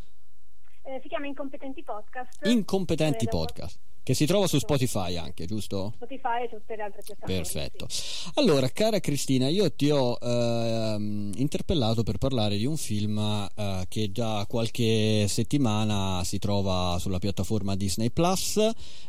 Eh, 0.82 0.99
si 1.01 1.07
chiama 1.07 1.28
Incompetenti 1.28 1.84
Podcast. 1.84 2.45
Incompetenti 2.45 3.26
Podcast 3.28 3.78
che 4.03 4.15
si 4.15 4.27
trova 4.27 4.47
su 4.47 4.59
Spotify 4.59 5.17
anche, 5.17 5.47
giusto? 5.47 5.93
Spotify 5.95 6.45
e 6.45 6.49
tutte 6.49 6.75
le 6.77 6.83
altre 6.83 7.03
piattaforme. 7.05 7.35
Perfetto. 7.35 7.87
Sì. 7.89 8.31
Allora, 8.35 8.69
cara 8.71 8.99
Cristina, 8.99 9.49
io 9.49 9.71
ti 9.73 9.91
ho 9.91 10.19
eh, 10.21 10.97
interpellato 11.37 12.03
per 12.03 12.19
parlare 12.19 12.57
di 12.57 12.67
un 12.67 12.77
film 12.77 13.19
eh, 13.19 13.85
che 13.89 14.11
da 14.11 14.45
qualche 14.49 15.27
settimana 15.29 16.23
si 16.25 16.39
trova 16.39 16.97
sulla 16.99 17.19
piattaforma 17.19 17.77
Disney 17.77 18.11
Plus. 18.11 18.59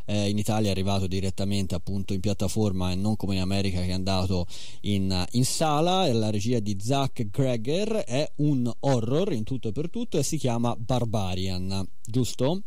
Eh, 0.04 0.28
in 0.28 0.38
Italia 0.38 0.68
è 0.68 0.72
arrivato 0.72 1.06
direttamente 1.06 1.74
appunto 1.74 2.12
in 2.12 2.20
piattaforma 2.20 2.92
e 2.92 2.94
non 2.94 3.16
come 3.16 3.34
in 3.34 3.40
America 3.40 3.80
che 3.80 3.88
è 3.88 3.92
andato 3.92 4.46
in, 4.82 5.24
in 5.32 5.44
sala. 5.44 6.12
La 6.12 6.30
regia 6.30 6.60
di 6.60 6.76
Zach 6.80 7.30
Greger 7.30 8.04
è 8.06 8.30
un 8.36 8.70
horror 8.80 9.32
in 9.32 9.42
tutto 9.42 9.68
e 9.68 9.72
per 9.72 9.90
tutto 9.90 10.18
e 10.18 10.22
si 10.22 10.36
chiama 10.36 10.76
Barbarian, 10.76 11.84
giusto? 12.04 12.62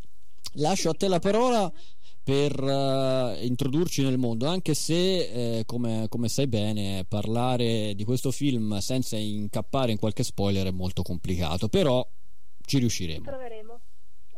Lascio 0.53 0.89
a 0.89 0.93
te 0.93 1.07
la 1.07 1.19
parola 1.19 1.71
per 2.27 2.61
uh, 2.61 3.41
introdurci 3.41 4.03
nel 4.03 4.17
mondo, 4.17 4.47
anche 4.47 4.73
se, 4.73 5.59
eh, 5.59 5.63
come, 5.65 6.07
come, 6.09 6.27
sai 6.27 6.47
bene, 6.47 7.05
parlare 7.07 7.93
di 7.95 8.03
questo 8.03 8.31
film 8.31 8.79
senza 8.79 9.15
incappare 9.15 9.93
in 9.93 9.97
qualche 9.97 10.23
spoiler 10.23 10.67
è 10.67 10.71
molto 10.71 11.03
complicato, 11.03 11.69
però 11.69 12.05
ci 12.65 12.79
riusciremo. 12.79 13.23
Proveremo, 13.23 13.79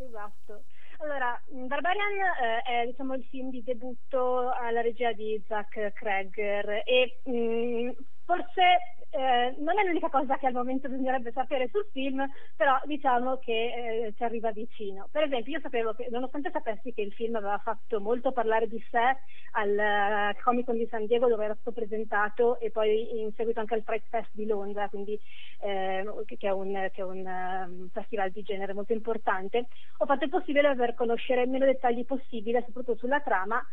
esatto. 0.06 0.66
Allora, 1.00 1.42
Barbarian 1.48 2.12
eh, 2.14 2.84
è 2.84 2.86
diciamo, 2.86 3.16
il 3.16 3.26
film 3.28 3.50
di 3.50 3.64
debutto 3.64 4.52
alla 4.52 4.82
regia 4.82 5.12
di 5.12 5.42
Zach 5.48 5.92
Kreger 5.94 6.84
e 6.86 7.22
mh, 7.24 7.32
mm, 7.32 7.90
forse 8.24 8.99
eh, 9.12 9.56
non 9.58 9.80
è 9.80 9.84
l'unica 9.86 10.10
cosa 10.10 10.38
che 10.38 10.48
al 10.48 10.54
momento 10.54 10.88
bisognerebbe 10.88 11.32
sapere 11.32 11.70
sul 11.72 11.88
film, 11.92 12.24
però 12.56 12.80
diciamo 12.86 13.38
che 13.38 14.06
eh, 14.06 14.14
ci 14.16 14.24
arriva 14.24 14.52
vicino. 14.52 15.08
Per 15.12 15.24
esempio, 15.24 15.54
io 15.54 15.60
sapevo 15.62 15.94
che, 15.94 16.08
nonostante 16.12 16.52
sapessi 16.52 16.94
che 16.94 17.02
il 17.02 17.14
film 17.14 17.36
aveva 17.36 17.58
fatto 17.58 18.00
molto 18.00 18.32
parlare 18.32 18.68
di 18.68 18.84
sé 18.90 19.18
al 19.54 20.36
uh, 20.36 20.42
Comic 20.44 20.66
Con 20.66 20.78
di 20.78 20.88
San 20.90 21.08
Diego 21.08 21.28
dove 21.28 21.46
era 21.46 21.56
stato 21.56 21.72
presentato 21.72 22.60
e 22.60 22.70
poi 22.70 23.20
in 23.22 23.34
seguito 23.34 23.60
anche 23.60 23.74
al 23.74 23.84
Pride 23.84 24.06
Fest 24.10 24.30
di 24.32 24.46
Londra, 24.46 24.90
quindi, 24.90 25.20
eh, 25.62 26.06
che 26.26 26.48
è 26.48 26.52
un, 26.52 26.90
che 26.92 27.02
è 27.02 27.04
un 27.04 27.26
um, 27.26 27.90
festival 27.90 28.30
di 28.30 28.44
genere 28.44 28.74
molto 28.74 28.94
importante, 28.94 29.68
ho 29.98 30.06
fatto 30.06 30.24
il 30.24 30.30
possibile 30.30 30.76
per 30.76 30.94
conoscere 30.94 31.48
meno 31.48 31.66
dettagli 31.66 32.06
possibile, 32.06 32.64
soprattutto 32.66 32.98
sulla 32.98 33.22
trama, 33.22 33.66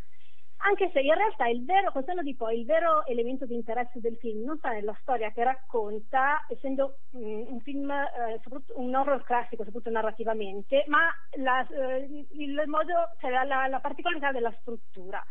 anche 0.58 0.90
se 0.92 1.00
in 1.00 1.14
realtà 1.14 1.46
il 1.48 1.64
vero, 1.64 1.92
col 1.92 2.04
di 2.22 2.34
poi, 2.34 2.60
il 2.60 2.66
vero 2.66 3.04
elemento 3.06 3.44
di 3.46 3.54
interesse 3.54 4.00
del 4.00 4.16
film 4.16 4.44
non 4.44 4.56
sta 4.58 4.70
nella 4.70 4.96
storia 5.00 5.30
che 5.30 5.44
racconta, 5.44 6.44
essendo 6.48 6.98
mm, 7.16 7.42
un 7.48 7.60
film, 7.60 7.90
eh, 7.90 8.40
un 8.74 8.94
horror 8.94 9.22
classico, 9.22 9.64
soprattutto 9.64 9.90
narrativamente, 9.90 10.84
ma 10.88 11.08
la, 11.36 11.66
eh, 11.68 12.26
il 12.32 12.62
modo, 12.66 13.10
cioè 13.20 13.30
la, 13.30 13.44
la, 13.44 13.66
la, 13.68 13.80
particolarità 13.80 14.32
della 14.32 14.54
struttura. 14.60 15.22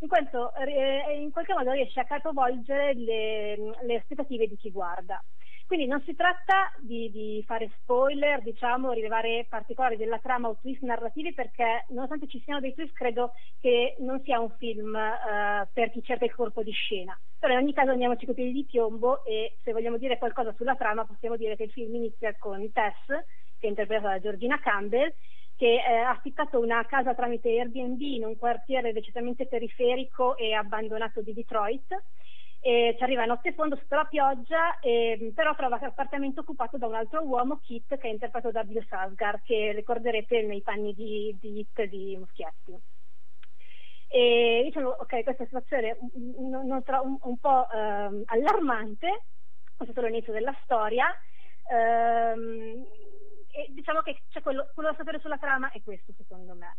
In, 0.00 0.08
quanto, 0.08 0.52
eh, 0.56 1.16
in 1.20 1.30
qualche 1.30 1.54
modo 1.54 1.70
riesce 1.70 2.00
a 2.00 2.04
capovolgere 2.04 2.92
le, 2.94 3.56
le 3.82 3.96
aspettative 3.96 4.48
di 4.48 4.56
chi 4.56 4.70
guarda. 4.72 5.22
Quindi 5.72 5.88
non 5.88 6.02
si 6.02 6.14
tratta 6.14 6.70
di, 6.80 7.10
di, 7.10 7.42
fare 7.46 7.70
spoiler, 7.80 8.42
diciamo, 8.42 8.92
rilevare 8.92 9.46
particolari 9.48 9.96
della 9.96 10.18
trama 10.18 10.48
o 10.48 10.58
twist 10.60 10.82
narrativi 10.82 11.32
perché 11.32 11.86
nonostante 11.88 12.28
ci 12.28 12.42
siano 12.44 12.60
dei 12.60 12.74
twist 12.74 12.92
credo 12.92 13.32
che 13.58 13.96
non 14.00 14.20
sia 14.22 14.38
un 14.38 14.50
film 14.58 14.92
uh, 14.92 15.66
per 15.72 15.90
chi 15.90 16.02
cerca 16.02 16.26
il 16.26 16.34
corpo 16.34 16.62
di 16.62 16.72
scena. 16.72 17.18
Però 17.38 17.54
in 17.54 17.60
ogni 17.60 17.72
caso 17.72 17.92
andiamoci 17.92 18.26
con 18.26 18.34
piedi 18.34 18.52
di 18.52 18.66
piombo 18.66 19.24
e 19.24 19.56
se 19.62 19.72
vogliamo 19.72 19.96
dire 19.96 20.18
qualcosa 20.18 20.52
sulla 20.58 20.76
trama 20.76 21.06
possiamo 21.06 21.36
dire 21.36 21.56
che 21.56 21.62
il 21.62 21.72
film 21.72 21.94
inizia 21.94 22.36
con 22.38 22.70
Tess, 22.70 23.06
che 23.06 23.66
è 23.66 23.68
interpretata 23.68 24.10
da 24.10 24.20
Georgina 24.20 24.60
Campbell, 24.60 25.10
che 25.56 25.76
eh, 25.76 26.00
ha 26.00 26.10
affittato 26.10 26.60
una 26.60 26.84
casa 26.84 27.14
tramite 27.14 27.48
Airbnb 27.48 27.98
in 27.98 28.26
un 28.26 28.36
quartiere 28.36 28.92
decisamente 28.92 29.46
periferico 29.46 30.36
e 30.36 30.52
abbandonato 30.52 31.22
di 31.22 31.32
Detroit 31.32 31.86
e 32.64 32.94
ci 32.96 33.02
arriva 33.02 33.24
a 33.24 33.26
notte 33.26 33.54
fondo 33.54 33.74
sotto 33.74 33.96
la 33.96 34.04
pioggia, 34.04 34.78
e, 34.78 35.32
però 35.34 35.52
trova 35.56 35.80
l'appartamento 35.80 36.42
occupato 36.42 36.78
da 36.78 36.86
un 36.86 36.94
altro 36.94 37.20
uomo, 37.22 37.58
Kit, 37.58 37.98
che 37.98 38.06
è 38.06 38.10
interpretato 38.10 38.52
da 38.52 38.62
Bill 38.62 38.86
Sasgar, 38.86 39.42
che 39.42 39.72
ricorderete 39.72 40.42
nei 40.42 40.62
panni 40.62 40.94
di, 40.94 41.36
di 41.40 41.58
Hit 41.58 41.82
di 41.82 42.16
Muschietti. 42.16 42.80
E 44.06 44.60
diciamo, 44.62 44.90
ok, 44.90 45.24
questa 45.24 45.44
situazione 45.44 45.96
un, 46.12 46.54
un, 46.54 46.70
un, 46.70 47.18
un 47.20 47.38
po' 47.38 47.68
ehm, 47.68 48.22
allarmante, 48.26 49.24
questo 49.74 49.92
è 49.92 49.96
solo 49.96 50.06
l'inizio 50.06 50.32
della 50.32 50.56
storia, 50.62 51.12
ehm, 51.68 52.86
e 53.50 53.66
diciamo 53.70 54.02
che 54.02 54.22
c'è 54.30 54.40
quello, 54.40 54.70
quello 54.72 54.90
da 54.90 54.96
sapere 54.96 55.18
sulla 55.18 55.38
trama 55.38 55.72
è 55.72 55.82
questo 55.82 56.12
secondo 56.16 56.54
me. 56.54 56.76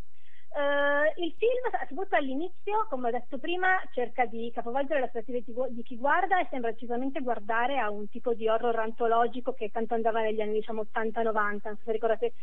Uh, 0.56 1.10
il 1.20 1.34
film, 1.40 1.64
soprattutto 1.64 2.16
all'inizio, 2.16 2.86
come 2.88 3.08
ho 3.08 3.12
detto 3.12 3.40
prima, 3.40 3.82
cerca 3.92 4.28
di 4.28 4.52
capovolgere 4.54 5.00
le 5.00 5.06
aspettative 5.08 5.44
di, 5.72 5.82
chi 5.82 5.98
guarda 5.98 6.40
e 6.40 6.48
sembra 6.52 6.70
decisamente 6.70 7.22
guardare 7.22 7.80
a 7.80 7.90
un 7.90 8.08
tipo 8.08 8.36
di 8.36 8.48
horror 8.48 8.78
antologico 8.78 9.54
che 9.54 9.72
tanto 9.72 9.96
andava 9.96 10.22
negli 10.22 10.42
anni 10.42 10.54
diciamo, 10.54 10.86
80-90. 10.94 11.34
Non 11.34 11.60
so 11.62 11.78
se 11.84 11.92
ricordate 11.92 12.34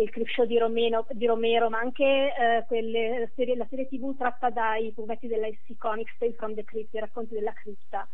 il 0.00 0.10
clip 0.10 0.26
show 0.26 0.46
di, 0.46 0.58
di 1.10 1.26
Romero, 1.26 1.70
ma 1.70 1.78
anche 1.78 2.32
uh, 2.36 2.66
quelle, 2.66 3.20
la, 3.20 3.28
serie, 3.36 3.54
la, 3.54 3.66
serie, 3.70 3.86
tv 3.86 4.16
tratta 4.16 4.50
dai 4.50 4.90
fumetti 4.92 5.28
della 5.28 5.46
SC 5.46 5.76
Comics, 5.78 6.18
Tale 6.18 6.32
from 6.32 6.54
the 6.54 6.64
Crypt, 6.64 6.92
i 6.94 6.98
racconti 6.98 7.34
della 7.34 7.52
cripta. 7.52 8.08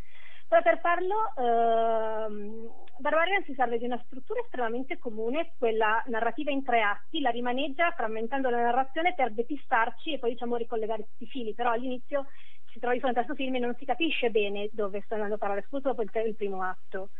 Però 0.48 0.62
per 0.62 0.78
farlo 0.78 1.34
ehm, 1.36 2.70
Barbarian 2.98 3.42
si 3.44 3.54
serve 3.54 3.78
di 3.78 3.84
una 3.84 4.00
struttura 4.06 4.40
estremamente 4.40 4.96
comune, 4.98 5.54
quella 5.58 6.02
narrativa 6.06 6.50
in 6.50 6.62
tre 6.62 6.82
atti, 6.82 7.20
la 7.20 7.30
rimaneggia 7.30 7.90
frammentando 7.90 8.48
la 8.48 8.62
narrazione 8.62 9.14
per 9.14 9.32
depistarci 9.32 10.12
e 10.12 10.18
poi 10.18 10.30
diciamo 10.30 10.56
ricollegare 10.56 11.02
tutti 11.02 11.24
i 11.24 11.28
fili, 11.28 11.54
però 11.54 11.72
all'inizio 11.72 12.26
si 12.70 12.78
trova 12.78 12.94
di 12.94 13.00
fronte 13.00 13.20
a 13.20 13.24
questo 13.24 13.42
film 13.42 13.56
e 13.56 13.58
non 13.58 13.74
si 13.76 13.84
capisce 13.84 14.30
bene 14.30 14.68
dove 14.72 15.00
sta 15.02 15.14
andando 15.14 15.34
a 15.34 15.38
parlare, 15.38 15.62
soprattutto 15.62 15.94
dopo 15.94 16.02
il, 16.02 16.26
il 16.26 16.36
primo 16.36 16.62
atto. 16.62 17.10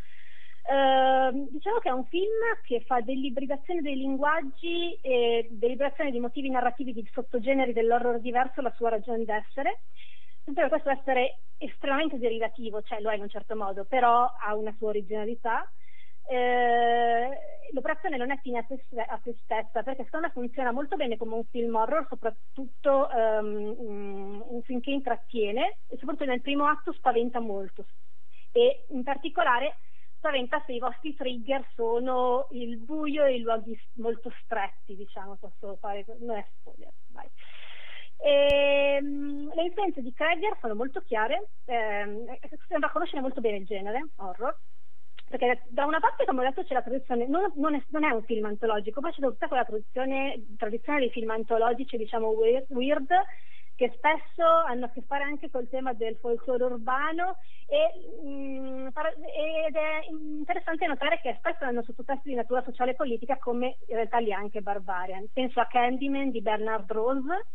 Uh, 0.69 1.49
diciamo 1.51 1.79
che 1.79 1.89
è 1.89 1.93
un 1.93 2.05
film 2.07 2.43
che 2.65 2.83
fa 2.87 3.01
dell'ibridazione 3.01 3.83
dei 3.83 3.95
linguaggi 3.95 4.99
e 5.01 5.47
dell'ibridazione 5.51 6.11
di 6.11 6.19
motivi 6.19 6.51
narrativi 6.51 6.93
di 6.93 7.09
sottogeneri 7.13 7.73
dell'horror 7.73 8.19
diverso 8.19 8.61
la 8.63 8.73
sua 8.77 8.89
ragione 8.89 9.25
d'essere 9.25 9.83
Sempre 10.47 10.69
questo 10.69 10.91
essere 10.91 11.39
estremamente 11.59 12.19
derivativo, 12.19 12.81
cioè 12.83 13.01
lo 13.01 13.11
è 13.11 13.17
in 13.17 13.23
un 13.23 13.29
certo 13.29 13.57
modo, 13.57 13.85
però 13.85 14.33
ha 14.39 14.55
una 14.55 14.73
sua 14.79 14.91
originalità. 14.91 15.69
Eh, 16.29 17.29
l'operazione 17.73 18.17
non 18.17 18.31
è 18.31 18.39
fine 18.43 18.59
a 18.59 18.67
se, 18.69 18.81
a 19.01 19.21
se, 19.25 19.37
stessa 19.43 19.83
perché 19.83 20.05
secondo 20.05 20.27
me 20.27 20.33
funziona 20.33 20.71
molto 20.71 20.95
bene 20.95 21.17
come 21.17 21.35
un 21.35 21.45
film 21.47 21.75
horror, 21.75 22.07
soprattutto 22.09 23.09
um, 23.13 24.45
un 24.47 24.63
film 24.63 24.79
che 24.81 24.93
intrattiene 24.93 25.79
e 25.89 25.97
soprattutto 25.99 26.27
nel 26.27 26.43
primo 26.43 26.69
atto 26.69 26.93
spaventa 26.93 27.41
molto 27.41 27.87
e 28.53 28.85
in 28.91 29.03
particolare 29.03 29.79
spaventa 30.17 30.63
se 30.65 30.75
i 30.75 30.79
vostri 30.79 31.15
trigger 31.17 31.67
sono 31.75 32.47
il 32.53 32.79
buio 32.79 33.25
e 33.25 33.35
i 33.35 33.41
luoghi 33.41 33.77
molto 33.95 34.33
stretti, 34.45 34.95
diciamo, 34.95 35.37
posso 35.37 35.77
fare, 35.81 36.05
non 36.21 36.37
è 36.37 36.47
spoiler, 36.61 36.93
vai. 37.09 37.29
E, 38.19 38.99
um, 39.01 39.53
le 39.55 39.63
influenze 39.63 40.03
di 40.03 40.13
Kreger 40.13 40.57
sono 40.61 40.75
molto 40.75 41.01
chiare, 41.03 41.49
ehm, 41.67 42.27
sembra 42.69 42.91
conoscere 42.91 43.21
molto 43.21 43.41
bene 43.41 43.59
il 43.59 43.67
genere 43.67 44.09
horror 44.17 44.57
perché 45.29 45.63
da 45.69 45.85
una 45.85 45.99
parte 45.99 46.25
come 46.25 46.41
ho 46.41 46.49
detto 46.49 46.63
c'è 46.63 46.75
la 46.75 46.83
tradizione, 46.83 47.27
non, 47.27 47.51
non, 47.57 47.75
è, 47.75 47.83
non 47.89 48.05
è, 48.05 48.11
un 48.11 48.23
film 48.23 48.45
antologico, 48.45 49.01
poi 49.01 49.13
c'è 49.13 49.21
tutta 49.21 49.49
quella 49.49 49.65
tradizione, 49.65 50.55
tradizione 50.57 51.01
dei 51.01 51.11
film 51.11 51.31
antologici 51.31 51.97
diciamo 51.97 52.29
weird, 52.29 52.67
weird 52.69 53.09
che 53.75 53.93
spesso 53.97 54.47
hanno 54.67 54.87
a 54.87 54.91
che 54.91 55.03
fare 55.07 55.25
anche 55.25 55.51
col 55.51 55.69
tema 55.69 55.93
del 55.93 56.17
folklore 56.17 56.65
urbano 56.65 57.37
e, 57.67 58.25
mh, 58.25 58.29
mm, 58.29 58.87
ed 58.87 59.75
è 59.75 60.07
interessante 60.09 60.87
notare 60.87 61.21
che 61.21 61.35
spesso 61.39 61.65
hanno 61.65 61.83
sottotesti 61.83 62.31
di 62.31 62.35
natura 62.37 62.63
sociale 62.63 62.93
e 62.93 62.95
politica 62.95 63.37
come 63.37 63.79
in 63.89 63.97
realtà 63.97 64.19
lì 64.19 64.33
anche 64.33 64.63
Barbarian. 64.63 65.27
Penso 65.33 65.61
a 65.61 65.67
Candyman 65.67 66.31
di 66.31 66.41
Bernard 66.41 66.91
Rose 66.91 67.47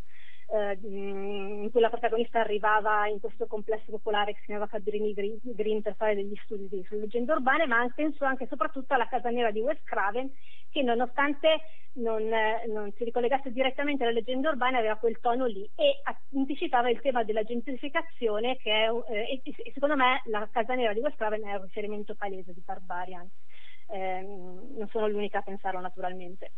eh, 0.52 0.78
in 0.82 1.70
cui 1.70 1.80
la 1.80 1.88
protagonista 1.88 2.40
arrivava 2.40 3.06
in 3.08 3.20
questo 3.20 3.46
complesso 3.46 3.90
popolare 3.90 4.32
che 4.32 4.40
si 4.40 4.46
chiamava 4.46 4.68
Cabrini 4.68 5.14
Green 5.14 5.80
per 5.80 5.94
fare 5.96 6.14
degli 6.14 6.34
studi 6.44 6.84
sulle 6.84 7.00
leggende 7.00 7.32
urbane, 7.32 7.66
ma 7.66 7.88
penso 7.94 8.24
anche 8.24 8.44
e 8.44 8.48
soprattutto 8.48 8.92
alla 8.92 9.08
Casa 9.08 9.30
Nera 9.30 9.50
di 9.50 9.60
Wes 9.60 9.82
Craven 9.82 10.30
che 10.70 10.82
nonostante 10.82 11.60
non, 11.94 12.28
non, 12.68 12.92
si 12.96 13.04
ricollegasse 13.04 13.50
direttamente 13.50 14.04
alle 14.04 14.14
leggende 14.14 14.48
urbane 14.48 14.78
aveva 14.78 14.96
quel 14.96 15.18
tono 15.20 15.46
lì 15.46 15.68
e 15.74 16.00
anticipava 16.34 16.90
il 16.90 17.00
tema 17.00 17.24
della 17.24 17.44
gentrificazione 17.44 18.56
che 18.56 18.70
è, 18.70 18.90
eh, 19.10 19.40
e, 19.44 19.72
secondo 19.72 19.96
me 19.96 20.22
la 20.26 20.48
Casa 20.50 20.74
Nera 20.74 20.92
di 20.92 21.00
Wes 21.00 21.14
Craven 21.16 21.46
è 21.46 21.54
un 21.54 21.62
riferimento 21.62 22.14
palese 22.14 22.52
di 22.52 22.62
Barbarian. 22.64 23.28
Eh, 23.88 24.22
non 24.22 24.88
sono 24.90 25.08
l'unica 25.08 25.38
a 25.38 25.42
pensarlo 25.42 25.80
naturalmente. 25.80 26.52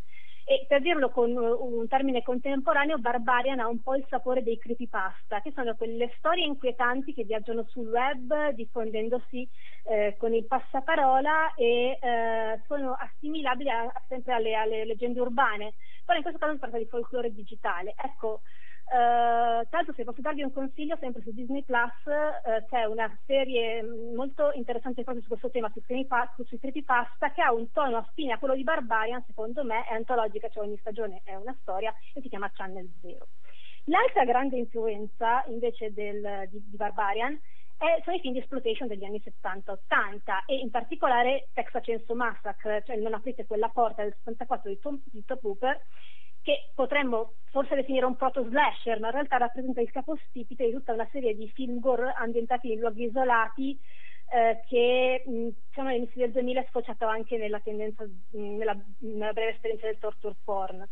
E 0.46 0.66
per 0.68 0.82
dirlo 0.82 1.08
con 1.08 1.34
un 1.34 1.88
termine 1.88 2.22
contemporaneo, 2.22 2.98
Barbarian 2.98 3.60
ha 3.60 3.66
un 3.66 3.80
po' 3.80 3.94
il 3.94 4.04
sapore 4.10 4.42
dei 4.42 4.58
creepypasta, 4.58 5.40
che 5.40 5.52
sono 5.54 5.74
quelle 5.74 6.12
storie 6.18 6.44
inquietanti 6.44 7.14
che 7.14 7.24
viaggiano 7.24 7.64
sul 7.68 7.88
web 7.88 8.50
diffondendosi 8.50 9.48
eh, 9.84 10.16
con 10.18 10.34
il 10.34 10.44
passaparola 10.44 11.54
e 11.54 11.98
eh, 11.98 12.60
sono 12.66 12.92
assimilabili 12.92 13.70
a, 13.70 13.90
sempre 14.06 14.34
alle, 14.34 14.54
alle 14.54 14.84
leggende 14.84 15.20
urbane. 15.20 15.74
Però 16.04 16.14
in 16.18 16.22
questo 16.22 16.38
caso 16.38 16.52
si 16.52 16.58
tratta 16.58 16.76
di 16.76 16.88
folklore 16.88 17.32
digitale. 17.32 17.94
Ecco, 17.96 18.42
Tra 18.86 19.66
l'altro 19.70 19.94
se 19.94 20.04
posso 20.04 20.20
darvi 20.20 20.42
un 20.42 20.52
consiglio 20.52 20.96
sempre 21.00 21.22
su 21.22 21.32
Disney 21.32 21.62
Plus 21.62 21.92
uh, 22.04 22.64
c'è 22.68 22.84
una 22.84 23.10
serie 23.26 23.82
molto 23.82 24.52
interessante 24.52 25.02
proprio 25.02 25.22
su 25.22 25.28
questo 25.28 25.50
tema 25.50 25.70
sui 25.72 26.58
creepypasta 26.58 27.32
che 27.32 27.42
ha 27.42 27.52
un 27.52 27.72
tono 27.72 27.96
affine 27.96 28.34
a 28.34 28.38
quello 28.38 28.54
di 28.54 28.62
Barbarian 28.62 29.24
secondo 29.26 29.64
me 29.64 29.84
è 29.86 29.94
antologica 29.94 30.48
cioè 30.48 30.64
ogni 30.64 30.76
stagione 30.78 31.22
è 31.24 31.34
una 31.34 31.56
storia 31.62 31.92
e 32.12 32.20
si 32.20 32.28
chiama 32.28 32.50
Channel 32.52 32.88
Zero. 33.00 33.26
L'altra 33.86 34.24
grande 34.24 34.56
influenza 34.56 35.44
invece 35.48 35.92
del, 35.92 36.48
di, 36.50 36.62
di, 36.70 36.76
Barbarian 36.76 37.38
è, 37.76 38.00
sono 38.02 38.16
i 38.16 38.20
film 38.20 38.32
di 38.32 38.38
exploitation 38.38 38.88
degli 38.88 39.04
anni 39.04 39.20
70-80 39.22 40.44
e 40.46 40.56
in 40.56 40.70
particolare 40.70 41.48
Texas 41.52 41.82
Chainsaw 41.84 42.16
Massacre 42.16 42.82
cioè 42.86 42.96
Non 42.96 43.14
aprite 43.14 43.44
quella 43.44 43.68
porta 43.68 44.02
del 44.02 44.14
74 44.18 44.70
di 44.70 44.78
Tom, 44.78 45.00
di 45.04 45.24
Top 45.24 45.42
Hooper 45.42 45.80
che 46.44 46.70
potremmo 46.74 47.36
forse 47.50 47.74
definire 47.74 48.04
un 48.04 48.16
proto-slasher, 48.16 49.00
ma 49.00 49.06
in 49.06 49.14
realtà 49.14 49.38
rappresenta 49.38 49.80
il 49.80 49.90
capostipite 49.90 50.66
di 50.66 50.72
tutta 50.72 50.92
una 50.92 51.08
serie 51.10 51.34
di 51.34 51.48
film 51.48 51.80
gore 51.80 52.14
ambientati 52.16 52.70
in 52.70 52.80
luoghi 52.80 53.06
isolati 53.06 53.80
eh, 54.30 54.62
che 54.68 55.22
diciamo, 55.24 55.88
all'inizio 55.88 56.20
del 56.20 56.32
2000 56.32 56.60
è 56.60 56.66
sfociato 56.68 57.06
anche 57.06 57.38
nella 57.38 57.60
tendenza, 57.60 58.04
nella, 58.32 58.76
nella 58.98 59.32
breve 59.32 59.52
esperienza 59.52 59.86
del 59.86 59.98
torture 59.98 60.34
porn. 60.44 60.86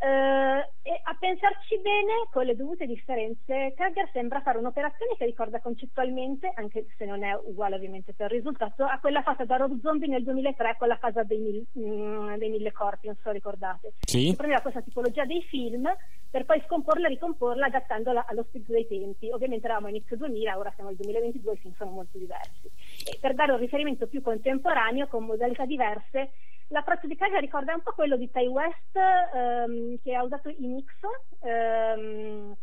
Uh, 0.00 0.62
e 0.82 1.00
a 1.02 1.16
pensarci 1.18 1.76
bene, 1.80 2.28
con 2.30 2.44
le 2.46 2.54
dovute 2.54 2.86
differenze, 2.86 3.74
Kagger 3.76 4.08
sembra 4.12 4.40
fare 4.40 4.58
un'operazione 4.58 5.16
che 5.18 5.24
ricorda 5.24 5.60
concettualmente, 5.60 6.52
anche 6.54 6.86
se 6.96 7.04
non 7.04 7.24
è 7.24 7.34
uguale 7.34 7.74
ovviamente 7.74 8.14
per 8.14 8.30
risultato, 8.30 8.84
a 8.84 8.98
quella 9.00 9.22
fatta 9.22 9.44
da 9.44 9.56
Rob 9.56 9.80
Zombie 9.82 10.06
nel 10.06 10.22
2003 10.22 10.76
con 10.78 10.86
la 10.86 10.98
casa 10.98 11.24
dei, 11.24 11.38
mil, 11.38 11.66
mm, 11.76 12.36
dei 12.36 12.48
mille 12.48 12.70
corpi, 12.70 13.08
non 13.08 13.16
so 13.20 13.32
ricordate. 13.32 13.94
Sì. 14.00 14.32
prendeva 14.36 14.60
questa 14.60 14.82
tipologia 14.82 15.24
dei 15.24 15.42
film 15.42 15.84
per 16.30 16.44
poi 16.44 16.62
scomporla 16.66 17.06
e 17.06 17.10
ricomporla 17.10 17.66
adattandola 17.66 18.26
allo 18.28 18.44
spirito 18.44 18.72
dei 18.72 18.86
tempi. 18.86 19.30
Ovviamente 19.30 19.66
eravamo 19.66 19.88
inizio 19.88 20.16
2000, 20.16 20.58
ora 20.58 20.72
siamo 20.76 20.90
nel 20.90 20.98
2022, 20.98 21.52
i 21.54 21.56
film 21.56 21.74
sono 21.74 21.90
molto 21.90 22.18
diversi. 22.18 22.70
E 23.04 23.18
per 23.20 23.34
dare 23.34 23.50
un 23.50 23.58
riferimento 23.58 24.06
più 24.06 24.22
contemporaneo, 24.22 25.08
con 25.08 25.24
modalità 25.24 25.64
diverse, 25.64 26.30
L'approccio 26.68 27.06
di 27.06 27.16
casa 27.16 27.38
ricorda 27.38 27.74
un 27.74 27.82
po' 27.82 27.92
quello 27.92 28.16
di 28.16 28.30
Tai 28.30 28.46
West 28.46 28.94
ehm, 28.94 29.98
che 30.02 30.14
ha 30.14 30.22
usato 30.22 30.48
i 30.50 30.84
X. 30.84 31.40
Ehm, 31.40 32.54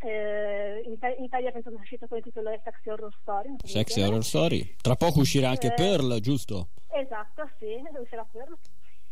eh, 0.00 0.82
in, 0.84 0.98
in, 1.18 1.24
Italia 1.24 1.50
penso 1.50 1.70
sia 1.70 1.78
uscito 1.78 2.06
con 2.06 2.18
il 2.18 2.24
titolo 2.24 2.50
è 2.50 2.60
Sexy 2.62 2.90
Horror 2.90 3.14
Story. 3.22 3.56
Sexy 3.64 4.02
Horror 4.02 4.24
Story. 4.24 4.76
Tra 4.80 4.94
poco 4.94 5.20
uscirà 5.20 5.48
anche 5.48 5.68
eh, 5.68 5.74
Pearl, 5.74 6.20
giusto? 6.20 6.68
Esatto, 6.88 7.48
sì, 7.58 7.82
uscirà 7.98 8.26
Pearl, 8.30 8.56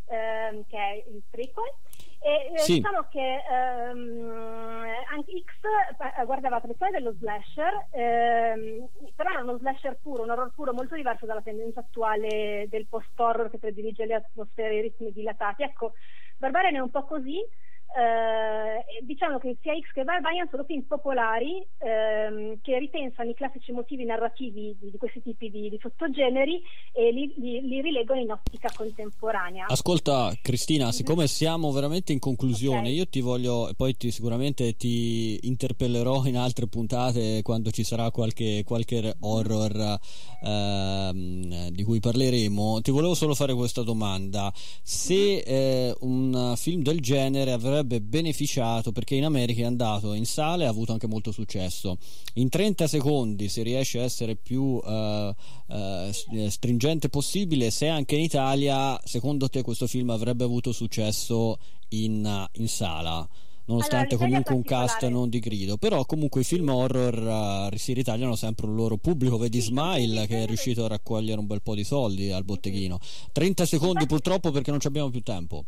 ehm, 0.07 0.65
che 0.67 0.77
è 0.77 1.05
il 1.09 1.23
prequel. 1.31 1.73
E 2.27 2.53
eh, 2.55 2.59
sì. 2.59 2.77
diciamo 2.77 3.07
che 3.11 3.43
ehm, 3.51 4.83
anche 5.13 5.43
X 5.45 5.53
eh, 6.19 6.25
guardava 6.25 6.55
la 6.55 6.61
tradizione 6.63 6.93
dello 6.93 7.13
slasher, 7.19 7.89
ehm, 7.91 8.89
però 9.15 9.29
era 9.29 9.43
uno 9.43 9.59
slasher 9.59 9.99
puro, 10.01 10.23
un 10.23 10.31
horror 10.31 10.51
puro 10.55 10.73
molto 10.73 10.95
diverso 10.95 11.27
dalla 11.27 11.43
tendenza 11.43 11.81
attuale 11.81 12.67
del 12.71 12.87
post-horror 12.89 13.51
che 13.51 13.59
predilige 13.59 14.07
le 14.07 14.15
atmosfere 14.15 14.71
e 14.71 14.79
i 14.79 14.81
ritmi 14.81 15.13
dilatati. 15.13 15.65
Ecco, 15.65 15.93
Barbarian 16.39 16.77
è 16.77 16.79
un 16.79 16.91
po' 16.91 17.05
così, 17.05 17.47
eh, 17.97 19.03
diciamo 19.05 19.39
che 19.39 19.57
sia 19.63 19.73
X 19.73 19.93
che 19.93 20.03
Barbarian 20.03 20.49
sono 20.51 20.65
film 20.65 20.83
popolari 20.83 21.65
ehm, 21.79 22.59
che 22.61 22.79
ripensano 22.79 23.31
i 23.31 23.35
classici 23.35 23.71
motivi 23.71 24.05
narrativi 24.05 24.77
di, 24.81 24.91
di 24.91 24.97
questi 24.97 25.23
tipi 25.23 25.49
di, 25.49 25.69
di, 25.69 25.79
sottogeneri 25.81 26.61
e 26.93 27.13
li, 27.13 27.33
li, 27.37 27.61
li, 27.61 27.81
rileggono 27.81 28.21
in 28.21 28.33
ottica 28.33 28.69
contemporanea. 28.75 29.67
Ascolta 29.69 30.33
Cristina, 30.43 30.91
siccome 30.91 31.29
siamo 31.29 31.71
veramente 31.71 32.13
in 32.13 32.19
conclusione, 32.19 32.81
okay. 32.81 32.95
io 32.95 33.07
ti 33.07 33.21
voglio, 33.21 33.71
poi 33.77 33.97
ti, 33.97 34.11
sicuramente 34.11 34.75
ti 34.77 35.39
interpellerò 35.43 36.25
in 36.25 36.37
altre 36.37 36.67
puntate 36.67 37.43
quando 37.43 37.71
ci 37.71 37.85
sarà 37.85 38.11
qualche, 38.11 38.65
qualche 38.65 39.15
horror 39.21 39.99
ehm, 40.43 41.69
di 41.69 41.83
cui 41.85 42.01
parleremo, 42.01 42.81
ti 42.81 42.91
volevo 42.91 43.15
solo 43.15 43.35
fare 43.35 43.55
questa 43.55 43.83
domanda. 43.83 44.53
Se 44.83 45.39
eh, 45.39 45.95
un 46.01 46.55
film 46.57 46.83
del 46.83 47.01
genere 47.01 47.53
avrebbe 47.53 47.74
avrebbe 47.75 48.01
beneficiato 48.01 48.93
perché 48.93 49.15
in 49.15 49.25
America 49.25 49.63
è 49.63 49.65
andato 49.65 50.13
in 50.15 50.27
sale 50.27 50.65
e 50.65 50.67
ha 50.67 50.71
avuto 50.71 50.93
anche 50.93 51.07
molto 51.07 51.33
successo. 51.33 51.99
In 52.35 52.49
30 52.49 52.87
secondi 52.87 53.49
si 53.49 53.63
riesce 53.63 54.01
a 54.01 54.03
essere 54.03 54.37
più 54.37 54.63
uh, 54.63 55.35
uh, 55.67 56.11
stringente 56.49 57.09
possibile, 57.09 57.71
se 57.71 57.89
anche 57.89 58.17
in 58.17 58.23
Italia, 58.23 58.99
secondo 59.05 59.49
te 59.49 59.63
questo 59.63 59.87
film 59.87 60.11
avrebbe 60.11 60.45
avuto 60.45 60.73
successo 60.73 61.59
in, 61.89 62.49
in 62.53 62.69
sala? 62.69 63.29
nonostante 63.67 64.15
allora, 64.15 64.29
comunque 64.29 64.55
un 64.55 64.63
cast 64.63 65.07
non 65.09 65.29
di 65.29 65.39
grido. 65.39 65.77
Però 65.77 66.05
comunque 66.05 66.43
i 66.43 66.45
film 66.45 66.69
horror 66.69 67.71
uh, 67.73 67.77
si 67.77 67.93
ritagliano 67.93 68.37
sempre 68.37 68.67
un 68.67 68.75
loro 68.75 68.97
pubblico 68.97 69.39
vedi 69.39 69.61
sì, 69.61 69.69
Smile 69.69 70.23
sì, 70.23 70.27
che 70.27 70.43
è 70.43 70.47
riuscito 70.47 70.85
a 70.85 70.89
raccogliere 70.89 71.39
un 71.39 71.47
bel 71.47 71.63
po' 71.63 71.75
di 71.75 71.85
soldi 71.85 72.31
al 72.31 72.45
botteghino. 72.45 72.99
30 73.33 73.67
secondi 73.67 74.07
purtroppo 74.07 74.51
perché 74.51 74.71
non 74.71 74.81
abbiamo 74.83 75.11
più 75.11 75.23
tempo 75.23 75.65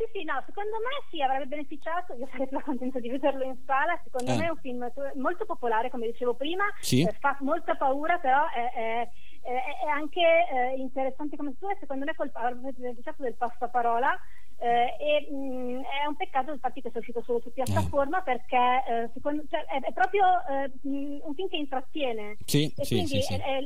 sì, 0.00 0.20
sì, 0.20 0.24
no, 0.24 0.42
secondo 0.46 0.76
me 0.80 1.04
sì, 1.10 1.20
avrebbe 1.20 1.46
beneficiato, 1.46 2.14
io 2.14 2.26
sarei 2.30 2.48
contenta 2.62 2.98
di 2.98 3.10
vederlo 3.10 3.44
in 3.44 3.56
sala, 3.66 4.00
secondo 4.02 4.32
eh. 4.32 4.36
me 4.36 4.46
è 4.46 4.50
un 4.50 4.56
film 4.56 4.90
molto 5.16 5.44
popolare, 5.44 5.90
come 5.90 6.06
dicevo 6.06 6.34
prima, 6.34 6.64
sì. 6.80 7.02
eh, 7.02 7.12
fa 7.20 7.36
molta 7.40 7.74
paura, 7.74 8.18
però 8.18 8.48
è, 8.48 8.72
è, 8.72 9.08
è, 9.42 9.88
anche 9.88 10.20
eh, 10.20 10.76
interessante 10.78 11.36
come 11.36 11.54
tu, 11.58 11.66
secondo 11.78 12.06
me 12.06 12.14
col 12.14 12.30
beneficiato 12.30 13.22
del 13.22 13.34
passaparola, 13.34 14.18
eh, 14.60 14.94
e 15.00 15.28
mh, 15.30 15.36
mm, 15.36 15.80
è 15.80 16.06
un 16.06 16.16
peccato 16.16 16.52
il 16.52 16.58
fatto 16.58 16.80
che 16.80 16.90
sia 16.90 17.00
uscito 17.00 17.22
solo 17.24 17.40
su 17.40 17.52
piattaforma 17.52 18.20
eh. 18.20 18.22
perché 18.22 18.56
eh, 18.56 19.10
secondo, 19.14 19.42
cioè, 19.48 19.64
è, 19.64 19.80
è, 19.80 19.92
proprio 19.92 20.24
eh, 20.48 20.70
un 20.82 21.34
film 21.34 21.48
che 21.48 21.56
intrattiene. 21.56 22.36
Sì, 22.44 22.72
e 22.76 22.84
sì, 22.84 22.94
quindi 22.96 23.22
sì, 23.22 23.34
è, 23.34 23.60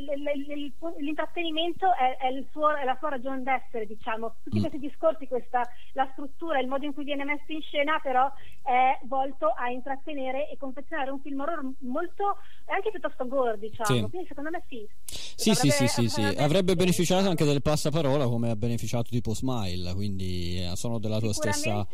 l'intrattenimento 0.99 1.87
è, 1.95 2.17
suo, 2.51 2.69
la 2.71 2.97
sua 2.99 3.11
ragione 3.11 3.43
d'essere 3.43 3.87
diciamo. 3.87 4.37
Tutti 4.45 4.59
mm. 4.59 4.61
questi 4.61 4.79
discorsi 4.79 5.27
questa, 5.27 5.63
la 5.95 6.09
struttura 6.13 6.61
il 6.61 6.69
modo 6.69 6.85
in 6.85 6.95
cui 6.95 7.05
viene 7.05 7.25
messo 7.25 7.51
in 7.51 7.63
scena 7.63 7.99
però 8.01 8.31
è 8.63 8.99
volto 9.07 9.49
a 9.49 9.71
intrattenere 9.71 10.49
e 10.49 10.57
confezionare 10.57 11.11
un 11.11 11.21
film 11.21 11.41
horror 11.41 11.73
molto 11.81 12.37
anche 12.67 12.91
piuttosto 12.91 13.27
gore 13.27 13.59
diciamo. 13.59 14.09
Quindi 14.09 14.29
secondo 14.29 14.51
me 14.51 14.63
sì. 14.69 14.87
Sì, 15.37 15.51
avrebbe, 15.51 15.71
sì, 15.71 15.89
sì, 15.89 16.09
sì, 16.09 16.21
avrebbe, 16.21 16.43
avrebbe 16.43 16.77
beneficiato 16.77 17.29
anche 17.29 17.45
del 17.45 17.61
passaparola 17.61 18.27
come 18.27 18.51
ha 18.51 18.57
beneficiato 18.57 19.11
tipo 19.11 19.35
Smile 19.35 19.93
quindi 19.95 20.63
eh, 20.63 20.77
sono 20.85 20.99
della 20.99 21.19
tua, 21.19 21.33
stessa, 21.33 21.87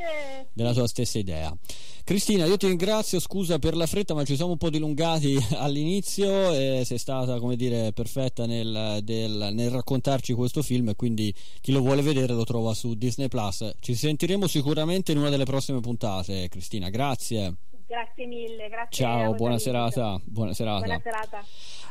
della 0.52 0.72
tua 0.72 0.88
stessa 0.88 1.18
idea. 1.18 1.56
Cristina, 2.02 2.44
io 2.44 2.56
ti 2.56 2.66
ringrazio, 2.66 3.20
scusa 3.20 3.60
per 3.60 3.76
la 3.76 3.86
fretta, 3.86 4.14
ma 4.14 4.24
ci 4.24 4.34
siamo 4.34 4.52
un 4.52 4.56
po' 4.56 4.68
dilungati 4.68 5.38
all'inizio 5.54 6.52
e 6.52 6.82
sei 6.84 6.98
stata, 6.98 7.38
come 7.38 7.54
dire, 7.54 7.92
perfetta 7.92 8.46
nel, 8.46 8.98
del, 9.04 9.50
nel 9.52 9.70
raccontarci 9.70 10.32
questo 10.32 10.62
film 10.62 10.88
e 10.88 10.96
quindi 10.96 11.32
chi 11.60 11.70
lo 11.70 11.80
vuole 11.80 12.02
vedere 12.02 12.32
lo 12.32 12.44
trova 12.44 12.74
su 12.74 12.94
Disney 12.94 13.28
Plus. 13.28 13.70
Ci 13.78 13.94
sentiremo 13.94 14.48
sicuramente 14.48 15.12
in 15.12 15.18
una 15.18 15.30
delle 15.30 15.44
prossime 15.44 15.78
puntate, 15.78 16.48
Cristina, 16.48 16.88
grazie. 16.88 17.54
Grazie 17.90 18.26
mille, 18.26 18.68
grazie. 18.68 19.04
Ciao, 19.04 19.34
buona 19.34 19.58
serata, 19.58 20.20
buona 20.22 20.54
serata. 20.54 20.84
Buona 20.84 21.00
serata. 21.02 21.44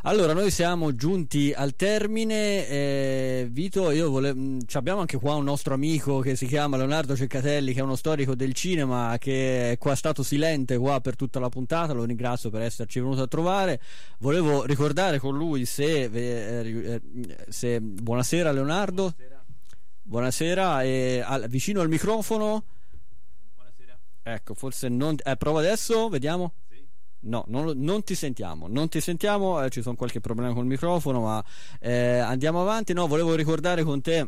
Allora, 0.04 0.32
noi 0.32 0.50
siamo 0.50 0.96
giunti 0.96 1.52
al 1.54 1.76
termine. 1.76 2.66
Eh, 2.70 3.48
Vito, 3.52 3.92
io 3.92 4.10
volevo. 4.10 4.60
Abbiamo 4.72 5.02
anche 5.02 5.18
qua 5.18 5.36
un 5.36 5.44
nostro 5.44 5.74
amico 5.74 6.22
che 6.22 6.38
si 6.38 6.46
chiama 6.46 6.78
Leonardo 6.78 7.18
Ceccatelli, 7.18 7.74
che 7.74 7.82
è 7.82 7.84
uno 7.84 7.98
storico 7.98 8.34
del 8.34 8.54
cinema, 8.54 9.18
che 9.20 9.72
è 9.72 9.78
qua 9.78 9.94
stato 9.94 10.24
silente 10.24 10.78
qua 10.78 11.02
per 11.02 11.18
tutta 11.18 11.42
la 11.42 11.50
puntata. 11.50 11.92
Lo 11.92 12.06
ringrazio 12.06 12.50
per 12.50 12.62
esserci 12.62 13.02
venuto 13.02 13.24
a 13.24 13.28
trovare. 13.28 13.82
Volevo 14.20 14.64
ricordare 14.64 15.20
con 15.20 15.36
lui 15.36 15.66
se. 15.66 16.04
Eh, 16.04 16.92
eh 16.94 17.02
se 17.50 17.82
buonasera, 17.82 18.54
Leonardo. 18.54 19.14
Buonasera. 19.18 19.44
buonasera 20.04 20.84
e 20.84 21.22
al, 21.26 21.50
vicino 21.50 21.82
al 21.82 21.90
microfono. 21.90 22.64
Ecco, 24.34 24.54
forse 24.54 24.90
non... 24.90 25.16
Eh, 25.24 25.36
prova 25.38 25.60
adesso, 25.60 26.10
vediamo. 26.10 26.54
No, 27.22 27.44
non, 27.48 27.74
non, 27.76 28.04
ti 28.04 28.16
sentiamo, 28.16 28.68
non 28.68 28.88
ti 28.88 29.02
sentiamo, 29.02 29.62
eh, 29.62 29.70
ci 29.70 29.82
sono 29.82 29.96
qualche 29.96 30.22
problema 30.22 30.54
col 30.54 30.66
microfono, 30.66 31.22
ma 31.22 31.44
eh, 31.80 32.18
andiamo 32.20 32.62
avanti. 32.62 32.94
No, 32.94 33.08
volevo 33.08 33.36
ricordare 33.36 33.84
con 33.84 34.02
te 34.02 34.28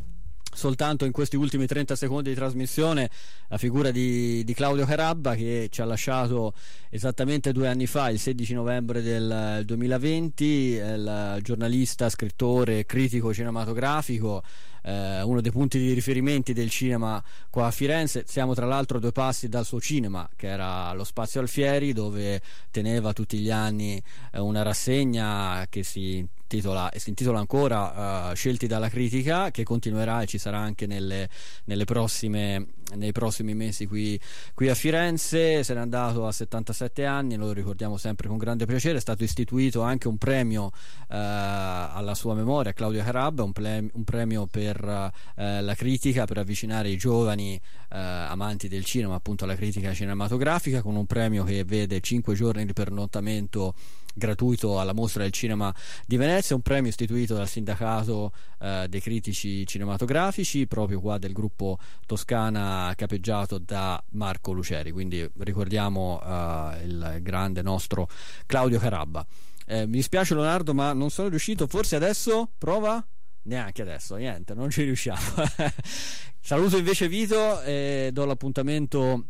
soltanto 0.54 1.06
in 1.06 1.14
questi 1.14 1.38
ultimi 1.38 1.66
30 1.66 1.96
secondi 1.96 2.30
di 2.30 2.36
trasmissione 2.36 3.10
la 3.48 3.58
figura 3.58 3.90
di, 3.90 4.44
di, 4.44 4.54
Claudio 4.54 4.86
Carabba 4.86 5.34
che 5.34 5.70
ci 5.72 5.82
ha 5.82 5.86
lasciato 5.86 6.54
esattamente 6.90 7.54
due 7.54 7.70
anni 7.70 7.88
fa, 7.88 8.10
il 8.10 8.20
16 8.20 8.54
novembre 8.54 9.02
del 9.02 9.62
2020, 9.66 10.44
il 10.44 11.38
giornalista, 11.42 12.10
scrittore, 12.10 12.86
critico 12.86 13.34
cinematografico 13.34 14.44
eh, 14.84 15.22
uno 15.22 15.42
dei 15.42 15.52
punti 15.52 15.78
di 15.78 15.94
riferimento 15.94 16.54
del 16.54 16.70
cinema 16.70 17.24
qua 17.50 17.68
a 17.68 17.72
Firenze. 17.72 18.24
Siamo 18.28 18.54
tra 18.54 18.66
l'altro 18.66 18.98
a 18.98 19.00
due 19.00 19.12
passi 19.12 19.48
dal 19.50 19.66
suo 19.66 19.80
cinema, 19.80 20.28
che 20.36 20.48
era 20.48 20.94
lo 20.94 21.04
Spazio 21.04 21.42
Alfieri, 21.42 21.94
dove 21.94 22.42
teneva 22.72 23.14
tutti 23.14 23.38
gli 23.38 23.52
anni 23.52 24.02
eh, 24.32 24.40
una 24.40 24.62
rassegna 24.62 25.66
che 25.70 25.84
si 25.84 26.26
intitola, 26.52 26.90
e 26.92 27.00
si 27.00 27.10
intitola 27.10 27.40
ancora 27.40 28.30
uh, 28.30 28.36
Scelti 28.36 28.68
dalla 28.68 28.90
critica, 28.90 29.52
che 29.52 29.64
continuerà 29.64 30.22
e 30.22 30.26
ci 30.26 30.38
sarà 30.38 30.58
anche 30.58 30.86
nelle, 30.86 31.30
nelle 31.66 31.86
prossime, 31.86 32.68
nei 32.96 33.14
prossimi 33.14 33.54
mesi 33.54 33.88
qui, 33.88 34.20
qui, 34.54 34.68
a 34.68 34.76
Firenze. 34.76 35.64
Se 35.64 35.74
n'è 35.74 35.80
andato 35.80 36.28
a 36.28 36.32
77 36.32 37.06
anni, 37.06 37.36
lo 37.38 37.54
ricordiamo 37.54 37.96
sempre 37.98 38.28
con 38.28 38.38
grande 38.38 38.66
piacere. 38.66 38.98
È 38.98 39.02
stato 39.02 39.24
istituito 39.24 39.82
anche 39.82 40.10
un 40.10 40.18
premio 40.18 40.66
uh, 40.66 40.72
alla 41.08 42.16
sua 42.16 42.34
memoria, 42.34 42.74
Claudio 42.74 43.04
Carabba, 43.04 43.44
un, 43.44 43.54
ple- 43.54 43.90
un 43.94 44.04
premio 44.04 44.46
per 44.48 44.84
uh, 44.84 45.62
la 45.62 45.76
critica, 45.76 46.26
per 46.26 46.40
avvicinare 46.40 46.90
i 46.90 46.98
giovani 46.98 47.60
amanti 47.94 48.70
del 48.70 48.86
cinema 48.86 49.16
appunto 49.16 49.44
alla 49.44 49.56
critica 49.56 49.94
cinematografica, 49.94 50.82
con 50.82 50.96
un 50.96 51.06
premio 51.06 51.44
che 51.44 51.66
vede 51.66 52.00
5 52.00 52.34
giorni 52.36 52.66
di 52.66 52.72
pernottamento 52.72 53.74
gratuito 54.14 54.80
alla 54.80 54.94
mostra 54.94 55.24
del 55.24 55.32
cinema 55.32 55.74
di 56.06 56.18
Venezia, 56.18 56.56
un 56.56 56.62
premio 56.62 56.90
istituito 56.90 57.34
dal 57.34 57.48
sindacato 57.48 58.32
eh, 58.60 58.88
dei 58.90 59.02
critici 59.02 59.66
cinematografici, 59.66 60.68
proprio 60.68 61.00
qua 61.00 61.18
del 61.18 61.34
gruppo 61.34 61.78
Toscana 62.06 62.94
capeggiato 62.96 63.58
da 63.58 64.02
Marco 64.12 64.52
Luceri. 64.52 64.92
Quindi 64.92 65.30
ricordiamo 65.40 66.22
eh, 66.24 66.84
il 66.86 67.20
grande 67.22 67.62
nostro 67.62 68.08
Claudio 68.46 68.80
Carabba. 68.80 69.26
Eh, 69.66 69.86
mi 69.86 69.98
dispiace 69.98 70.34
Leonardo, 70.34 70.74
ma 70.74 70.94
non 70.94 71.10
sono 71.10 71.30
riuscito. 71.30 71.68
Forse 71.68 71.96
adesso 71.96 72.52
prova? 72.58 73.06
Neanche 73.44 73.82
adesso, 73.82 74.16
niente, 74.16 74.54
non 74.54 74.70
ci 74.70 74.84
riusciamo. 74.84 75.20
Saluto 76.40 76.78
invece 76.78 77.08
Vito 77.08 77.62
e 77.62 78.10
do 78.12 78.26
l'appuntamento 78.26 79.26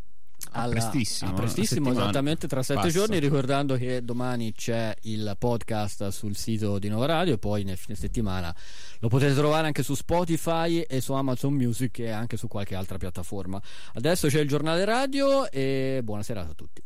alla, 0.52 0.66
a 0.66 0.70
prestissimo, 0.70 1.32
a 1.32 1.34
prestissimo 1.34 1.91
esattamente 1.91 2.47
tra 2.47 2.62
sette 2.64 2.82
Passa. 2.82 2.91
giorni 2.91 3.20
ricordando 3.20 3.76
che 3.76 4.04
domani 4.04 4.54
c'è 4.54 4.93
il 5.04 5.36
podcast 5.38 6.10
sul 6.10 6.36
sito 6.36 6.80
di 6.80 6.89
Nova 6.89 7.06
Radio 7.06 7.34
e 7.34 7.38
poi 7.38 7.64
nel 7.64 7.78
fine 7.78 7.95
settimana 7.95 8.54
lo 8.99 9.08
potete 9.08 9.34
trovare 9.34 9.68
anche 9.68 9.84
su 9.84 9.95
Spotify 9.95 10.82
e 10.82 11.02
su 11.02 11.14
Amazon 11.14 11.54
Music 11.54 11.99
e 11.99 12.10
anche 12.10 12.38
su 12.38 12.47
qualche 12.47 12.76
altra 12.76 12.97
piattaforma. 12.97 13.62
Adesso 13.93 14.28
c'è 14.28 14.39
il 14.39 14.47
giornale 14.47 14.86
radio 14.86 15.49
e 15.49 16.02
buona 16.04 16.24
serata 16.24 16.52
a 16.52 16.54
tutti 16.54 16.82